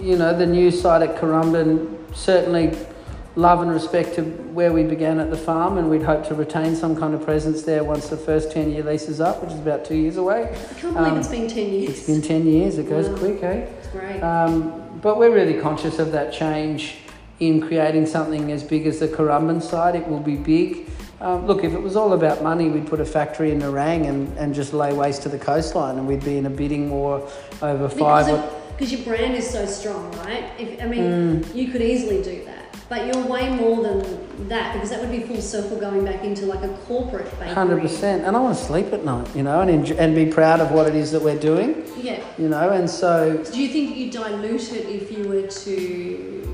you 0.00 0.16
know 0.16 0.36
the 0.36 0.46
new 0.46 0.70
site 0.70 1.02
at 1.02 1.16
Currumbin 1.20 1.96
certainly 2.14 2.76
love 3.36 3.62
and 3.62 3.70
respect 3.70 4.14
to 4.16 4.22
where 4.22 4.72
we 4.72 4.82
began 4.82 5.18
at 5.20 5.30
the 5.30 5.36
farm, 5.36 5.78
and 5.78 5.88
we'd 5.88 6.02
hope 6.02 6.26
to 6.28 6.34
retain 6.34 6.74
some 6.74 6.96
kind 6.96 7.14
of 7.14 7.22
presence 7.24 7.62
there 7.62 7.84
once 7.84 8.08
the 8.08 8.16
first 8.16 8.50
ten 8.52 8.70
year 8.70 8.82
lease 8.82 9.08
is 9.08 9.20
up, 9.20 9.42
which 9.42 9.52
is 9.52 9.58
about 9.60 9.84
two 9.84 9.96
years 9.96 10.16
away. 10.16 10.42
I 10.44 10.74
can't 10.80 10.94
believe 10.94 11.12
Um, 11.12 11.18
it's 11.18 11.28
been 11.28 11.48
10 11.48 11.72
years. 11.72 11.90
It's 11.90 12.06
been 12.06 12.22
ten 12.22 12.46
years; 12.46 12.78
it 12.78 12.88
goes 12.88 13.08
Wow. 13.08 13.16
quick, 13.18 13.42
eh? 13.42 13.66
It's 13.78 13.88
great. 13.88 14.20
Um, 14.22 14.72
but 15.00 15.18
we're 15.18 15.34
really 15.34 15.54
conscious 15.60 15.98
of 15.98 16.12
that 16.12 16.32
change 16.32 16.96
in 17.38 17.60
creating 17.60 18.04
something 18.06 18.52
as 18.52 18.62
big 18.62 18.86
as 18.86 18.98
the 18.98 19.08
Currumbin 19.08 19.62
site. 19.62 19.94
It 19.94 20.06
will 20.08 20.20
be 20.20 20.36
big. 20.36 20.86
Um, 21.22 21.46
look, 21.46 21.64
if 21.64 21.72
it 21.74 21.82
was 21.82 21.96
all 21.96 22.12
about 22.14 22.42
money, 22.42 22.68
we'd 22.68 22.86
put 22.86 22.98
a 23.00 23.04
factory 23.04 23.50
in 23.52 23.60
Nerang 23.60 24.08
and, 24.08 24.36
and 24.38 24.54
just 24.54 24.72
lay 24.72 24.92
waste 24.92 25.22
to 25.22 25.28
the 25.28 25.38
coastline, 25.38 25.98
and 25.98 26.08
we'd 26.08 26.24
be 26.24 26.36
in 26.38 26.46
a 26.46 26.50
bidding 26.50 26.90
war 26.90 27.26
over 27.62 27.88
five. 27.90 28.26
because, 28.26 28.28
of, 28.44 28.70
because 28.78 28.92
your 28.92 29.02
brand 29.02 29.34
is 29.36 29.48
so 29.48 29.66
strong, 29.66 30.10
right? 30.18 30.44
If, 30.58 30.82
I 30.82 30.86
mean, 30.86 31.02
Mm. 31.44 31.54
you 31.54 31.68
could 31.68 31.82
easily 31.82 32.22
do 32.22 32.42
that, 32.46 32.59
but 32.90 33.06
you're 33.06 33.24
way 33.24 33.48
more 33.48 33.82
than 33.84 34.48
that 34.48 34.74
because 34.74 34.90
that 34.90 35.00
would 35.00 35.12
be 35.12 35.20
full 35.20 35.40
circle 35.40 35.78
going 35.78 36.04
back 36.04 36.24
into 36.24 36.44
like 36.46 36.62
a 36.64 36.68
corporate 36.88 37.30
bakery. 37.38 37.54
Hundred 37.54 37.80
percent, 37.80 38.24
and 38.24 38.36
I 38.36 38.40
want 38.40 38.58
to 38.58 38.62
sleep 38.64 38.92
at 38.92 39.04
night, 39.04 39.28
you 39.34 39.44
know, 39.44 39.60
and 39.60 39.70
enjoy, 39.70 39.94
and 39.94 40.12
be 40.14 40.26
proud 40.26 40.58
of 40.60 40.72
what 40.72 40.88
it 40.88 40.96
is 40.96 41.12
that 41.12 41.22
we're 41.22 41.38
doing, 41.38 41.84
Yeah. 42.02 42.18
you 42.36 42.48
know, 42.48 42.70
and 42.70 42.90
so 42.90 43.42
Do 43.52 43.62
you 43.62 43.68
think 43.68 43.96
you 43.96 44.10
dilute 44.10 44.72
it 44.72 44.86
if 44.88 45.16
you 45.16 45.28
were 45.28 45.46
to 45.46 46.44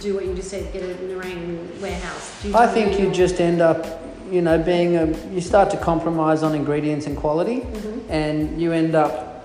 do 0.00 0.14
what 0.14 0.24
you 0.26 0.34
just 0.34 0.48
said, 0.50 0.72
get 0.72 0.82
it 0.84 1.00
in 1.00 1.10
a 1.10 1.14
Nerang 1.14 1.58
warehouse? 1.82 2.30
Do 2.42 2.48
you 2.50 2.56
I 2.56 2.68
think 2.68 2.92
you 2.98 3.06
your- 3.06 3.12
just 3.14 3.40
end 3.40 3.60
up, 3.60 3.84
you 4.30 4.42
know, 4.42 4.56
being 4.58 4.96
a 4.96 5.06
you 5.34 5.40
start 5.40 5.70
to 5.70 5.76
compromise 5.76 6.44
on 6.44 6.54
ingredients 6.54 7.06
and 7.08 7.16
quality, 7.16 7.66
Mhm. 7.66 8.00
and 8.10 8.60
you 8.62 8.70
end 8.72 8.94
up, 8.94 9.44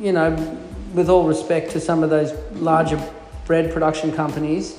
you 0.00 0.12
know, 0.12 0.34
with 0.94 1.10
all 1.10 1.24
respect 1.24 1.70
to 1.72 1.80
some 1.80 2.02
of 2.02 2.08
those 2.08 2.32
larger 2.60 2.98
bread 3.46 3.70
production 3.74 4.10
companies, 4.10 4.76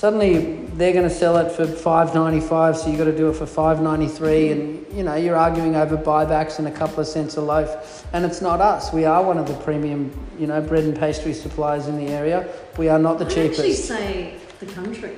suddenly 0.00 0.54
they're 0.78 0.94
going 0.94 1.06
to 1.06 1.14
sell 1.14 1.36
it 1.36 1.52
for 1.52 1.66
five 1.66 2.14
ninety 2.14 2.40
five, 2.40 2.74
so 2.74 2.88
you've 2.88 2.96
got 2.96 3.04
to 3.04 3.16
do 3.16 3.28
it 3.28 3.36
for 3.36 3.44
five 3.44 3.82
ninety 3.82 4.08
three, 4.08 4.50
and 4.50 4.86
you 4.96 5.02
know 5.02 5.14
you're 5.14 5.36
arguing 5.36 5.76
over 5.76 5.94
buybacks 5.94 6.58
and 6.58 6.66
a 6.66 6.70
couple 6.70 7.00
of 7.00 7.06
cents 7.06 7.36
a 7.36 7.40
loaf, 7.42 8.06
and 8.14 8.24
it's 8.24 8.40
not 8.40 8.62
us. 8.62 8.94
We 8.94 9.04
are 9.04 9.22
one 9.22 9.36
of 9.36 9.46
the 9.46 9.54
premium, 9.62 10.10
you 10.38 10.46
know, 10.46 10.58
bread 10.62 10.84
and 10.84 10.98
pastry 10.98 11.34
suppliers 11.34 11.86
in 11.86 11.98
the 11.98 12.10
area. 12.10 12.48
We 12.78 12.88
are 12.88 12.98
not 12.98 13.18
the 13.18 13.26
I'd 13.26 13.50
actually 13.50 13.74
say 13.74 14.36
the 14.58 14.66
country. 14.66 15.16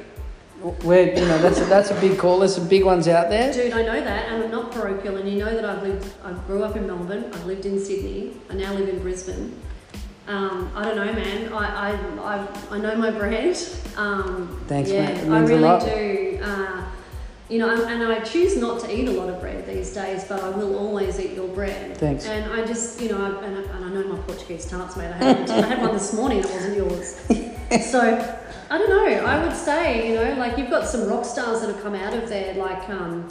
We're, 0.84 1.08
you 1.08 1.26
know, 1.26 1.38
that's 1.38 1.60
a, 1.60 1.64
that's 1.64 1.90
a 1.90 2.00
big 2.00 2.18
call. 2.18 2.40
There's 2.40 2.54
some 2.54 2.68
big 2.68 2.84
ones 2.84 3.06
out 3.06 3.30
there. 3.30 3.52
Dude, 3.52 3.72
I 3.72 3.82
know 3.82 4.00
that, 4.00 4.28
and 4.30 4.44
I'm 4.44 4.50
not 4.50 4.72
parochial, 4.72 5.16
and 5.16 5.28
you 5.28 5.38
know 5.44 5.54
that 5.54 5.64
I've 5.64 5.82
lived, 5.82 6.12
I 6.24 6.32
grew 6.46 6.62
up 6.62 6.76
in 6.76 6.86
Melbourne, 6.86 7.24
I've 7.32 7.46
lived 7.46 7.66
in 7.66 7.84
Sydney, 7.84 8.36
I 8.48 8.54
now 8.54 8.72
live 8.72 8.88
in 8.88 9.00
Brisbane. 9.00 9.60
Um, 10.28 10.70
I 10.74 10.84
don't 10.84 10.96
know, 10.96 11.12
man. 11.12 11.52
I, 11.52 11.90
I, 11.90 12.36
I, 12.36 12.48
I 12.70 12.78
know 12.78 12.94
my 12.96 13.10
brand. 13.10 13.56
Um, 13.96 14.60
Thanks, 14.68 14.90
yeah. 14.90 15.08
It 15.08 15.28
I 15.28 15.40
really 15.40 15.80
do. 16.38 16.42
Uh, 16.42 16.84
you 17.48 17.58
know, 17.58 17.68
and 17.70 18.02
and 18.02 18.10
I 18.12 18.20
choose 18.20 18.56
not 18.56 18.80
to 18.80 18.90
eat 18.96 19.08
a 19.08 19.10
lot 19.12 19.28
of 19.28 19.40
bread 19.40 19.66
these 19.66 19.92
days, 19.92 20.24
but 20.24 20.42
I 20.42 20.48
will 20.50 20.78
always 20.78 21.20
eat 21.20 21.32
your 21.32 21.48
bread. 21.48 21.98
Thanks. 21.98 22.24
And 22.24 22.50
I 22.52 22.64
just, 22.64 23.00
you 23.00 23.10
know, 23.10 23.18
I, 23.20 23.44
and, 23.44 23.58
I- 23.58 23.76
and 23.76 23.84
I 23.84 23.88
know 23.88 24.04
my 24.04 24.18
Portuguese 24.20 24.64
tarts, 24.66 24.96
mate. 24.96 25.08
I 25.12 25.16
had, 25.18 25.50
I 25.50 25.66
had 25.66 25.80
one 25.82 25.92
this 25.92 26.14
morning 26.14 26.40
that 26.42 26.50
wasn't 26.50 26.76
yours. 26.76 27.26
So, 27.90 28.00
I 28.68 28.76
don't 28.76 28.90
know. 28.90 29.24
I 29.24 29.42
would 29.46 29.56
say, 29.56 30.06
you 30.10 30.14
know, 30.14 30.34
like 30.34 30.58
you've 30.58 30.68
got 30.68 30.86
some 30.86 31.08
rock 31.08 31.24
stars 31.24 31.62
that 31.62 31.68
have 31.72 31.82
come 31.82 31.94
out 31.94 32.12
of 32.12 32.28
there, 32.28 32.52
like 32.52 32.86
um, 32.90 33.26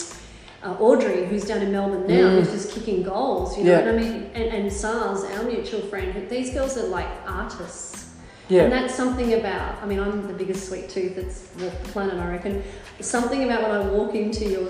uh, 0.63 0.73
Audrey, 0.79 1.25
who's 1.25 1.45
down 1.45 1.61
in 1.61 1.71
Melbourne 1.71 2.05
now, 2.07 2.29
Mm. 2.29 2.39
who's 2.39 2.51
just 2.51 2.71
kicking 2.71 3.03
goals, 3.03 3.57
you 3.57 3.63
know. 3.63 3.71
Yeah. 3.71 3.79
And 3.79 3.89
I 3.89 4.01
mean, 4.01 4.29
and, 4.33 4.43
and 4.53 4.71
SARS, 4.73 5.23
our 5.23 5.43
mutual 5.43 5.81
friend, 5.81 6.29
these 6.29 6.53
girls 6.53 6.77
are 6.77 6.87
like 6.87 7.07
artists. 7.27 8.05
And 8.49 8.69
that's 8.71 8.93
something 8.93 9.33
about, 9.35 9.81
I 9.81 9.85
mean, 9.85 9.99
I'm 9.99 10.27
the 10.27 10.33
biggest 10.33 10.67
sweet 10.67 10.89
tooth 10.89 11.15
that's 11.15 11.47
walked 11.63 11.83
the 11.85 11.89
planet, 11.89 12.15
I 12.15 12.27
reckon. 12.31 12.61
Something 12.99 13.45
about 13.45 13.61
when 13.61 13.71
I 13.71 13.79
walk 13.79 14.13
into 14.13 14.43
your, 14.45 14.69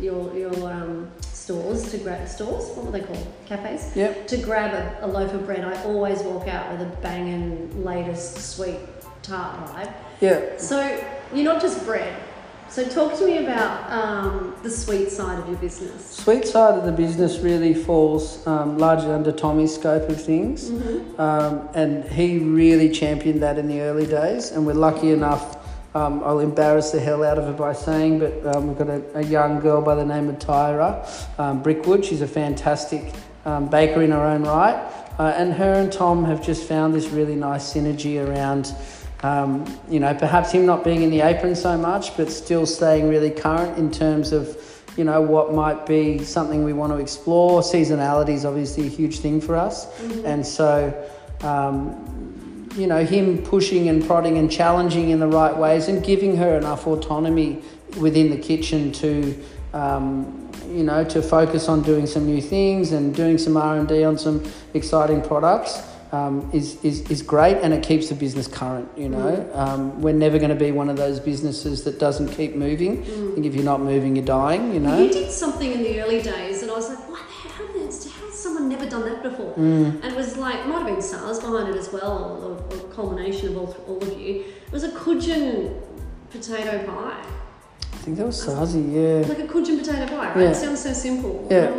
your, 0.00 0.34
your 0.34 0.72
um, 0.72 1.10
stores 1.20 1.90
to 1.90 1.98
grab 1.98 2.26
stores. 2.26 2.68
What 2.74 2.86
were 2.86 2.92
they 2.92 3.02
called? 3.02 3.26
Cafes. 3.46 3.94
Yep. 3.94 4.28
To 4.28 4.36
grab 4.38 4.72
a, 4.72 5.04
a 5.04 5.06
loaf 5.06 5.34
of 5.34 5.44
bread, 5.44 5.62
I 5.62 5.82
always 5.84 6.20
walk 6.22 6.48
out 6.48 6.72
with 6.72 6.80
a 6.80 6.90
banging 7.02 7.84
latest 7.84 8.56
sweet 8.56 8.78
tart, 9.22 9.70
right? 9.74 9.92
Yeah. 10.22 10.56
So 10.56 10.80
you're 11.34 11.44
not 11.44 11.60
just 11.60 11.84
bread. 11.84 12.16
So 12.70 12.86
talk 12.88 13.18
to 13.18 13.26
me 13.26 13.38
about 13.38 13.90
um, 13.90 14.54
the 14.62 14.70
sweet 14.70 15.10
side 15.10 15.38
of 15.38 15.48
your 15.48 15.56
business. 15.56 16.10
Sweet 16.10 16.46
side 16.46 16.78
of 16.78 16.84
the 16.84 16.92
business 16.92 17.38
really 17.38 17.74
falls 17.74 18.46
um, 18.46 18.78
largely 18.78 19.10
under 19.10 19.32
Tommy's 19.32 19.74
scope 19.74 20.08
of 20.08 20.22
things, 20.22 20.70
Mm-hmm. 20.70 21.20
um, 21.20 21.68
and 21.74 22.04
he 22.04 22.38
really 22.38 22.90
championed 22.90 23.42
that 23.42 23.58
in 23.58 23.66
the 23.68 23.80
early 23.80 24.06
days. 24.06 24.50
And 24.52 24.66
we're 24.66 24.74
lucky 24.74 25.10
enough. 25.10 25.56
Um, 25.94 26.22
I'll 26.22 26.40
embarrass 26.40 26.90
the 26.90 27.00
hell 27.00 27.24
out 27.24 27.38
of 27.38 27.46
her 27.46 27.52
by 27.52 27.72
saying, 27.72 28.18
but 28.20 28.54
um, 28.54 28.68
we've 28.68 28.78
got 28.78 28.88
a, 28.90 29.02
a 29.18 29.22
young 29.24 29.58
girl 29.60 29.80
by 29.80 29.94
the 29.94 30.04
name 30.04 30.28
of 30.28 30.38
Tyra 30.38 31.08
um, 31.40 31.62
Brickwood. 31.62 32.04
She's 32.04 32.20
a 32.20 32.28
fantastic 32.28 33.14
um, 33.46 33.68
baker 33.68 34.02
in 34.02 34.10
her 34.10 34.24
own 34.24 34.42
right, 34.44 34.76
uh, 35.18 35.32
and 35.36 35.54
her 35.54 35.72
and 35.72 35.90
Tom 35.90 36.24
have 36.26 36.44
just 36.44 36.68
found 36.68 36.94
this 36.94 37.08
really 37.08 37.34
nice 37.34 37.72
synergy 37.72 38.24
around. 38.24 38.72
Um, 39.22 39.66
you 39.90 39.98
know, 39.98 40.14
perhaps 40.14 40.52
him 40.52 40.64
not 40.64 40.84
being 40.84 41.02
in 41.02 41.10
the 41.10 41.22
apron 41.22 41.56
so 41.56 41.76
much, 41.76 42.16
but 42.16 42.30
still 42.30 42.66
staying 42.66 43.08
really 43.08 43.30
current 43.30 43.76
in 43.76 43.90
terms 43.90 44.32
of, 44.32 44.56
you 44.96 45.02
know, 45.02 45.20
what 45.20 45.52
might 45.52 45.86
be 45.86 46.22
something 46.22 46.62
we 46.62 46.72
want 46.72 46.92
to 46.92 46.98
explore. 46.98 47.60
Seasonality 47.62 48.30
is 48.30 48.44
obviously 48.44 48.86
a 48.86 48.90
huge 48.90 49.18
thing 49.18 49.40
for 49.40 49.56
us, 49.56 49.88
and 50.24 50.46
so, 50.46 50.94
um, 51.42 52.68
you 52.76 52.86
know, 52.86 53.04
him 53.04 53.42
pushing 53.42 53.88
and 53.88 54.06
prodding 54.06 54.38
and 54.38 54.50
challenging 54.50 55.10
in 55.10 55.18
the 55.18 55.26
right 55.26 55.56
ways 55.56 55.88
and 55.88 56.04
giving 56.04 56.36
her 56.36 56.56
enough 56.56 56.86
autonomy 56.86 57.60
within 57.98 58.30
the 58.30 58.38
kitchen 58.38 58.92
to, 58.92 59.36
um, 59.72 60.48
you 60.68 60.84
know, 60.84 61.02
to 61.02 61.20
focus 61.22 61.68
on 61.68 61.82
doing 61.82 62.06
some 62.06 62.24
new 62.24 62.40
things 62.40 62.92
and 62.92 63.16
doing 63.16 63.36
some 63.36 63.56
R 63.56 63.78
and 63.78 63.88
D 63.88 64.04
on 64.04 64.16
some 64.16 64.44
exciting 64.74 65.22
products 65.22 65.82
um, 66.12 66.50
is, 66.52 66.82
is, 66.84 67.08
is 67.10 67.22
great 67.22 67.58
and 67.58 67.72
it 67.72 67.82
keeps 67.82 68.08
the 68.08 68.14
business 68.14 68.48
current. 68.48 68.88
You 68.96 69.08
know, 69.10 69.50
um, 69.54 70.00
we're 70.00 70.14
never 70.14 70.38
going 70.38 70.50
to 70.50 70.56
be 70.56 70.72
one 70.72 70.88
of 70.88 70.96
those 70.96 71.20
businesses 71.20 71.84
that 71.84 71.98
doesn't 71.98 72.28
keep 72.28 72.54
moving. 72.54 73.02
I 73.02 73.34
think 73.34 73.46
if 73.46 73.54
you're 73.54 73.64
not 73.64 73.80
moving, 73.80 74.16
you're 74.16 74.24
dying. 74.24 74.72
You 74.72 74.80
know. 74.80 75.02
You 75.02 75.12
did 75.12 75.30
something 75.30 75.70
in 75.70 75.82
the 75.82 76.00
early 76.00 76.22
days, 76.22 76.62
and 76.62 76.70
I 76.70 76.74
was 76.74 76.88
like, 76.88 77.08
what 77.08 77.20
the 77.20 77.48
hell? 77.48 77.66
How, 77.66 77.84
has- 77.84 78.12
someone 78.38 78.68
never 78.68 78.88
done 78.88 79.02
that 79.02 79.22
before? 79.22 79.52
Mm. 79.54 80.02
And 80.02 80.04
it 80.04 80.16
was 80.16 80.36
like, 80.36 80.64
might 80.66 80.78
have 80.78 80.86
been 80.86 81.02
SARS 81.02 81.40
behind 81.40 81.68
it 81.68 81.76
as 81.76 81.92
well, 81.92 82.62
or, 82.70 82.76
or 82.76 82.86
a 82.86 82.94
culmination 82.94 83.48
of 83.48 83.56
all, 83.56 83.76
all 83.88 84.02
of 84.02 84.20
you. 84.20 84.44
It 84.66 84.72
was 84.72 84.84
a 84.84 84.92
Cajun 84.92 85.82
potato 86.30 86.86
pie. 86.86 87.24
I 87.92 87.96
think 87.96 88.16
that 88.16 88.26
was 88.26 88.46
Sazi. 88.46 88.94
Yeah. 88.94 89.28
Like 89.28 89.40
a 89.40 89.48
Cajun 89.48 89.78
potato 89.78 90.06
pie, 90.06 90.28
right? 90.28 90.40
Yeah. 90.40 90.50
It 90.50 90.54
sounds 90.54 90.82
so 90.82 90.92
simple. 90.92 91.46
Yeah. 91.50 91.70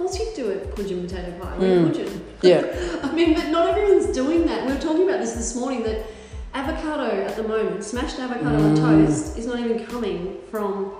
And 0.00 0.08
I'm 0.08 0.14
like, 0.14 0.20
of 0.20 0.26
course 0.34 0.36
you'd 0.36 0.36
do 0.36 0.50
a 0.52 0.76
Cajun 0.76 1.06
potato 1.06 1.38
pie. 1.38 1.56
We're 1.58 1.78
Mm. 1.78 1.92
Cajun. 1.94 2.24
Yeah. 2.42 3.00
I 3.02 3.12
mean, 3.12 3.34
but 3.34 3.48
not 3.50 3.68
everyone's 3.68 4.06
doing 4.14 4.46
that. 4.46 4.66
We 4.66 4.72
were 4.72 4.80
talking 4.80 5.08
about 5.08 5.20
this 5.20 5.32
this 5.32 5.54
morning 5.54 5.82
that 5.84 6.06
avocado 6.54 7.22
at 7.22 7.36
the 7.36 7.42
moment, 7.42 7.84
smashed 7.84 8.18
avocado 8.18 8.56
on 8.56 8.76
Mm. 8.76 9.06
toast, 9.06 9.38
is 9.38 9.46
not 9.46 9.60
even 9.60 9.84
coming 9.86 10.38
from 10.50 10.92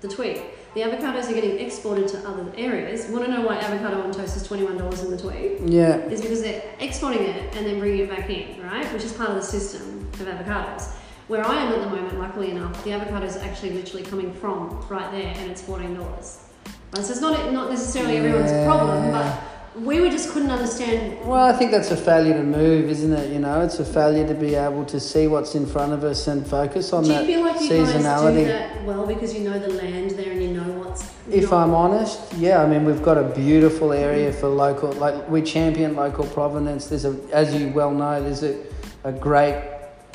the 0.00 0.08
Tweed. 0.08 0.40
The 0.74 0.82
avocados 0.82 1.28
are 1.28 1.34
getting 1.34 1.58
exported 1.58 2.06
to 2.08 2.18
other 2.28 2.46
areas. 2.56 3.06
Want 3.08 3.24
to 3.24 3.30
know 3.30 3.40
why 3.42 3.56
avocado 3.56 4.00
on 4.02 4.12
toast 4.12 4.36
is 4.36 4.46
$21 4.46 5.02
in 5.04 5.10
the 5.10 5.16
Tweed? 5.16 5.60
Yeah. 5.68 5.96
Is 6.08 6.20
because 6.20 6.42
they're 6.42 6.62
exporting 6.80 7.22
it 7.22 7.56
and 7.56 7.66
then 7.66 7.78
bringing 7.80 8.00
it 8.00 8.10
back 8.10 8.30
in, 8.30 8.62
right? 8.62 8.86
Which 8.92 9.04
is 9.04 9.12
part 9.12 9.30
of 9.30 9.36
the 9.36 9.42
system 9.42 10.06
of 10.20 10.26
avocados. 10.26 10.84
Where 11.28 11.44
I 11.46 11.62
am 11.64 11.72
at 11.72 11.80
the 11.82 11.88
moment, 11.90 12.18
luckily 12.18 12.50
enough, 12.50 12.82
the 12.84 12.90
avocados 12.90 13.36
are 13.36 13.44
actually 13.44 13.70
literally 13.70 14.02
coming 14.04 14.32
from 14.32 14.84
right 14.88 15.10
there 15.12 15.32
and 15.36 15.50
it's 15.50 15.62
$14. 15.62 16.38
So 16.94 17.00
it's 17.12 17.20
not, 17.20 17.52
not 17.52 17.70
necessarily 17.70 18.16
everyone's 18.16 18.50
Yeah. 18.50 18.66
problem, 18.66 19.12
but 19.12 19.26
we 19.84 20.00
were 20.00 20.10
just 20.10 20.30
couldn't 20.30 20.50
understand 20.50 21.18
Well, 21.24 21.44
I 21.44 21.52
think 21.52 21.70
that's 21.70 21.92
a 21.92 21.96
failure 21.96 22.34
to 22.34 22.42
move, 22.42 22.90
isn't 22.90 23.12
it? 23.12 23.32
You 23.32 23.38
know, 23.38 23.60
it's 23.60 23.78
a 23.78 23.84
failure 23.84 24.26
to 24.26 24.34
be 24.34 24.56
able 24.56 24.84
to 24.86 24.98
see 24.98 25.28
what's 25.28 25.54
in 25.54 25.66
front 25.66 25.92
of 25.92 26.02
us 26.02 26.26
and 26.26 26.44
focus 26.44 26.92
on 26.92 27.04
Do 27.04 27.10
that 27.10 27.20
like 27.20 27.28
you 27.30 27.44
guys 27.44 27.68
do 27.68 27.74
seasonality. 27.74 28.46
that 28.48 28.84
well 28.84 29.06
because 29.06 29.32
you 29.32 29.48
know 29.48 29.56
the 29.58 29.68
land 29.74 30.10
there 30.12 30.32
and 30.32 30.42
you 30.42 30.48
know 30.48 30.64
what's 30.82 31.04
If 31.30 31.52
I'm 31.52 31.72
honest, 31.74 32.18
yeah, 32.34 32.60
I 32.60 32.66
mean 32.66 32.84
we've 32.84 33.02
got 33.02 33.16
a 33.18 33.22
beautiful 33.22 33.92
area 33.92 34.32
for 34.32 34.48
local. 34.48 34.90
Like 34.92 35.30
we 35.30 35.42
champion 35.42 35.94
local 35.94 36.26
provenance. 36.26 36.86
There's 36.86 37.04
a, 37.04 37.16
as 37.32 37.54
you 37.54 37.68
well 37.68 37.92
know, 37.92 38.20
there's 38.20 38.42
a, 38.42 38.56
a 39.04 39.12
great 39.12 39.62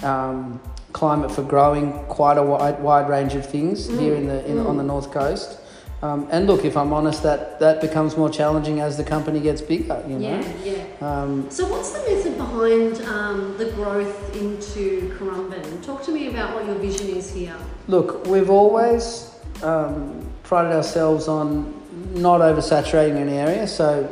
um, 0.03 0.59
climate 0.91 1.31
for 1.31 1.43
growing 1.43 1.93
quite 2.09 2.37
a 2.37 2.43
wide, 2.43 2.81
wide 2.81 3.07
range 3.09 3.33
of 3.35 3.45
things 3.45 3.87
Mm, 3.87 3.99
here 3.99 4.15
in 4.15 4.27
the 4.27 4.45
in, 4.45 4.59
on 4.59 4.75
the 4.75 4.83
north 4.83 5.11
coast. 5.11 5.59
Um, 6.01 6.27
and 6.29 6.45
look, 6.45 6.65
if 6.65 6.75
I'm 6.77 6.93
honest, 6.93 7.23
that 7.23 7.59
that 7.59 7.81
becomes 7.81 8.17
more 8.17 8.29
challenging 8.29 8.79
as 8.79 8.97
the 8.97 9.03
company 9.03 9.39
gets 9.39 9.61
bigger. 9.61 10.03
You 10.07 10.19
know. 10.19 10.29
yeah, 10.29 10.53
yeah. 10.63 11.07
Um, 11.07 11.49
So 11.49 11.67
what's 11.67 11.91
the 11.91 11.99
method 11.99 12.37
behind 12.37 13.01
um, 13.03 13.57
the 13.57 13.71
growth 13.71 14.35
into 14.35 15.15
Currumbin? 15.17 15.83
Talk 15.83 16.03
to 16.03 16.11
me 16.11 16.27
about 16.27 16.53
what 16.53 16.65
your 16.65 16.75
vision 16.75 17.07
is 17.07 17.31
here. 17.31 17.55
Look, 17.87 18.25
we've 18.27 18.49
always 18.49 19.35
um, 19.63 20.29
prided 20.43 20.73
ourselves 20.73 21.27
on 21.27 21.73
not 22.13 22.41
oversaturating 22.41 23.21
an 23.21 23.29
area. 23.29 23.67
So 23.67 24.09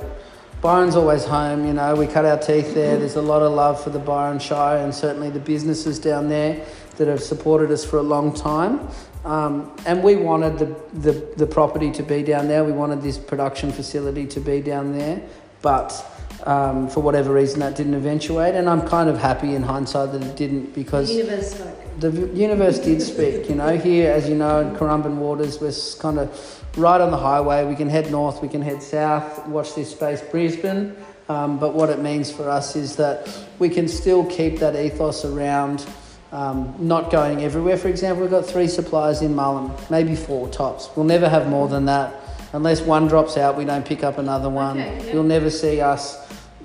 Byron's 0.61 0.95
always 0.95 1.25
home, 1.25 1.67
you 1.67 1.73
know, 1.73 1.93
we 1.95 2.07
cut 2.07 2.23
our 2.23 2.37
teeth 2.37 2.73
there. 2.73 2.97
There's 2.97 3.17
a 3.17 3.21
lot 3.21 3.41
of 3.41 3.51
love 3.51 3.83
for 3.83 3.89
the 3.89 3.99
Byron 3.99 4.39
Shire 4.39 4.77
and 4.77 4.95
certainly 4.95 5.29
the 5.29 5.39
businesses 5.39 5.99
down 5.99 6.29
there 6.29 6.65
that 6.95 7.07
have 7.07 7.21
supported 7.21 7.69
us 7.71 7.83
for 7.83 7.97
a 7.97 8.03
long 8.03 8.33
time. 8.33 8.87
Um, 9.25 9.75
and 9.85 10.03
we 10.03 10.15
wanted 10.15 10.59
the, 10.59 10.75
the, 10.99 11.11
the 11.37 11.47
property 11.47 11.91
to 11.91 12.03
be 12.03 12.23
down 12.23 12.47
there. 12.47 12.63
We 12.63 12.73
wanted 12.73 13.01
this 13.01 13.17
production 13.17 13.71
facility 13.71 14.25
to 14.27 14.39
be 14.41 14.59
down 14.61 14.97
there. 14.97 15.21
But 15.61 15.93
um, 16.45 16.89
for 16.89 16.99
whatever 17.01 17.33
reason, 17.33 17.61
that 17.61 17.75
didn't 17.77 17.93
eventuate. 17.93 18.53
And 18.55 18.69
I'm 18.69 18.85
kind 18.87 19.09
of 19.09 19.17
happy 19.17 19.55
in 19.55 19.63
hindsight 19.63 20.11
that 20.11 20.21
it 20.23 20.35
didn't 20.35 20.75
because 20.75 21.07
The 21.07 21.13
universe 21.15 21.51
spoke. 21.53 21.99
the 21.99 22.11
universe 22.33 22.79
did 22.79 23.01
speak. 23.01 23.47
You 23.49 23.55
know, 23.55 23.77
here, 23.77 24.11
as 24.11 24.27
you 24.27 24.35
know, 24.35 24.59
in 24.59 24.75
Currumbin 24.75 25.15
Waters, 25.15 25.61
we're 25.61 25.73
kind 26.01 26.19
of 26.19 26.59
right 26.77 26.99
on 26.99 27.11
the 27.11 27.17
highway. 27.17 27.63
We 27.65 27.75
can 27.75 27.89
head 27.89 28.11
north, 28.11 28.41
we 28.41 28.49
can 28.49 28.61
head 28.61 28.83
south. 28.83 29.47
Watch 29.47 29.73
this 29.73 29.91
space, 29.91 30.21
Brisbane. 30.21 30.97
Um, 31.29 31.57
but 31.57 31.73
what 31.73 31.89
it 31.89 31.99
means 31.99 32.29
for 32.29 32.49
us 32.49 32.75
is 32.75 32.97
that 32.97 33.33
we 33.57 33.69
can 33.69 33.87
still 33.87 34.25
keep 34.25 34.59
that 34.59 34.75
ethos 34.75 35.23
around. 35.23 35.85
Um, 36.33 36.73
not 36.79 37.11
going 37.11 37.43
everywhere. 37.43 37.77
For 37.77 37.89
example, 37.89 38.23
we've 38.23 38.31
got 38.31 38.43
three 38.43 38.67
suppliers 38.67 39.21
in 39.21 39.35
Mullum, 39.35 39.71
maybe 39.91 40.15
four 40.15 40.49
tops. 40.49 40.89
We'll 40.95 41.05
never 41.05 41.29
have 41.29 41.47
more 41.47 41.67
than 41.67 41.85
that. 41.85 42.15
Unless 42.53 42.81
one 42.81 43.07
drops 43.07 43.37
out, 43.37 43.55
we 43.55 43.65
don't 43.65 43.85
pick 43.85 44.03
up 44.03 44.17
another 44.17 44.49
one. 44.49 44.79
Okay. 44.79 45.13
You'll 45.13 45.23
never 45.23 45.51
see 45.51 45.79
us, 45.79 46.17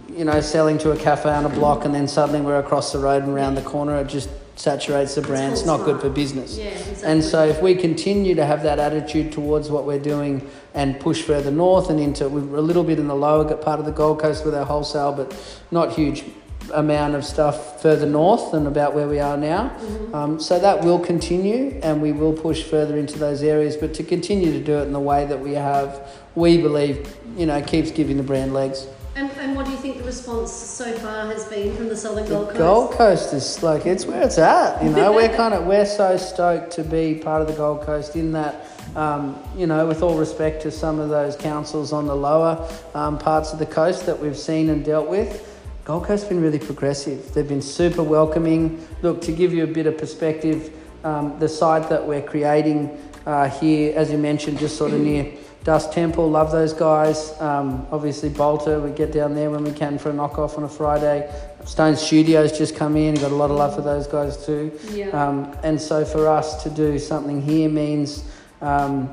you 0.09 0.25
know, 0.25 0.41
selling 0.41 0.79
to 0.79 0.93
a 0.93 0.97
cafe 0.97 1.29
on 1.29 1.45
a 1.45 1.51
block 1.51 1.85
and 1.85 1.95
then 1.95 2.09
suddenly 2.09 2.41
we're 2.41 2.59
across 2.59 2.95
the 2.95 2.99
road 2.99 3.25
and 3.25 3.33
around 3.33 3.57
the 3.57 3.63
corner. 3.63 3.99
It 3.99 4.07
just 4.07 4.31
saturates 4.57 5.17
the 5.17 5.21
brand. 5.21 5.53
It's 5.53 5.67
not 5.67 5.85
good 5.85 6.01
for 6.01 6.09
business. 6.09 6.57
Yeah, 6.57 6.69
exactly. 6.69 7.05
And 7.05 7.23
so, 7.23 7.47
if 7.47 7.61
we 7.61 7.75
continue 7.75 8.35
to 8.37 8.47
have 8.47 8.63
that 8.63 8.79
attitude 8.79 9.33
towards 9.33 9.71
what 9.71 9.85
we're 9.85 9.99
doing 9.99 10.49
and 10.73 10.99
push 10.99 11.21
further 11.21 11.51
north 11.51 11.91
and 11.91 12.01
into, 12.01 12.27
we're 12.31 12.57
a 12.57 12.63
little 12.63 12.85
bit 12.85 12.99
in 12.99 13.07
the 13.07 13.15
lower 13.15 13.45
part 13.55 13.81
of 13.81 13.85
the 13.85 13.93
Gold 13.93 14.19
Coast 14.19 14.47
with 14.47 14.55
our 14.55 14.65
wholesale, 14.65 15.13
but 15.13 15.37
not 15.71 15.93
huge 15.93 16.25
amount 16.71 17.15
of 17.15 17.25
stuff 17.25 17.83
further 17.83 18.07
north 18.07 18.53
than 18.53 18.67
about 18.67 18.95
where 18.95 19.09
we 19.09 19.21
are 19.21 19.37
now. 19.37 19.77
Um, 20.13 20.41
so 20.41 20.59
that 20.59 20.85
will 20.85 20.99
continue, 20.99 21.79
and 21.83 22.01
we 22.03 22.13
will 22.13 22.33
push 22.33 22.63
further 22.63 22.97
into 22.97 23.19
those 23.19 23.43
areas. 23.43 23.77
But 23.77 23.95
to 23.95 24.03
continue 24.03 24.53
to 24.53 24.63
do 24.63 24.79
it 24.79 24.83
in 24.83 24.93
the 24.93 25.01
way 25.01 25.27
that 25.27 25.41
we 25.41 25.55
have, 25.55 26.09
we 26.35 26.59
believe, 26.59 27.17
you 27.37 27.47
know, 27.47 27.61
keeps 27.63 27.91
giving 27.91 28.17
the 28.17 28.23
brand 28.23 28.55
legs. 28.55 28.87
And, 29.19 29.33
and 29.33 29.57
what 29.57 29.67
do 29.67 29.73
you 29.73 29.77
think 29.79 29.99
the 29.99 30.05
response 30.05 30.53
so 30.53 30.93
far 30.99 31.27
has 31.27 31.45
been 31.47 31.75
from 31.75 31.89
the 31.89 31.97
Southern 31.97 32.25
The 32.25 32.31
Gold 32.31 32.47
Coast? 32.47 32.55
The 32.55 32.59
Gold 32.61 32.91
Coast 32.93 33.35
is 33.35 33.63
like 33.65 33.85
it's 33.85 34.07
where 34.07 34.23
it's 34.23 34.39
at. 34.39 34.81
You 34.81 34.91
know, 34.91 35.13
we're 35.13 35.29
kind 35.37 35.55
of 35.55 35.67
we're 35.67 35.87
so 35.87 36.17
stoked 36.17 36.71
to 36.73 36.85
be 36.85 37.17
part 37.17 37.43
of 37.43 37.49
the 37.49 37.55
Gold 37.55 37.83
Coast. 37.83 38.15
In 38.15 38.31
that, 38.33 38.67
um, 38.95 39.43
you 39.57 39.67
know, 39.67 39.89
with 39.89 40.03
all 40.03 40.17
respect 40.17 40.63
to 40.63 40.71
some 40.71 41.01
of 41.01 41.09
those 41.09 41.35
councils 41.35 41.93
on 41.93 42.07
the 42.07 42.15
lower 42.15 42.71
um, 42.95 43.19
parts 43.19 43.53
of 43.53 43.59
the 43.59 43.67
coast 43.67 44.07
that 44.07 44.21
we've 44.21 44.39
seen 44.39 44.71
and 44.71 44.85
dealt 44.85 45.09
with, 45.09 45.48
Gold 45.89 46.05
Coast's 46.05 46.29
been 46.29 46.43
really 46.43 46.59
progressive. 46.59 47.33
They've 47.33 47.49
been 47.49 47.63
super 47.63 48.03
welcoming. 48.03 48.87
Look, 49.01 49.23
to 49.23 49.33
give 49.33 49.55
you 49.55 49.65
a 49.65 49.67
bit 49.67 49.87
of 49.87 49.97
perspective, 49.97 50.71
um, 51.03 51.39
the 51.39 51.49
site 51.49 51.89
that 51.89 52.07
we're 52.07 52.21
creating 52.21 52.91
uh, 53.25 53.49
here, 53.49 53.97
as 53.97 54.13
you 54.13 54.19
mentioned, 54.19 54.59
just 54.59 54.77
sort 54.77 54.93
of 54.93 55.01
near. 55.01 55.33
Dust 55.65 55.91
Temple, 55.91 56.29
love 56.29 56.53
those 56.53 56.75
guys. 56.75 57.33
Um, 57.41 57.87
obviously, 57.91 58.29
Balter, 58.29 58.85
we 58.85 58.91
get 58.91 59.13
down 59.13 59.35
there 59.35 59.51
when 59.51 59.65
we 59.65 59.73
can 59.73 59.97
for 59.99 60.11
a 60.11 60.13
knockoff 60.13 60.59
on 60.59 60.65
a 60.65 60.69
Friday. 60.69 61.33
Stone 61.65 61.97
Studios 61.97 62.59
just 62.59 62.77
come 62.77 62.95
in, 62.95 63.15
got 63.15 63.33
a 63.33 63.35
lot 63.35 63.51
of 63.51 63.57
love 63.57 63.75
for 63.75 63.81
those 63.81 64.07
guys 64.07 64.45
too. 64.45 64.71
Yeah. 64.91 65.09
Um, 65.09 65.57
and 65.63 65.81
so 65.81 66.05
for 66.05 66.29
us 66.29 66.63
to 66.65 66.69
do 66.69 66.99
something 66.99 67.41
here 67.41 67.71
means, 67.71 68.25
um, 68.61 69.09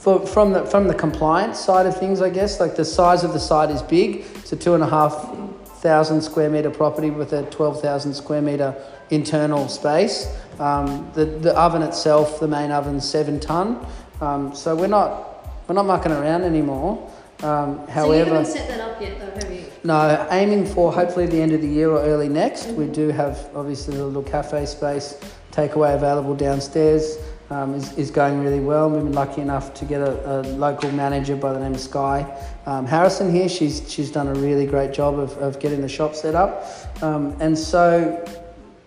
for, 0.00 0.26
from 0.26 0.52
the 0.52 0.66
from 0.66 0.86
the 0.86 0.94
compliance 0.94 1.58
side 1.58 1.86
of 1.86 1.96
things, 1.96 2.20
I 2.20 2.28
guess, 2.28 2.60
like 2.60 2.76
the 2.76 2.84
size 2.84 3.24
of 3.24 3.32
the 3.32 3.40
site 3.40 3.70
is 3.70 3.80
big. 3.80 4.24
It's 4.52 4.60
a 4.60 4.64
two 4.64 4.74
and 4.74 4.84
a 4.84 4.86
half 4.86 5.34
thousand 5.80 6.20
square 6.20 6.50
meter 6.50 6.68
property 6.68 7.08
with 7.08 7.32
a 7.32 7.44
twelve 7.44 7.80
thousand 7.80 8.12
square 8.12 8.42
meter 8.42 8.74
internal 9.08 9.66
space. 9.66 10.28
Um, 10.60 11.10
the 11.14 11.24
the 11.24 11.58
oven 11.58 11.80
itself, 11.80 12.38
the 12.38 12.48
main 12.48 12.70
oven's 12.70 13.08
seven 13.08 13.40
ton. 13.40 13.82
Um, 14.20 14.54
so 14.54 14.76
we're 14.76 14.88
not 14.88 15.48
we're 15.66 15.74
not 15.74 15.86
mucking 15.86 16.12
around 16.12 16.42
anymore. 16.42 17.10
Um, 17.42 17.76
so 17.76 17.80
you 17.80 17.92
however, 17.92 18.24
haven't 18.24 18.44
set 18.44 18.68
that 18.68 18.80
up 18.80 19.00
yet, 19.00 19.18
though, 19.18 19.40
have 19.40 19.50
you? 19.50 19.64
no, 19.84 20.28
aiming 20.30 20.66
for 20.66 20.92
hopefully 20.92 21.24
the 21.24 21.40
end 21.40 21.52
of 21.52 21.62
the 21.62 21.68
year 21.68 21.88
or 21.90 22.00
early 22.00 22.28
next. 22.28 22.66
We 22.66 22.88
do 22.88 23.08
have 23.08 23.48
obviously 23.54 23.96
the 23.96 24.04
little 24.04 24.22
cafe 24.22 24.66
space, 24.66 25.18
takeaway 25.50 25.94
available 25.94 26.34
downstairs. 26.34 27.16
Um, 27.52 27.74
is, 27.74 27.92
is 27.98 28.10
going 28.10 28.42
really 28.42 28.60
well. 28.60 28.88
We've 28.88 29.04
been 29.04 29.12
lucky 29.12 29.42
enough 29.42 29.74
to 29.74 29.84
get 29.84 30.00
a, 30.00 30.12
a 30.26 30.36
local 30.56 30.90
manager 30.90 31.36
by 31.36 31.52
the 31.52 31.60
name 31.60 31.74
of 31.74 31.80
Sky 31.80 32.24
um, 32.64 32.86
Harrison 32.86 33.30
here. 33.30 33.46
She's 33.46 33.76
she's 33.92 34.10
done 34.10 34.28
a 34.28 34.34
really 34.34 34.64
great 34.64 34.94
job 34.94 35.18
of, 35.18 35.36
of 35.36 35.60
getting 35.60 35.82
the 35.82 35.88
shop 35.88 36.14
set 36.14 36.34
up, 36.34 36.64
um, 37.02 37.36
and 37.40 37.58
so 37.58 38.24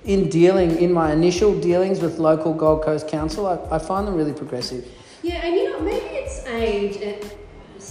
in 0.05 0.29
dealing 0.29 0.77
in 0.77 0.91
my 0.91 1.13
initial 1.13 1.53
dealings 1.61 1.99
with 1.99 2.17
local 2.17 2.55
Gold 2.55 2.81
Coast 2.83 3.07
Council, 3.07 3.45
I, 3.45 3.75
I 3.75 3.77
find 3.77 4.07
them 4.07 4.15
really 4.15 4.33
progressive. 4.33 4.83
Yeah, 5.21 5.45
and 5.45 5.55
you 5.55 5.69
know, 5.69 5.79
maybe 5.81 6.07
it's 6.23 6.43
age, 6.47 6.97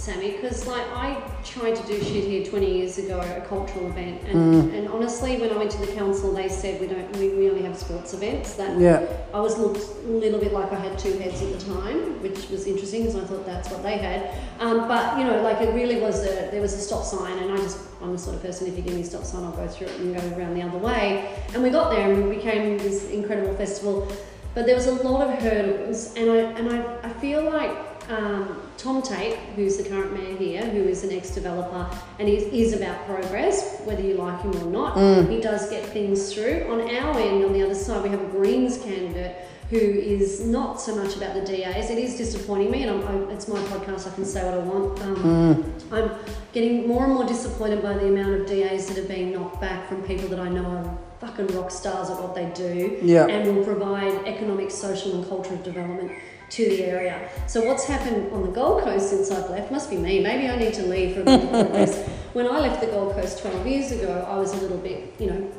Sammy, 0.04 0.32
because 0.32 0.66
like 0.66 0.86
I 0.92 1.18
tried 1.42 1.76
to 1.76 1.86
do 1.86 1.98
shit 1.98 2.24
here 2.24 2.44
20 2.44 2.76
years 2.78 2.98
ago, 2.98 3.20
a 3.20 3.40
cultural 3.48 3.86
event, 3.86 4.20
and, 4.28 4.70
and 4.74 4.86
honestly, 4.88 5.38
when 5.38 5.50
I 5.50 5.56
went 5.56 5.70
to 5.70 5.78
the 5.78 5.92
council, 5.94 6.30
they 6.34 6.46
said 6.46 6.78
we 6.78 6.88
don't, 6.88 7.10
we, 7.16 7.30
we 7.30 7.48
only 7.48 7.62
have 7.62 7.74
sports 7.74 8.12
events. 8.12 8.52
That 8.52 8.78
Yeah. 8.78 9.06
I 9.32 9.40
was 9.40 9.56
looked 9.56 9.78
a 9.78 10.08
little 10.08 10.38
bit 10.38 10.52
like 10.52 10.70
I 10.72 10.78
had 10.78 10.98
two 10.98 11.16
heads 11.16 11.40
at 11.40 11.58
the 11.58 11.64
time, 11.74 12.22
which 12.22 12.50
was 12.50 12.66
interesting 12.66 13.06
because 13.06 13.16
I 13.16 13.24
thought 13.24 13.46
that's 13.46 13.70
what 13.70 13.82
they 13.82 13.96
had. 13.96 14.34
Um, 14.60 14.86
but 14.88 15.18
you 15.18 15.24
know, 15.24 15.40
like 15.40 15.62
it 15.62 15.72
really 15.72 15.98
was 16.02 16.22
a 16.22 16.50
there 16.50 16.60
was 16.60 16.74
a 16.74 16.80
stop 16.80 17.04
sign, 17.04 17.38
and 17.38 17.50
I 17.50 17.56
just 17.56 17.78
I'm 18.02 18.12
the 18.12 18.18
sort 18.18 18.36
of 18.36 18.42
person 18.42 18.66
if 18.66 18.76
you 18.76 18.82
give 18.82 18.92
me 18.92 19.00
a 19.00 19.04
stop 19.06 19.24
sign, 19.24 19.42
I'll 19.42 19.52
go 19.52 19.66
through 19.66 19.86
it 19.86 20.00
and 20.00 20.14
go 20.14 20.36
around 20.36 20.54
the 20.54 20.62
other 20.62 20.76
way. 20.76 21.34
And 21.54 21.62
we 21.62 21.70
got 21.70 21.88
there, 21.90 22.12
and 22.12 22.28
we 22.28 22.36
became 22.36 22.76
this 22.76 23.08
incredible 23.08 23.54
festival. 23.54 24.06
But 24.54 24.66
there 24.66 24.76
was 24.76 24.86
a 24.86 24.92
lot 25.08 25.26
of 25.26 25.42
hurdles, 25.42 26.14
and 26.14 26.30
I 26.30 26.36
and 26.58 26.68
I, 26.74 27.08
I 27.08 27.08
feel 27.14 27.42
like 27.42 27.93
um, 28.08 28.60
Tom 28.76 29.02
Tate, 29.02 29.36
who's 29.56 29.76
the 29.76 29.88
current 29.88 30.12
mayor 30.12 30.36
here, 30.36 30.62
who 30.64 30.84
is 30.84 31.04
an 31.04 31.12
ex-developer, 31.16 31.88
and 32.18 32.28
he 32.28 32.36
is 32.62 32.72
about 32.74 33.06
progress, 33.06 33.80
whether 33.84 34.02
you 34.02 34.14
like 34.14 34.40
him 34.42 34.54
or 34.56 34.70
not. 34.70 35.28
He 35.30 35.40
does 35.40 35.68
get 35.70 35.84
things 35.86 36.32
through. 36.32 36.66
On 36.70 36.80
our 36.80 37.18
end, 37.18 37.44
on 37.44 37.52
the 37.52 37.62
other 37.62 37.74
side, 37.74 38.02
we 38.02 38.10
have 38.10 38.20
a 38.20 38.26
Greens 38.26 38.78
candidate 38.78 39.36
who 39.70 39.78
is 39.78 40.44
not 40.44 40.78
so 40.78 40.94
much 40.94 41.16
about 41.16 41.34
the 41.34 41.40
DAs. 41.40 41.88
It 41.90 41.96
is 41.98 42.16
disappointing 42.16 42.70
me, 42.70 42.82
and 42.82 43.02
I'm, 43.02 43.28
I, 43.28 43.32
it's 43.32 43.48
my 43.48 43.58
podcast. 43.60 44.06
I 44.10 44.14
can 44.14 44.24
say 44.26 44.44
what 44.44 44.54
I 44.54 44.58
want. 44.58 45.00
Um, 45.00 45.74
I'm 45.90 46.10
getting 46.52 46.86
more 46.86 47.04
and 47.04 47.14
more 47.14 47.24
disappointed 47.24 47.82
by 47.82 47.94
the 47.94 48.08
amount 48.08 48.34
of 48.34 48.46
DAs 48.46 48.86
that 48.88 48.98
are 48.98 49.08
being 49.08 49.32
knocked 49.32 49.60
back 49.62 49.88
from 49.88 50.02
people 50.02 50.28
that 50.28 50.38
I 50.38 50.50
know 50.50 50.64
are 50.66 50.98
fucking 51.20 51.46
rock 51.56 51.70
stars 51.70 52.10
at 52.10 52.20
what 52.20 52.34
they 52.34 52.50
do 52.54 52.98
Yeah. 53.02 53.26
and 53.26 53.56
will 53.56 53.64
provide 53.64 54.12
economic, 54.26 54.70
social, 54.70 55.14
and 55.14 55.26
cultural 55.28 55.60
development 55.62 56.12
to 56.50 56.68
the 56.68 56.84
area. 56.84 57.28
So 57.46 57.64
what's 57.64 57.84
happened 57.84 58.32
on 58.32 58.42
the 58.42 58.52
Gold 58.52 58.82
Coast 58.82 59.10
since 59.10 59.30
I've 59.30 59.50
left 59.50 59.70
must 59.70 59.90
be 59.90 59.96
me. 59.96 60.20
Maybe 60.20 60.48
I 60.48 60.56
need 60.56 60.74
to 60.74 60.86
leave 60.86 61.14
for 61.14 61.22
a 61.22 61.24
bit 61.24 61.42
of 61.42 61.50
progress. 61.50 62.08
When 62.32 62.46
I 62.46 62.58
left 62.58 62.80
the 62.80 62.88
Gold 62.88 63.14
Coast 63.14 63.40
12 63.40 63.66
years 63.66 63.92
ago, 63.92 64.26
I 64.28 64.36
was 64.36 64.52
a 64.52 64.56
little 64.56 64.78
bit, 64.78 65.14
you 65.18 65.26
know, 65.28 65.52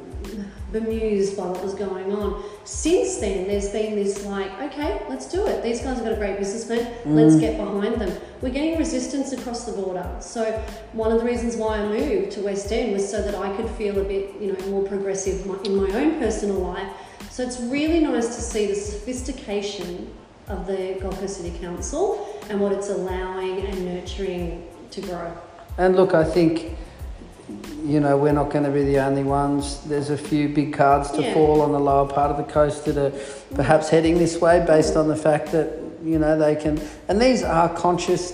bemused 0.71 1.37
by 1.37 1.45
what 1.45 1.63
was 1.63 1.73
going 1.73 2.11
on. 2.11 2.43
Since 2.65 3.17
then, 3.17 3.47
there's 3.47 3.69
been 3.69 3.95
this 3.95 4.25
like, 4.25 4.51
okay, 4.61 5.01
let's 5.07 5.29
do 5.31 5.45
it. 5.47 5.63
These 5.63 5.81
guys 5.81 5.97
have 5.97 6.03
got 6.03 6.13
a 6.13 6.17
great 6.17 6.37
business 6.37 6.65
plan. 6.65 6.91
Let's 7.05 7.35
mm. 7.35 7.39
get 7.39 7.57
behind 7.57 7.95
them. 8.01 8.11
We're 8.41 8.49
getting 8.49 8.77
resistance 8.77 9.31
across 9.31 9.65
the 9.65 9.71
border. 9.71 10.09
So 10.19 10.51
one 10.93 11.11
of 11.11 11.19
the 11.19 11.25
reasons 11.25 11.55
why 11.55 11.77
I 11.77 11.87
moved 11.87 12.31
to 12.33 12.41
West 12.41 12.71
End 12.71 12.91
was 12.91 13.09
so 13.09 13.21
that 13.21 13.35
I 13.35 13.55
could 13.55 13.69
feel 13.71 13.99
a 13.99 14.03
bit, 14.03 14.35
you 14.41 14.53
know, 14.53 14.67
more 14.67 14.83
progressive 14.85 15.45
in 15.65 15.75
my 15.75 15.89
own 15.91 16.19
personal 16.19 16.57
life. 16.57 16.91
So 17.29 17.43
it's 17.43 17.59
really 17.59 17.99
nice 17.99 18.27
to 18.35 18.41
see 18.41 18.65
the 18.65 18.75
sophistication 18.75 20.11
of 20.47 20.67
the 20.67 20.97
Gold 21.01 21.15
Coast 21.15 21.37
City 21.37 21.57
Council 21.59 22.27
and 22.49 22.59
what 22.59 22.71
it's 22.71 22.89
allowing 22.89 23.61
and 23.61 23.85
nurturing 23.85 24.67
to 24.91 25.01
grow. 25.01 25.35
And 25.77 25.95
look, 25.95 26.13
I 26.13 26.23
think, 26.23 26.77
you 27.83 27.99
know, 27.99 28.17
we're 28.17 28.31
not 28.31 28.49
going 28.51 28.63
to 28.63 28.71
be 28.71 28.83
the 28.83 28.99
only 28.99 29.23
ones. 29.23 29.81
There's 29.85 30.09
a 30.09 30.17
few 30.17 30.49
big 30.49 30.73
cards 30.73 31.11
to 31.11 31.21
Yeah. 31.21 31.33
fall 31.33 31.61
on 31.61 31.71
the 31.71 31.79
lower 31.79 32.07
part 32.07 32.31
of 32.31 32.37
the 32.37 32.51
coast 32.51 32.85
that 32.85 32.97
are 32.97 33.11
perhaps 33.55 33.89
heading 33.89 34.17
this 34.17 34.39
way 34.39 34.63
based 34.65 34.95
on 34.95 35.07
the 35.07 35.15
fact 35.15 35.51
that, 35.51 35.79
you 36.03 36.19
know, 36.19 36.37
they 36.37 36.55
can. 36.55 36.79
And 37.07 37.19
these 37.19 37.43
are 37.43 37.69
conscious 37.69 38.33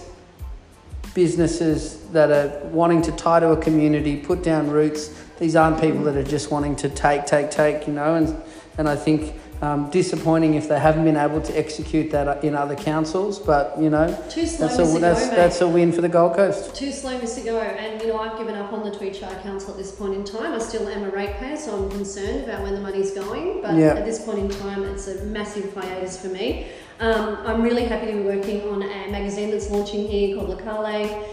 businesses 1.14 1.98
that 2.14 2.32
are 2.32 2.60
wanting 2.70 3.02
to 3.04 3.12
tie 3.14 3.40
to 3.40 3.52
a 3.52 3.58
community, 3.58 4.18
put 4.18 4.44
down 4.44 4.70
roots. 4.70 5.10
These 5.40 5.56
aren't 5.56 5.82
people 5.82 6.04
that 6.04 6.16
are 6.16 6.24
just 6.24 6.52
wanting 6.52 6.76
to 6.78 6.90
take, 6.90 7.26
take, 7.26 7.50
take, 7.52 7.88
you 7.88 7.94
know. 7.94 8.16
And, 8.16 8.36
and 8.78 8.88
I 8.88 8.96
think 8.96 9.34
um, 9.62 9.90
disappointing 9.92 10.56
if 10.56 10.68
they 10.68 10.80
haven't 10.80 11.04
been 11.04 11.18
able 11.18 11.42
to 11.42 11.58
execute 11.58 12.10
that 12.12 12.44
in 12.44 12.56
other 12.56 12.76
councils, 12.76 13.38
but, 13.40 13.80
you 13.80 13.90
know, 13.90 14.08
Too 14.30 14.46
slow 14.48 14.68
that's 14.68 14.80
a, 14.80 15.00
that's, 15.00 15.30
Go, 15.30 15.36
that's 15.36 15.62
a 15.62 15.68
win 15.68 15.92
for 15.92 16.02
the 16.02 16.10
Gold 16.10 16.36
Coast. 16.36 16.74
Too 16.76 16.92
slow, 16.92 17.20
Mr. 17.20 17.46
Go. 17.46 17.60
And 17.60 18.02
you 18.02 18.08
know, 18.08 18.20
I've 18.20 18.38
given 18.38 18.56
up 18.56 18.74
on 18.74 18.84
the 18.84 18.96
Tweed 18.96 19.16
Shire 19.16 19.40
Council 19.44 19.72
at 19.72 19.78
this 19.78 19.92
point 19.92 20.16
in 20.16 20.24
time. 20.24 20.54
I 20.54 20.60
still 20.60 20.88
am 20.88 21.04
a 21.04 21.10
ratepayer, 21.10 21.58
so 21.58 21.78
I'm 21.84 21.90
concerned 21.92 22.46
about 22.46 22.64
where 22.64 22.72
the 22.72 22.82
money's 22.82 23.12
going. 23.12 23.62
But 23.62 23.76
Yeah. 23.76 23.94
at 23.94 24.06
this 24.06 24.24
point 24.26 24.40
in 24.40 24.50
time, 24.50 24.84
it's 24.84 25.08
a 25.08 25.24
massive 25.26 25.74
hiatus 25.76 26.20
for 26.22 26.30
me. 26.30 26.68
Um, 27.00 27.38
I'm 27.46 27.62
really 27.62 27.86
happy 27.86 28.08
to 28.08 28.14
be 28.14 28.22
working 28.24 28.62
on 28.70 28.82
a 28.84 29.12
magazine 29.12 29.52
that's 29.52 29.70
launching 29.70 30.08
here 30.08 30.36
called 30.36 30.50
Locale. 30.50 31.24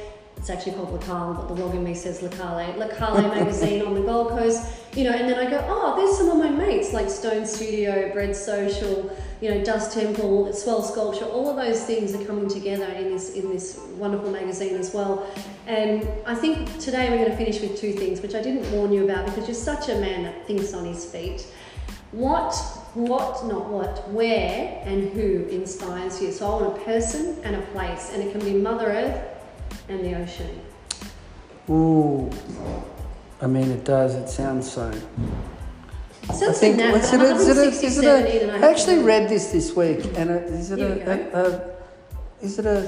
It's 0.49 0.57
actually 0.57 0.83
called 0.83 0.93
Locale, 0.93 1.35
but 1.35 1.55
the 1.55 1.63
log 1.63 1.75
in 1.75 1.85
me 1.85 1.93
says 1.93 2.23
Locale. 2.23 2.75
Locale 2.79 3.21
magazine 3.21 3.83
on 3.83 3.93
the 3.93 4.01
Gold 4.01 4.31
Coast. 4.31 4.67
You 4.95 5.05
know, 5.05 5.11
and 5.11 5.29
then 5.29 5.39
I 5.39 5.51
go, 5.51 5.63
oh, 5.69 5.95
there's 5.95 6.17
some 6.17 6.31
of 6.31 6.39
my 6.39 6.49
mates 6.49 6.95
like 6.95 7.11
Stone 7.11 7.45
Studio, 7.45 8.11
Bread 8.15 8.35
Social, 8.35 9.15
you 9.43 9.51
know, 9.51 9.63
Dust 9.63 9.93
Temple, 9.93 10.55
Swell 10.55 10.81
Sculpture. 10.83 11.27
All 11.27 11.51
of 11.51 11.57
those 11.57 11.85
things 11.85 12.15
are 12.15 12.25
coming 12.25 12.49
together 12.49 12.87
in 12.95 13.11
this 13.11 13.35
in 13.35 13.51
this 13.51 13.79
wonderful 13.97 14.31
magazine 14.31 14.75
as 14.77 14.95
well. 14.95 15.31
And 15.67 16.09
I 16.25 16.35
think 16.35 16.79
today 16.79 17.11
we're 17.11 17.27
going 17.27 17.31
to 17.31 17.37
finish 17.37 17.61
with 17.61 17.79
two 17.79 17.93
things, 17.93 18.23
which 18.23 18.35
I 18.35 18.41
didn't 18.41 18.73
warn 18.73 18.91
you 18.91 19.05
about 19.05 19.27
because 19.27 19.47
you're 19.49 19.55
such 19.55 19.91
a 19.91 20.01
man 20.01 20.23
that 20.23 20.47
thinks 20.47 20.73
on 20.73 20.87
his 20.87 21.05
feet. 21.05 21.47
What, 22.13 22.55
what, 22.95 23.45
not 23.45 23.69
what, 23.69 24.09
where, 24.09 24.81
and 24.87 25.11
who 25.11 25.45
inspires 25.51 26.23
you? 26.23 26.33
So 26.33 26.47
I 26.51 26.63
want 26.63 26.79
a 26.79 26.81
person 26.87 27.37
and 27.45 27.55
a 27.55 27.61
place, 27.73 28.13
and 28.15 28.23
it 28.23 28.33
can 28.33 28.43
be 28.43 28.55
Mother 28.55 28.87
Earth 28.87 29.38
and 29.89 30.01
the 30.05 30.15
ocean. 30.17 30.61
Ooh. 31.71 32.31
I 33.41 33.47
mean, 33.47 33.71
it 33.71 33.85
does. 33.85 34.15
It 34.15 34.29
sounds 34.29 34.71
so. 34.71 34.91
I 36.31 36.53
think. 36.53 36.79
What's 36.93 37.13
it? 37.13 37.21
It? 37.21 37.31
A, 37.31 37.35
is 37.37 37.49
it 37.49 38.05
167 38.05 38.05
a, 38.05 38.67
I 38.67 38.71
actually 38.71 38.99
read 38.99 39.29
this 39.29 39.51
this 39.53 39.75
week, 39.77 40.05
and 40.17 40.31
it, 40.31 40.43
is 40.53 40.71
it 40.73 40.81
a, 40.81 41.11
a, 41.11 41.45
a? 41.47 41.71
Is 42.45 42.59
it 42.59 42.67
a? 42.67 42.83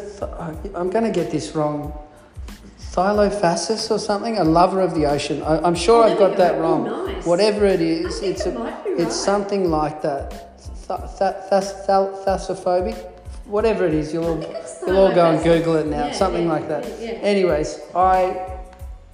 Th- 0.63 0.75
I'm 0.75 0.91
going 0.91 1.05
to 1.05 1.11
get 1.11 1.31
this 1.31 1.55
wrong. 1.55 1.93
Thylophasis 2.93 3.91
or 3.91 3.99
something? 3.99 4.39
A 4.39 4.45
lover 4.45 4.81
of 4.81 4.95
the 4.95 5.07
ocean. 5.07 5.43
I, 5.43 5.59
I'm 5.61 5.77
sure 5.77 6.03
Oh, 6.05 6.11
I've 6.11 6.19
got 6.19 6.33
go. 6.33 6.37
that 6.39 6.55
Oh, 6.57 6.61
wrong. 6.61 6.85
nice. 7.07 7.25
Whatever 7.25 7.65
it 7.67 7.81
is, 7.81 8.21
it's 8.21 8.47
it 8.47 8.57
a, 8.57 8.59
might 8.59 8.75
it's 8.87 9.15
something 9.15 9.71
like 9.71 10.03
that. 10.03 10.31
Th- 10.89 11.01
th- 11.19 11.65
thal- 11.87 12.25
Thassophobic. 12.27 12.97
Whatever 13.51 13.85
it 13.85 13.95
is, 13.95 14.13
you'll 14.13 14.25
all, 14.45 14.63
you'll 14.87 14.97
all 14.97 15.15
go 15.15 15.33
and. 15.33 15.43
Google 15.43 15.75
it 15.77 15.87
now. 15.87 16.07
Yeah, 16.07 16.13
something 16.13 16.45
yeah, 16.45 16.53
like 16.53 16.69
that. 16.69 16.85
yeah. 17.01 17.11
Anyways, 17.11 17.81
I 17.95 18.59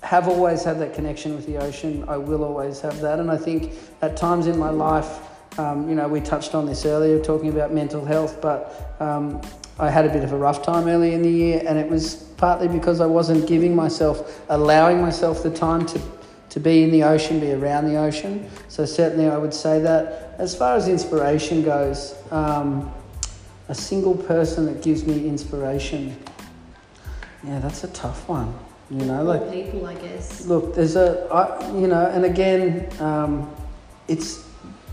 have 0.03 0.29
always 0.29 0.63
had 0.63 0.79
that 0.79 0.95
connection 0.95 1.35
with 1.35 1.47
the 1.47 1.57
ocean. 1.57 2.05
I 2.07 2.17
will 2.17 2.45
always 2.45 2.81
have 2.81 3.01
that. 3.01 3.19
And 3.19 3.31
I 3.31 3.37
think 3.37 3.73
at 4.03 4.17
times 4.17 4.47
in 4.47 4.59
my 4.59 4.71
life, 4.71 5.21
um, 5.59 5.89
you 5.89 5.95
know, 5.95 6.07
we 6.07 6.21
touched 6.21 6.55
on 6.55 6.67
this 6.67 6.85
earlier, 6.85 7.19
talking 7.23 7.49
about 7.49 7.73
mental 7.73 8.05
health, 8.05 8.41
but 8.43 8.95
um, 9.01 9.41
I 9.79 9.91
had 9.91 10.05
a 10.05 10.13
bit 10.13 10.23
of 10.23 10.33
a 10.33 10.37
rough 10.37 10.63
time 10.63 10.87
early 10.87 11.15
in 11.15 11.23
the 11.23 11.31
year, 11.31 11.63
and 11.67 11.79
it 11.79 11.89
was 11.89 12.15
partly 12.37 12.69
because 12.69 13.01
I 13.01 13.07
wasn't 13.07 13.49
giving 13.49 13.75
myself, 13.75 14.43
allowing 14.51 15.01
myself 15.01 15.43
the 15.43 15.51
time 15.51 15.87
to, 15.87 16.01
to 16.51 16.61
be 16.61 16.83
in 16.83 16.91
the 16.91 17.03
ocean, 17.03 17.41
be 17.41 17.53
around 17.53 17.87
the 17.87 17.97
ocean. 17.97 18.49
So 18.69 18.85
certainly 18.85 19.29
I 19.29 19.39
would 19.39 19.55
say 19.55 19.81
that. 19.81 20.35
As 20.39 20.55
far 20.55 20.77
as 20.77 20.89
inspiration 20.89 21.63
goes, 21.63 22.15
um, 22.31 22.93
a 23.69 23.75
single 23.75 24.15
person 24.15 24.67
that 24.67 24.83
gives 24.83 25.07
me 25.07 25.27
inspiration, 25.27 26.17
yeah, 27.45 27.59
that's 27.61 27.85
a 27.85 27.89
tough 27.89 28.29
one. 28.29 28.55
You 28.91 29.05
know, 29.05 29.25
like 29.25 29.41
All 29.41 29.51
people, 29.51 29.87
I 29.87 29.95
guess. 29.95 30.47
Look, 30.47 30.75
there's 30.75 30.95
a, 30.95 31.27
I, 31.33 31.73
you 31.73 31.89
know, 31.89 32.07
and 32.07 32.25
again, 32.25 32.89
um, 33.01 33.53
it's 34.07 34.47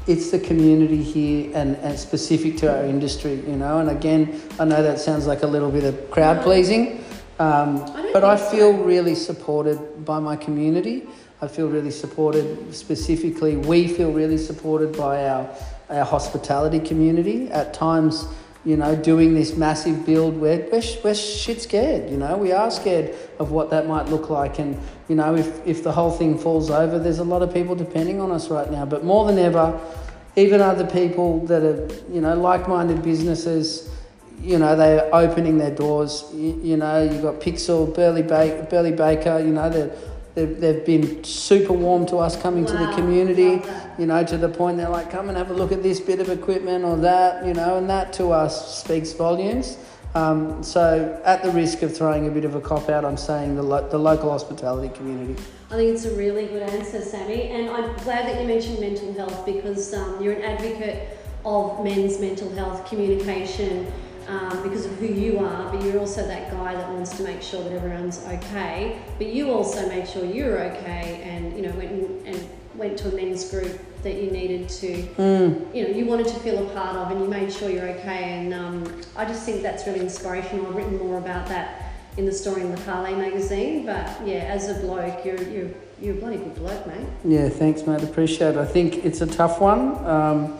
it's 0.07 0.32
the 0.32 0.39
community 0.39 1.01
here 1.01 1.51
and, 1.55 1.78
and 1.78 1.97
specific 1.97 2.57
to 2.57 2.76
our 2.76 2.84
industry, 2.84 3.36
you 3.36 3.55
know. 3.55 3.80
And 3.80 3.89
again, 3.89 4.41
I 4.59 4.65
know 4.65 4.82
that 4.82 4.99
sounds 4.99 5.28
like 5.28 5.43
a 5.43 5.47
little 5.47 5.71
bit 5.71 5.84
of 5.84 6.09
crowd 6.11 6.41
pleasing, 6.41 7.05
um, 7.39 7.84
I 7.95 8.09
but 8.11 8.24
I 8.24 8.36
think 8.36 8.49
so. 8.49 8.57
feel 8.57 8.74
really 8.84 9.15
supported 9.15 10.03
by 10.03 10.19
my 10.19 10.36
community. 10.36 11.03
I 11.41 11.47
feel 11.47 11.67
really 11.67 11.91
supported. 11.91 12.74
Specifically, 12.74 13.57
we 13.57 13.88
feel 13.88 14.11
really 14.11 14.39
supported 14.39 14.97
by 14.97 15.28
our 15.28 15.55
our 15.89 16.05
hospitality 16.05 16.80
community. 16.80 17.51
At 17.51 17.76
times, 17.76 18.26
you 18.66 18.78
know, 18.78 18.95
doing 18.95 19.34
this 19.34 19.57
massive 19.57 20.05
build, 20.05 20.38
we're, 20.38 20.68
we're, 20.72 20.82
we're 21.03 21.14
shit 21.16 21.61
scared, 21.61 22.09
you 22.09 22.18
know, 22.18 22.38
we 22.38 22.51
are 22.51 22.72
scared 22.72 23.14
of 23.39 23.51
what 23.51 23.70
that 23.72 23.88
might 23.88 24.07
look 24.07 24.30
like. 24.30 24.59
And, 24.59 24.80
you 25.09 25.16
know, 25.16 25.36
if, 25.36 25.68
if 25.68 25.84
the 25.84 25.91
whole 25.91 26.11
thing 26.11 26.38
falls 26.38 26.70
over, 26.70 26.97
there's 26.97 27.20
a 27.20 27.26
lot 27.26 27.41
of 27.41 27.53
people 27.53 27.76
depending 27.76 28.22
on 28.22 28.32
us 28.32 28.49
right 28.49 28.72
now. 28.72 28.86
But 28.86 29.03
more 29.03 29.26
than 29.26 29.38
ever, 29.38 29.80
even 30.36 30.61
other 30.61 30.88
people 30.88 31.45
that 31.47 31.61
are, 31.61 31.93
you 32.11 32.22
know, 32.22 32.36
like 32.36 32.70
minded 32.70 33.03
businesses, 33.03 33.89
you 34.39 34.57
know, 34.57 34.76
they're 34.76 35.14
opening 35.14 35.57
their 35.57 35.76
doors. 35.76 36.26
You, 36.34 36.59
you 36.64 36.78
know, 36.78 37.03
you've 37.03 37.22
got 37.22 37.41
Pixel, 37.41 37.93
Burleigh, 37.93 38.24
ba- 38.24 38.68
Burleigh 38.70 38.95
Baker, 38.95 39.39
you 39.39 39.51
know, 39.51 39.70
they're, 39.70 39.91
they've, 40.36 40.59
they've 40.59 40.86
been 40.86 41.24
super 41.24 41.74
warm 41.74 42.05
to 42.07 42.18
us 42.18 42.41
coming 42.41 42.66
to 42.66 42.74
the 42.74 42.93
community. 42.93 43.61
You 43.97 44.05
know, 44.05 44.23
to 44.23 44.37
the 44.37 44.49
point 44.49 44.77
they're 44.77 44.89
like, 44.89 45.11
come 45.11 45.29
and 45.29 45.37
have 45.37 45.51
a 45.51 45.53
look 45.53 45.71
at 45.71 45.83
this 45.83 45.99
bit 45.99 46.19
of 46.19 46.29
equipment 46.29 46.83
or 46.83 46.97
that, 46.97 47.45
you 47.45 47.53
know, 47.53 47.77
and 47.77 47.89
that 47.89 48.13
to 48.13 48.31
us 48.31 48.79
speaks 48.79 49.13
volumes. 49.13 49.77
Um, 50.15 50.61
so, 50.61 51.19
at 51.25 51.41
the 51.41 51.49
risk 51.51 51.81
of 51.81 51.95
throwing 51.95 52.27
a 52.27 52.31
bit 52.31 52.45
of 52.45 52.53
a 52.53 52.61
cop 52.61 52.87
out, 52.89 53.03
I'm 53.03 53.17
saying 53.17 53.55
the, 53.55 53.63
lo- 53.63 53.87
the 53.89 53.97
local 53.97 54.29
hospitality 54.29 54.93
community. 54.95 55.41
I 55.71 55.75
think 55.75 55.91
it's 55.91 56.05
a 56.05 56.15
really 56.15 56.45
good 56.45 56.61
answer, 56.61 57.01
Sammy, 57.01 57.49
and 57.49 57.67
I'm 57.71 57.95
glad 58.03 58.27
that 58.27 58.39
you 58.39 58.47
mentioned 58.47 58.79
mental 58.79 59.11
health 59.13 59.43
because 59.43 59.91
um, 59.95 60.21
you're 60.21 60.33
an 60.33 60.43
advocate 60.43 61.17
of 61.45 61.83
men's 61.83 62.19
mental 62.19 62.53
health 62.53 62.87
communication 62.87 63.91
um, 64.27 64.63
because 64.63 64.85
of 64.85 64.91
who 64.99 65.07
you 65.07 65.39
are, 65.39 65.71
but 65.71 65.83
you're 65.83 65.99
also 65.99 66.25
that 66.27 66.51
guy 66.51 66.75
that 66.75 66.89
wants 66.89 67.17
to 67.17 67.23
make 67.23 67.41
sure 67.41 67.63
that 67.63 67.73
everyone's 67.73 68.23
okay. 68.25 69.01
But 69.17 69.27
you 69.27 69.51
also 69.51 69.87
make 69.89 70.05
sure 70.05 70.23
you're 70.23 70.59
okay, 70.59 71.21
and 71.23 71.55
you 71.55 71.63
know 71.63 71.71
and, 71.79 72.27
and 72.27 72.49
went 72.76 72.97
to 72.99 73.09
a 73.09 73.15
men's 73.15 73.49
group 73.49 73.80
that 74.03 74.15
you 74.15 74.32
needed 74.32 74.67
to, 74.67 74.88
you 75.74 75.84
know, 75.84 75.89
you 75.89 76.05
wanted 76.05 76.28
to 76.28 76.36
feel 76.39 76.67
a 76.67 76.74
part 76.74 76.95
of, 76.95 77.11
and 77.11 77.21
you 77.21 77.28
made 77.28 77.51
sure 77.51 77.69
you're 77.69 77.88
okay. 77.89 78.34
And 78.34 78.53
um, 78.53 79.01
I 79.15 79.26
just 79.26 79.43
think 79.45 79.61
that's 79.61 79.88
really 79.88 80.01
inspirational. 80.01 80.67
I've 80.67 80.76
written 80.76 80.97
more 80.97 81.17
about 81.17 81.47
that 81.47 81.93
in 82.17 82.26
the 82.26 82.32
story 82.32 82.61
in 82.61 82.74
the 82.74 82.82
Carly 82.82 83.15
magazine. 83.15 83.86
But 83.86 84.05
yeah, 84.26 84.45
as 84.49 84.69
a 84.69 84.80
bloke, 84.82 85.24
you're 85.26 85.41
you're 85.43 85.69
you're 86.01 86.15
a 86.15 86.17
bloody 86.17 86.38
good 86.38 86.55
bloke, 86.55 86.86
mate. 86.88 87.07
Yeah, 87.24 87.49
thanks, 87.49 87.88
mate. 87.88 88.03
Appreciate 88.03 88.55
it. 88.55 88.57
I 88.57 88.65
think 88.65 89.05
it's 89.05 89.21
a 89.21 89.28
tough 89.28 89.61
one 89.61 90.05
um, 90.05 90.57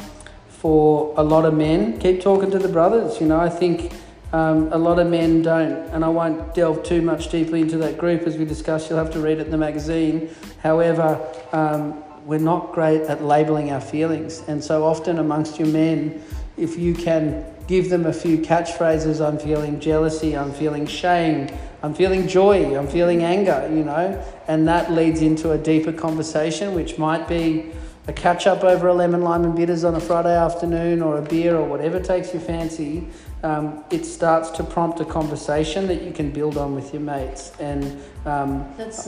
for 0.48 1.14
a 1.18 1.24
lot 1.24 1.46
of 1.46 1.54
men. 1.54 2.00
Keep 2.00 2.22
talking 2.22 2.50
to 2.52 2.60
the 2.60 2.70
brothers. 2.70 3.20
You 3.20 3.28
know, 3.28 3.40
I 3.40 3.50
think 3.50 3.92
um, 4.34 4.74
a 4.74 4.78
lot 4.78 4.98
of 4.98 5.08
men 5.08 5.44
don't, 5.44 5.88
and 5.92 6.04
I 6.04 6.10
won't 6.10 6.56
delve 6.56 6.82
too 6.84 7.04
much 7.04 7.30
deeply 7.30 7.62
into 7.62 7.78
that 7.78 8.00
group 8.00 8.24
as 8.24 8.36
we 8.36 8.46
discussed. 8.46 8.90
You'll 8.90 8.98
have 8.98 9.14
to 9.14 9.20
read 9.20 9.38
it 9.38 9.46
in 9.46 9.52
the 9.52 9.58
magazine. 9.58 10.30
However, 10.62 11.22
um, 11.52 12.04
we're 12.26 12.40
not 12.40 12.74
great 12.74 13.02
at 13.04 13.24
labelling 13.24 13.72
our 13.72 13.80
feelings, 13.80 14.42
and 14.48 14.64
so 14.64 14.86
often 14.86 15.20
amongst 15.20 15.60
your 15.60 15.68
men, 15.68 16.24
if 16.58 16.80
you 16.80 16.96
can 16.96 17.46
give 17.68 17.90
them 17.90 18.08
a 18.08 18.14
few 18.14 18.40
catchphrases, 18.40 19.26
I'm 19.26 19.38
feeling 19.38 19.80
jealousy, 19.80 20.36
I'm 20.36 20.52
feeling 20.52 20.88
shame, 20.88 21.50
I'm 21.84 21.94
feeling 21.94 22.28
joy, 22.28 22.78
I'm 22.78 22.88
feeling 22.88 23.24
anger, 23.24 23.70
you 23.72 23.84
know, 23.84 24.24
and 24.48 24.68
that 24.68 24.92
leads 24.92 25.22
into 25.22 25.52
a 25.52 25.58
deeper 25.60 25.92
conversation, 25.92 26.74
which 26.74 26.98
might 26.98 27.28
be 27.28 27.72
a 28.08 28.14
catch 28.14 28.48
up 28.48 28.64
over 28.64 28.88
a 28.88 28.94
lemon 28.94 29.22
lime 29.22 29.46
and 29.46 29.56
bitters 29.56 29.84
on 29.84 29.96
a 29.96 30.00
Friday 30.00 30.36
afternoon 30.36 31.02
or 31.02 31.18
a 31.18 31.22
beer 31.22 31.56
or 31.56 31.64
whatever 31.64 32.00
takes 32.00 32.34
your 32.34 32.42
fancy. 32.42 33.08
Um, 33.44 33.84
it 33.90 34.06
starts 34.06 34.50
to 34.52 34.64
prompt 34.64 35.00
a 35.00 35.06
conversation 35.06 35.88
that 35.88 36.02
you 36.02 36.12
can 36.12 36.32
build 36.32 36.58
on 36.58 36.76
with 36.76 36.94
your 36.94 37.02
mates. 37.02 37.52
And 37.60 38.02
um, 38.26 38.66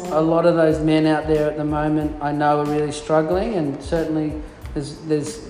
a 0.07 0.21
lot 0.21 0.45
of 0.45 0.55
those 0.55 0.79
men 0.79 1.05
out 1.05 1.27
there 1.27 1.49
at 1.49 1.57
the 1.57 1.65
moment 1.65 2.21
I 2.21 2.31
know 2.31 2.59
are 2.59 2.65
really 2.65 2.91
struggling, 2.91 3.55
and 3.55 3.81
certainly 3.81 4.33
there's, 4.73 4.97
there's 5.01 5.49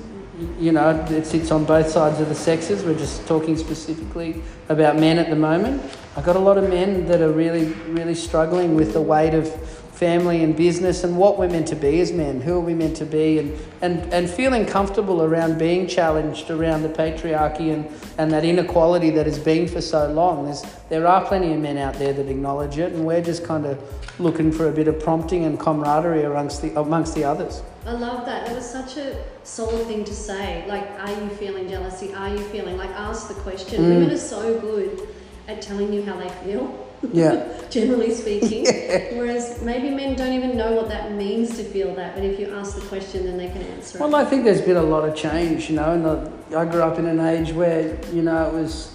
you 0.60 0.72
know, 0.72 0.90
it 1.10 1.26
sits 1.26 1.52
on 1.52 1.66
both 1.66 1.90
sides 1.90 2.20
of 2.20 2.30
the 2.30 2.36
sexes. 2.36 2.84
We're 2.84 2.98
just 2.98 3.26
talking 3.28 3.58
specifically 3.58 4.42
about 4.70 4.98
men 4.98 5.18
at 5.18 5.30
the 5.30 5.36
moment. 5.36 5.82
I've 6.16 6.26
got 6.26 6.36
a 6.36 6.40
lot 6.40 6.58
of 6.58 6.70
men 6.70 7.08
that 7.08 7.22
are 7.22 7.32
really, 7.32 7.66
really 7.88 8.16
struggling 8.16 8.76
with 8.76 8.94
the 8.94 9.02
weight 9.02 9.34
of 9.34 9.48
family 9.96 10.44
and 10.44 10.58
business 10.58 11.06
and 11.06 11.18
what 11.18 11.40
we're 11.40 11.48
meant 11.48 11.68
to 11.70 11.76
be 11.76 12.02
as 12.02 12.12
men. 12.12 12.42
Who 12.42 12.56
are 12.56 12.60
we 12.60 12.74
meant 12.74 12.98
to 12.98 13.06
be? 13.06 13.40
And, 13.40 13.58
and, 13.82 14.14
and 14.14 14.30
feeling 14.30 14.66
comfortable 14.66 15.24
around 15.24 15.58
being 15.58 15.88
challenged 15.88 16.52
around 16.52 16.84
the 16.84 16.90
patriarchy 16.90 17.74
and, 17.74 17.90
and 18.18 18.30
that 18.32 18.44
inequality 18.44 19.10
that 19.12 19.26
has 19.26 19.40
been 19.40 19.68
for 19.70 19.80
so 19.80 20.12
long. 20.12 20.46
There's, 20.46 20.64
there 20.90 21.08
are 21.08 21.26
plenty 21.26 21.54
of 21.54 21.60
men 21.62 21.78
out 21.78 21.94
there 21.94 22.12
that 22.12 22.28
acknowledge 22.28 22.78
it, 22.78 22.92
and 22.92 23.06
we're 23.06 23.22
just 23.22 23.46
kind 23.46 23.66
of 23.66 23.82
looking 24.20 24.52
for 24.52 24.68
a 24.68 24.72
bit 24.72 24.90
of 24.90 25.00
prompting 25.00 25.46
and 25.46 25.58
camaraderie 25.58 26.24
amongst 26.24 26.62
the, 26.62 26.78
amongst 26.78 27.16
the 27.16 27.24
others. 27.24 27.62
I 27.86 27.94
love 27.94 28.26
that. 28.26 28.46
That 28.48 28.56
was 28.56 28.70
such 28.70 28.98
a 28.98 29.24
solid 29.44 29.88
thing 29.88 30.04
to 30.04 30.14
say. 30.14 30.66
Like, 30.68 30.90
are 31.00 31.12
you 31.12 31.30
feeling 31.30 31.70
jealousy? 31.70 32.14
Are 32.14 32.30
you 32.30 32.40
feeling 32.40 32.78
like 32.78 32.90
ask 32.92 33.30
the 33.30 33.36
question? 33.36 33.84
Mm. 33.84 33.90
Women 33.90 34.12
are 34.12 34.18
so 34.18 34.60
good 34.60 35.08
at 35.48 35.62
telling 35.62 35.94
you 35.94 36.04
how 36.04 36.18
they 36.18 36.30
feel. 36.44 36.85
Yeah. 37.14 37.48
generally 37.70 38.14
speaking. 38.14 38.66
Whereas 39.18 39.62
maybe 39.62 39.90
men 39.90 40.16
don't 40.16 40.32
even 40.34 40.56
know 40.56 40.74
what 40.74 40.88
that 40.90 41.12
means 41.14 41.58
to 41.58 41.64
feel 41.64 41.94
that, 41.96 42.16
but 42.16 42.24
if 42.24 42.40
you 42.40 42.54
ask 42.56 42.76
the 42.76 42.86
question, 42.88 43.26
then 43.26 43.38
they 43.38 43.48
can 43.50 43.62
answer 43.64 44.00
Well, 44.00 44.16
it. 44.16 44.20
I 44.20 44.26
think 44.26 44.44
there's 44.46 44.62
been 44.62 44.78
a 44.78 44.84
lot 44.84 45.08
of 45.08 45.16
change, 45.16 45.70
you 45.70 45.76
know. 45.76 45.92
And 45.94 46.56
I 46.56 46.66
grew 46.66 46.82
up 46.84 46.98
in 47.00 47.06
an 47.08 47.20
age 47.20 47.52
where, 47.52 47.98
you 48.14 48.22
know, 48.22 48.48
it 48.48 48.54
was 48.54 48.92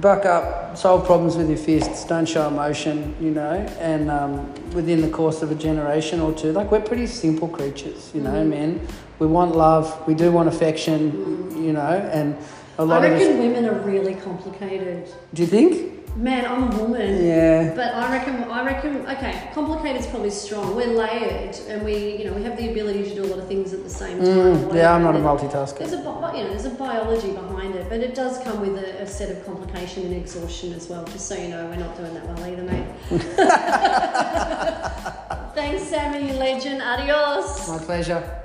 buck 0.00 0.24
up, 0.26 0.76
solve 0.76 1.04
problems 1.06 1.36
with 1.36 1.48
your 1.48 1.58
fists, 1.58 2.04
don't 2.06 2.26
show 2.26 2.46
emotion, 2.48 3.14
you 3.20 3.30
know. 3.30 3.52
And 3.80 4.10
um, 4.10 4.52
within 4.72 5.00
the 5.00 5.08
course 5.10 5.42
of 5.42 5.50
a 5.50 5.54
generation 5.54 6.20
or 6.20 6.32
two, 6.32 6.52
like 6.52 6.70
we're 6.72 6.80
pretty 6.80 7.06
simple 7.06 7.48
creatures, 7.48 8.10
you 8.14 8.20
know, 8.20 8.32
Mhm. 8.32 8.48
men. 8.48 8.80
We 9.18 9.26
want 9.26 9.56
love, 9.56 10.06
we 10.06 10.14
do 10.14 10.30
want 10.30 10.48
affection, 10.48 11.52
you 11.56 11.72
know, 11.72 11.80
and 12.12 12.36
a 12.78 12.82
I 12.82 12.84
lot 12.84 13.04
of 13.04 13.12
reckon 13.12 13.32
us. 13.32 13.38
women 13.38 13.64
are 13.66 13.80
really 13.80 14.14
complicated. 14.14 15.08
Do 15.34 15.42
you 15.42 15.48
think? 15.48 15.97
Man, 16.18 16.44
I'm 16.46 16.72
a 16.72 16.76
woman. 16.82 17.24
Yeah. 17.24 17.72
But 17.76 17.94
I 17.94 18.10
reckon, 18.10 18.42
I 18.50 18.64
reckon, 18.64 19.06
okay, 19.06 19.50
complicated 19.54 20.00
is 20.00 20.08
probably 20.08 20.30
strong. 20.30 20.74
We're 20.74 20.88
layered, 20.88 21.54
and 21.68 21.84
we, 21.84 22.16
you 22.16 22.24
know, 22.24 22.32
we 22.32 22.42
have 22.42 22.56
the 22.56 22.70
ability 22.70 23.04
to 23.04 23.14
do 23.14 23.24
a 23.24 23.28
lot 23.28 23.38
of 23.38 23.46
things 23.46 23.72
at 23.72 23.84
the 23.84 23.90
same 23.90 24.18
time. 24.18 24.26
Mm, 24.26 24.74
yeah, 24.74 24.94
I'm 24.94 25.04
not 25.04 25.14
a 25.14 25.20
multitasker. 25.20 25.78
There's 25.78 25.92
a, 25.92 25.98
you 25.98 26.02
know, 26.02 26.48
there's 26.48 26.64
a 26.64 26.70
biology 26.70 27.30
behind 27.30 27.76
it, 27.76 27.88
but 27.88 28.00
it 28.00 28.16
does 28.16 28.42
come 28.42 28.60
with 28.60 28.76
a, 28.82 29.02
a 29.02 29.06
set 29.06 29.30
of 29.30 29.46
complication 29.46 30.06
and 30.06 30.14
exhaustion 30.14 30.72
as 30.72 30.88
well. 30.88 31.04
Just 31.04 31.28
so 31.28 31.36
you 31.36 31.50
know, 31.50 31.64
we're 31.66 31.76
not 31.76 31.96
doing 31.96 32.12
that 32.14 32.26
well 32.26 32.44
either, 32.44 32.64
mate. 32.64 32.86
Thanks, 35.54 35.84
Sammy, 35.84 36.26
you 36.26 36.32
legend. 36.36 36.82
Adios. 36.82 37.68
My 37.68 37.78
pleasure. 37.78 38.42